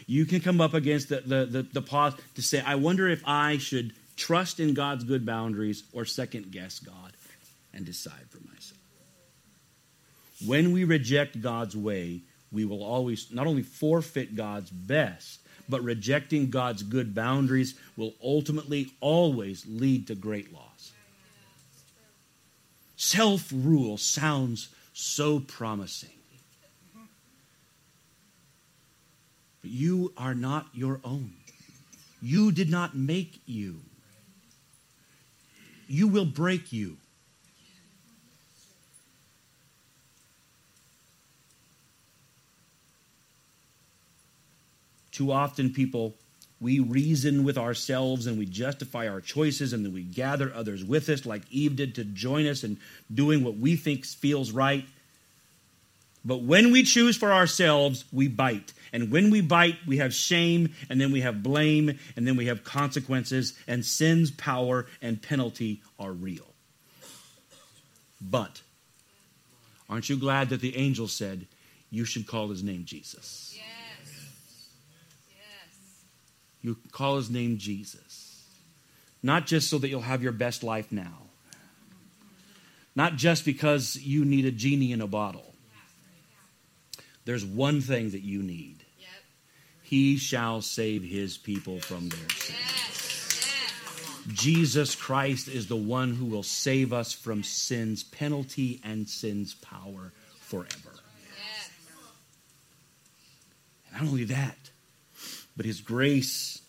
You 0.06 0.26
can 0.26 0.42
come 0.42 0.60
up 0.60 0.74
against 0.74 1.08
the 1.08 1.22
the 1.22 1.46
the, 1.46 1.62
the 1.62 1.80
pause 1.80 2.12
to 2.34 2.42
say, 2.42 2.60
I 2.60 2.74
wonder 2.74 3.08
if 3.08 3.22
I 3.26 3.56
should 3.56 3.94
trust 4.14 4.60
in 4.60 4.74
God's 4.74 5.04
good 5.04 5.24
boundaries 5.24 5.84
or 5.94 6.04
second 6.04 6.52
guess 6.52 6.80
God 6.80 7.14
and 7.72 7.86
decide 7.86 8.28
for 8.28 8.40
myself. 8.46 8.78
When 10.44 10.72
we 10.72 10.84
reject 10.84 11.40
God's 11.40 11.74
way, 11.74 12.20
we 12.52 12.66
will 12.66 12.84
always 12.84 13.32
not 13.32 13.46
only 13.46 13.62
forfeit 13.62 14.36
God's 14.36 14.68
best, 14.68 15.40
but 15.66 15.82
rejecting 15.82 16.50
God's 16.50 16.82
good 16.82 17.14
boundaries 17.14 17.74
will 17.96 18.12
ultimately 18.22 18.92
always 19.00 19.64
lead 19.66 20.08
to 20.08 20.14
great 20.14 20.52
loss. 20.52 20.69
Self 23.02 23.50
rule 23.50 23.96
sounds 23.96 24.68
so 24.92 25.40
promising. 25.40 26.10
But 29.62 29.70
you 29.70 30.12
are 30.18 30.34
not 30.34 30.66
your 30.74 31.00
own. 31.02 31.32
You 32.20 32.52
did 32.52 32.68
not 32.68 32.94
make 32.94 33.40
you. 33.46 33.80
You 35.88 36.08
will 36.08 36.26
break 36.26 36.74
you. 36.74 36.98
Too 45.10 45.32
often, 45.32 45.72
people 45.72 46.16
we 46.60 46.78
reason 46.78 47.42
with 47.44 47.56
ourselves 47.56 48.26
and 48.26 48.38
we 48.38 48.46
justify 48.46 49.08
our 49.08 49.20
choices 49.20 49.72
and 49.72 49.84
then 49.84 49.92
we 49.92 50.02
gather 50.02 50.52
others 50.54 50.84
with 50.84 51.08
us 51.08 51.24
like 51.24 51.42
eve 51.50 51.76
did 51.76 51.94
to 51.94 52.04
join 52.04 52.46
us 52.46 52.62
in 52.64 52.78
doing 53.12 53.42
what 53.42 53.56
we 53.56 53.76
think 53.76 54.04
feels 54.04 54.52
right. 54.52 54.84
But 56.22 56.42
when 56.42 56.70
we 56.70 56.82
choose 56.82 57.16
for 57.16 57.32
ourselves 57.32 58.04
we 58.12 58.28
bite. 58.28 58.72
And 58.92 59.10
when 59.10 59.30
we 59.30 59.40
bite 59.40 59.76
we 59.86 59.96
have 59.98 60.12
shame 60.12 60.74
and 60.90 61.00
then 61.00 61.12
we 61.12 61.22
have 61.22 61.42
blame 61.42 61.98
and 62.16 62.26
then 62.26 62.36
we 62.36 62.46
have 62.46 62.62
consequences 62.62 63.54
and 63.66 63.84
sin's 63.84 64.30
power 64.30 64.86
and 65.00 65.20
penalty 65.20 65.80
are 65.98 66.12
real. 66.12 66.46
But 68.20 68.60
aren't 69.88 70.08
you 70.08 70.16
glad 70.18 70.50
that 70.50 70.60
the 70.60 70.76
angel 70.76 71.08
said 71.08 71.46
you 71.90 72.04
should 72.04 72.26
call 72.26 72.48
his 72.48 72.62
name 72.62 72.84
jesus 72.84 73.58
You 76.62 76.76
call 76.92 77.16
his 77.16 77.30
name 77.30 77.58
Jesus. 77.58 78.44
Not 79.22 79.46
just 79.46 79.68
so 79.68 79.78
that 79.78 79.88
you'll 79.88 80.00
have 80.00 80.22
your 80.22 80.32
best 80.32 80.62
life 80.62 80.90
now, 80.90 81.18
not 82.94 83.16
just 83.16 83.44
because 83.44 83.96
you 83.96 84.24
need 84.24 84.46
a 84.46 84.50
genie 84.50 84.92
in 84.92 85.00
a 85.00 85.06
bottle. 85.06 85.54
There's 87.24 87.44
one 87.44 87.80
thing 87.80 88.10
that 88.10 88.22
you 88.22 88.42
need 88.42 88.84
He 89.82 90.16
shall 90.16 90.62
save 90.62 91.02
his 91.02 91.36
people 91.36 91.80
from 91.80 92.08
their 92.08 92.28
sins. 92.30 92.70
Jesus 94.32 94.94
Christ 94.94 95.48
is 95.48 95.66
the 95.66 95.76
one 95.76 96.14
who 96.14 96.26
will 96.26 96.42
save 96.42 96.92
us 96.92 97.12
from 97.12 97.42
sin's 97.42 98.02
penalty 98.02 98.80
and 98.84 99.08
sin's 99.08 99.54
power 99.54 100.12
forever. 100.40 100.94
And 103.92 104.02
not 104.02 104.10
only 104.10 104.24
that, 104.24 104.70
but 105.56 105.66
his 105.66 105.80
grace 105.80 106.62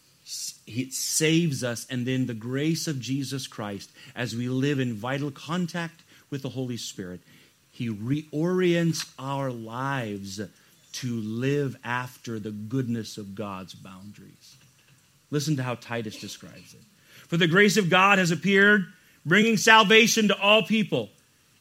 it 0.66 0.94
saves 0.94 1.64
us 1.64 1.86
and 1.90 2.06
then 2.06 2.26
the 2.26 2.34
grace 2.34 2.88
of 2.88 3.02
Jesus 3.02 3.48
Christ 3.48 3.92
as 4.16 4.36
we 4.36 4.48
live 4.48 4.80
in 4.80 4.94
vital 4.94 5.30
contact 5.30 6.04
with 6.30 6.42
the 6.42 6.50
Holy 6.50 6.78
Spirit 6.78 7.20
he 7.72 7.90
reorients 7.90 9.10
our 9.18 9.50
lives 9.50 10.40
to 10.94 11.16
live 11.16 11.76
after 11.84 12.38
the 12.38 12.52
goodness 12.52 13.18
of 13.18 13.34
God's 13.34 13.74
boundaries. 13.74 14.58
Listen 15.32 15.56
to 15.56 15.64
how 15.64 15.76
Titus 15.76 16.18
describes 16.18 16.74
it. 16.74 16.82
For 17.28 17.38
the 17.38 17.48
grace 17.48 17.78
of 17.78 17.90
God 17.90 18.20
has 18.20 18.30
appeared 18.30 18.86
bringing 19.26 19.56
salvation 19.56 20.28
to 20.28 20.40
all 20.40 20.64
people 20.64 21.10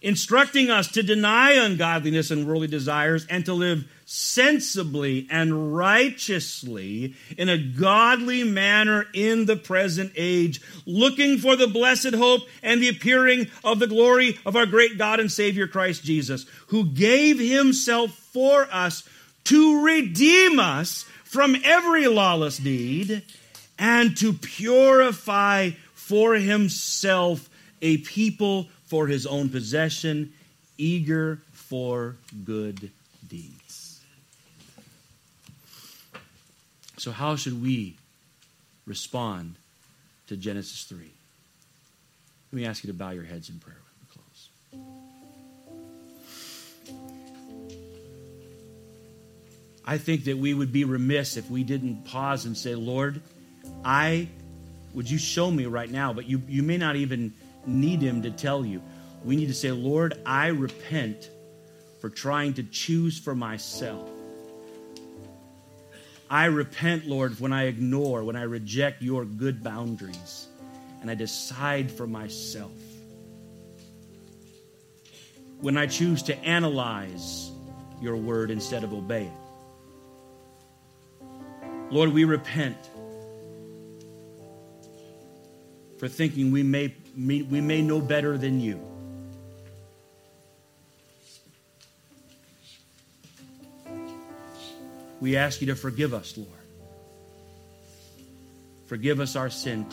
instructing 0.02 0.70
us 0.70 0.88
to 0.88 1.02
deny 1.02 1.52
ungodliness 1.52 2.30
and 2.30 2.46
worldly 2.46 2.66
desires 2.66 3.26
and 3.28 3.44
to 3.44 3.52
live 3.52 3.84
sensibly 4.06 5.26
and 5.30 5.76
righteously 5.76 7.14
in 7.36 7.48
a 7.48 7.58
godly 7.58 8.42
manner 8.42 9.06
in 9.14 9.46
the 9.46 9.56
present 9.56 10.10
age, 10.16 10.60
looking 10.86 11.38
for 11.38 11.54
the 11.54 11.66
blessed 11.66 12.14
hope 12.14 12.42
and 12.62 12.82
the 12.82 12.88
appearing 12.88 13.46
of 13.62 13.78
the 13.78 13.86
glory 13.86 14.38
of 14.46 14.56
our 14.56 14.66
great 14.66 14.98
God 14.98 15.20
and 15.20 15.30
Savior 15.30 15.66
Christ 15.66 16.02
Jesus, 16.02 16.46
who 16.68 16.86
gave 16.86 17.38
himself 17.38 18.10
for 18.10 18.66
us 18.72 19.08
to 19.44 19.84
redeem 19.84 20.58
us 20.58 21.04
from 21.24 21.56
every 21.62 22.08
lawless 22.08 22.56
deed 22.58 23.22
and 23.78 24.16
to 24.16 24.32
purify 24.32 25.70
for 25.94 26.34
himself 26.34 27.48
a 27.80 27.98
people 27.98 28.68
for 28.90 29.06
his 29.06 29.24
own 29.24 29.48
possession, 29.48 30.32
eager 30.76 31.38
for 31.52 32.16
good 32.44 32.90
deeds. 33.28 34.00
So, 36.96 37.12
how 37.12 37.36
should 37.36 37.62
we 37.62 37.96
respond 38.86 39.54
to 40.26 40.36
Genesis 40.36 40.82
3? 40.84 40.98
Let 42.52 42.56
me 42.56 42.66
ask 42.66 42.82
you 42.82 42.88
to 42.88 42.94
bow 42.94 43.10
your 43.10 43.22
heads 43.22 43.48
in 43.48 43.60
prayer. 43.60 43.76
I 49.84 49.98
think 49.98 50.24
that 50.24 50.36
we 50.36 50.52
would 50.52 50.72
be 50.72 50.84
remiss 50.84 51.36
if 51.36 51.48
we 51.48 51.62
didn't 51.62 52.04
pause 52.06 52.44
and 52.44 52.56
say, 52.56 52.74
Lord, 52.74 53.20
I 53.84 54.28
would 54.94 55.08
you 55.08 55.18
show 55.18 55.48
me 55.48 55.66
right 55.66 55.90
now, 55.90 56.12
but 56.12 56.26
you, 56.28 56.42
you 56.48 56.64
may 56.64 56.76
not 56.76 56.96
even 56.96 57.32
need 57.66 58.00
Him 58.00 58.22
to 58.22 58.30
tell 58.30 58.64
you. 58.64 58.82
We 59.24 59.36
need 59.36 59.48
to 59.48 59.54
say, 59.54 59.70
Lord, 59.70 60.20
I 60.24 60.48
repent 60.48 61.30
for 62.00 62.08
trying 62.08 62.54
to 62.54 62.62
choose 62.62 63.18
for 63.18 63.34
myself. 63.34 64.08
I 66.30 66.46
repent, 66.46 67.06
Lord, 67.06 67.38
when 67.40 67.52
I 67.52 67.64
ignore, 67.64 68.24
when 68.24 68.36
I 68.36 68.42
reject 68.42 69.02
your 69.02 69.24
good 69.24 69.62
boundaries, 69.62 70.46
and 71.00 71.10
I 71.10 71.14
decide 71.14 71.90
for 71.90 72.06
myself. 72.06 72.70
When 75.60 75.76
I 75.76 75.86
choose 75.86 76.22
to 76.24 76.38
analyze 76.38 77.50
your 78.00 78.16
word 78.16 78.50
instead 78.50 78.84
of 78.84 78.94
obey 78.94 79.24
it. 79.24 79.32
Lord, 81.90 82.12
we 82.12 82.24
repent 82.24 82.89
for 86.00 86.08
thinking 86.08 86.50
we 86.50 86.62
may, 86.62 86.94
we 87.14 87.60
may 87.60 87.82
know 87.82 88.00
better 88.00 88.38
than 88.38 88.58
you. 88.58 88.80
We 95.20 95.36
ask 95.36 95.60
you 95.60 95.66
to 95.66 95.76
forgive 95.76 96.14
us, 96.14 96.38
Lord. 96.38 96.48
Forgive 98.86 99.20
us 99.20 99.36
our 99.36 99.50
sin. 99.50 99.84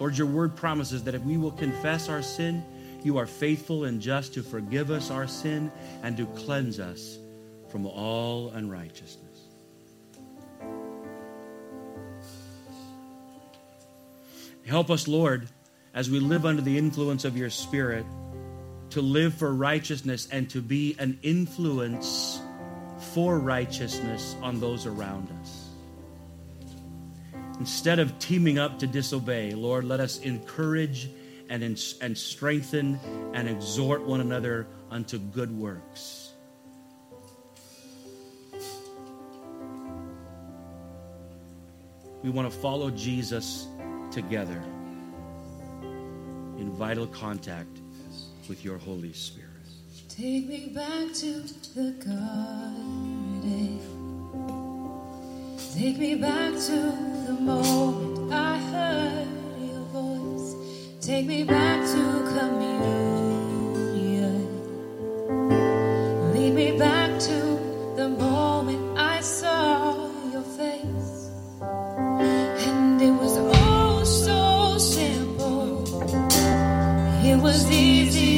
Lord, 0.00 0.18
your 0.18 0.26
word 0.26 0.56
promises 0.56 1.04
that 1.04 1.14
if 1.14 1.22
we 1.22 1.36
will 1.36 1.52
confess 1.52 2.08
our 2.08 2.22
sin, 2.22 2.64
you 3.04 3.18
are 3.18 3.26
faithful 3.26 3.84
and 3.84 4.00
just 4.00 4.34
to 4.34 4.42
forgive 4.42 4.90
us 4.90 5.12
our 5.12 5.28
sin 5.28 5.70
and 6.02 6.16
to 6.16 6.26
cleanse 6.26 6.80
us 6.80 7.18
from 7.70 7.86
all 7.86 8.50
unrighteousness. 8.50 9.31
Help 14.66 14.90
us, 14.90 15.08
Lord, 15.08 15.48
as 15.94 16.08
we 16.08 16.20
live 16.20 16.46
under 16.46 16.62
the 16.62 16.78
influence 16.78 17.24
of 17.24 17.36
your 17.36 17.50
Spirit, 17.50 18.06
to 18.90 19.00
live 19.02 19.34
for 19.34 19.52
righteousness 19.52 20.28
and 20.30 20.48
to 20.50 20.60
be 20.60 20.94
an 20.98 21.18
influence 21.22 22.40
for 23.14 23.38
righteousness 23.38 24.36
on 24.42 24.60
those 24.60 24.86
around 24.86 25.28
us. 25.40 25.68
Instead 27.58 27.98
of 27.98 28.18
teaming 28.18 28.58
up 28.58 28.78
to 28.78 28.86
disobey, 28.86 29.52
Lord, 29.52 29.84
let 29.84 30.00
us 30.00 30.20
encourage 30.20 31.08
and, 31.48 31.62
and 31.62 32.18
strengthen 32.18 32.98
and 33.34 33.48
exhort 33.48 34.02
one 34.02 34.20
another 34.20 34.66
unto 34.90 35.18
good 35.18 35.56
works. 35.56 36.32
We 42.22 42.30
want 42.30 42.50
to 42.50 42.56
follow 42.56 42.90
Jesus 42.90 43.66
together 44.12 44.62
in 46.58 46.70
vital 46.76 47.06
contact 47.06 47.80
with 48.48 48.62
your 48.64 48.76
Holy 48.76 49.12
Spirit. 49.12 49.48
Take 50.08 50.46
me 50.46 50.70
back 50.74 51.14
to 51.14 51.42
the 51.74 51.92
garden. 52.04 53.80
Take 55.74 55.96
me 55.98 56.14
back 56.16 56.52
to 56.52 56.92
the 57.26 57.32
moment 57.40 58.32
I 58.32 58.58
heard 58.58 59.28
your 59.58 59.84
voice. 59.86 60.54
Take 61.00 61.24
me 61.26 61.44
back 61.44 61.80
to 61.86 62.02
communion. 62.38 63.56
Lead 66.34 66.54
me 66.54 66.78
back 66.78 67.01
was 77.52 77.70
easy 77.70 78.31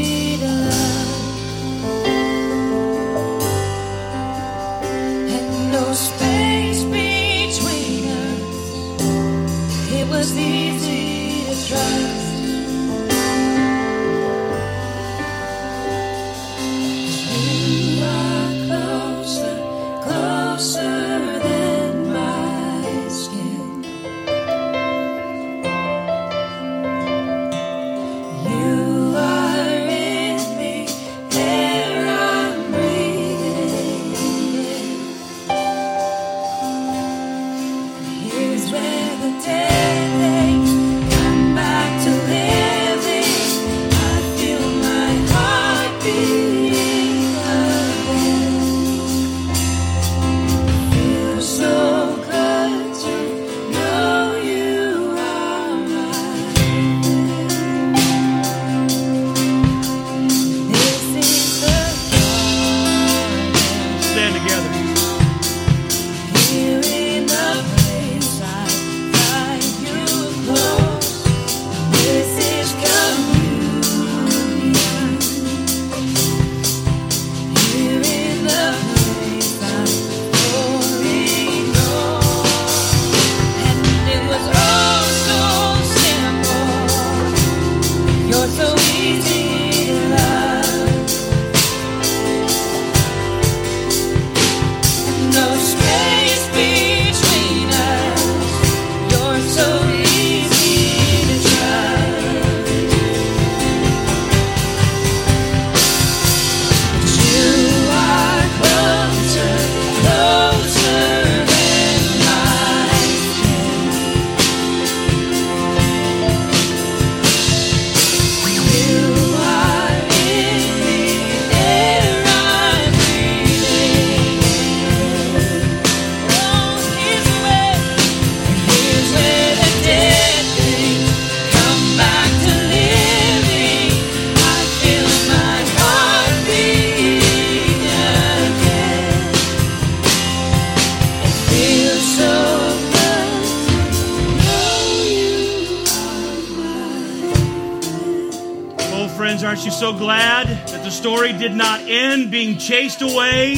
chased 152.65 153.03
away, 153.03 153.57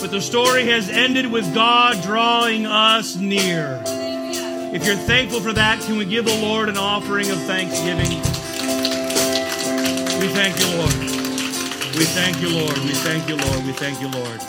but 0.00 0.10
the 0.10 0.20
story 0.20 0.64
has 0.64 0.90
ended 0.90 1.30
with 1.30 1.54
God 1.54 2.02
drawing 2.02 2.66
us 2.66 3.14
near? 3.14 3.80
If 3.86 4.84
you're 4.84 4.96
thankful 4.96 5.40
for 5.40 5.52
that, 5.52 5.80
can 5.82 5.96
we 5.96 6.04
give 6.04 6.24
the 6.24 6.36
Lord 6.42 6.68
an 6.68 6.76
offering 6.76 7.30
of 7.30 7.38
thanksgiving? 7.42 8.18
We 10.18 10.26
thank 10.34 10.58
you, 10.58 10.76
Lord. 10.76 10.92
We 11.94 12.04
thank 12.04 12.40
you, 12.40 12.48
Lord. 12.50 12.78
We 12.78 12.94
thank 12.94 13.28
you, 13.28 13.36
Lord. 13.36 13.64
We 13.64 13.72
thank 13.72 14.00
you, 14.00 14.08
Lord. 14.08 14.42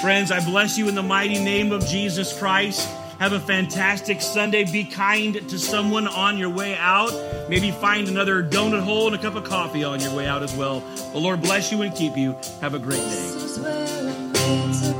Friends, 0.00 0.30
I 0.30 0.44
bless 0.44 0.76
you 0.76 0.86
in 0.88 0.94
the 0.94 1.02
mighty 1.02 1.42
name 1.42 1.72
of 1.72 1.86
Jesus 1.86 2.38
Christ. 2.38 2.86
Have 3.18 3.32
a 3.32 3.40
fantastic 3.40 4.20
Sunday. 4.20 4.64
Be 4.64 4.84
kind 4.84 5.48
to 5.48 5.58
someone 5.58 6.08
on 6.08 6.36
your 6.36 6.50
way 6.50 6.76
out. 6.76 7.12
Maybe 7.48 7.70
find 7.70 8.08
another 8.08 8.42
donut 8.42 8.82
hole 8.82 9.06
and 9.06 9.16
a 9.16 9.18
cup 9.18 9.34
of 9.36 9.44
coffee 9.44 9.84
on 9.84 10.00
your 10.00 10.14
way 10.14 10.26
out 10.26 10.42
as 10.42 10.54
well. 10.54 10.80
The 11.12 11.18
Lord 11.18 11.40
bless 11.40 11.70
you 11.70 11.82
and 11.82 11.94
keep 11.94 12.16
you. 12.16 12.36
Have 12.60 12.74
a 12.74 12.78
great 12.78 12.98
day. 12.98 14.93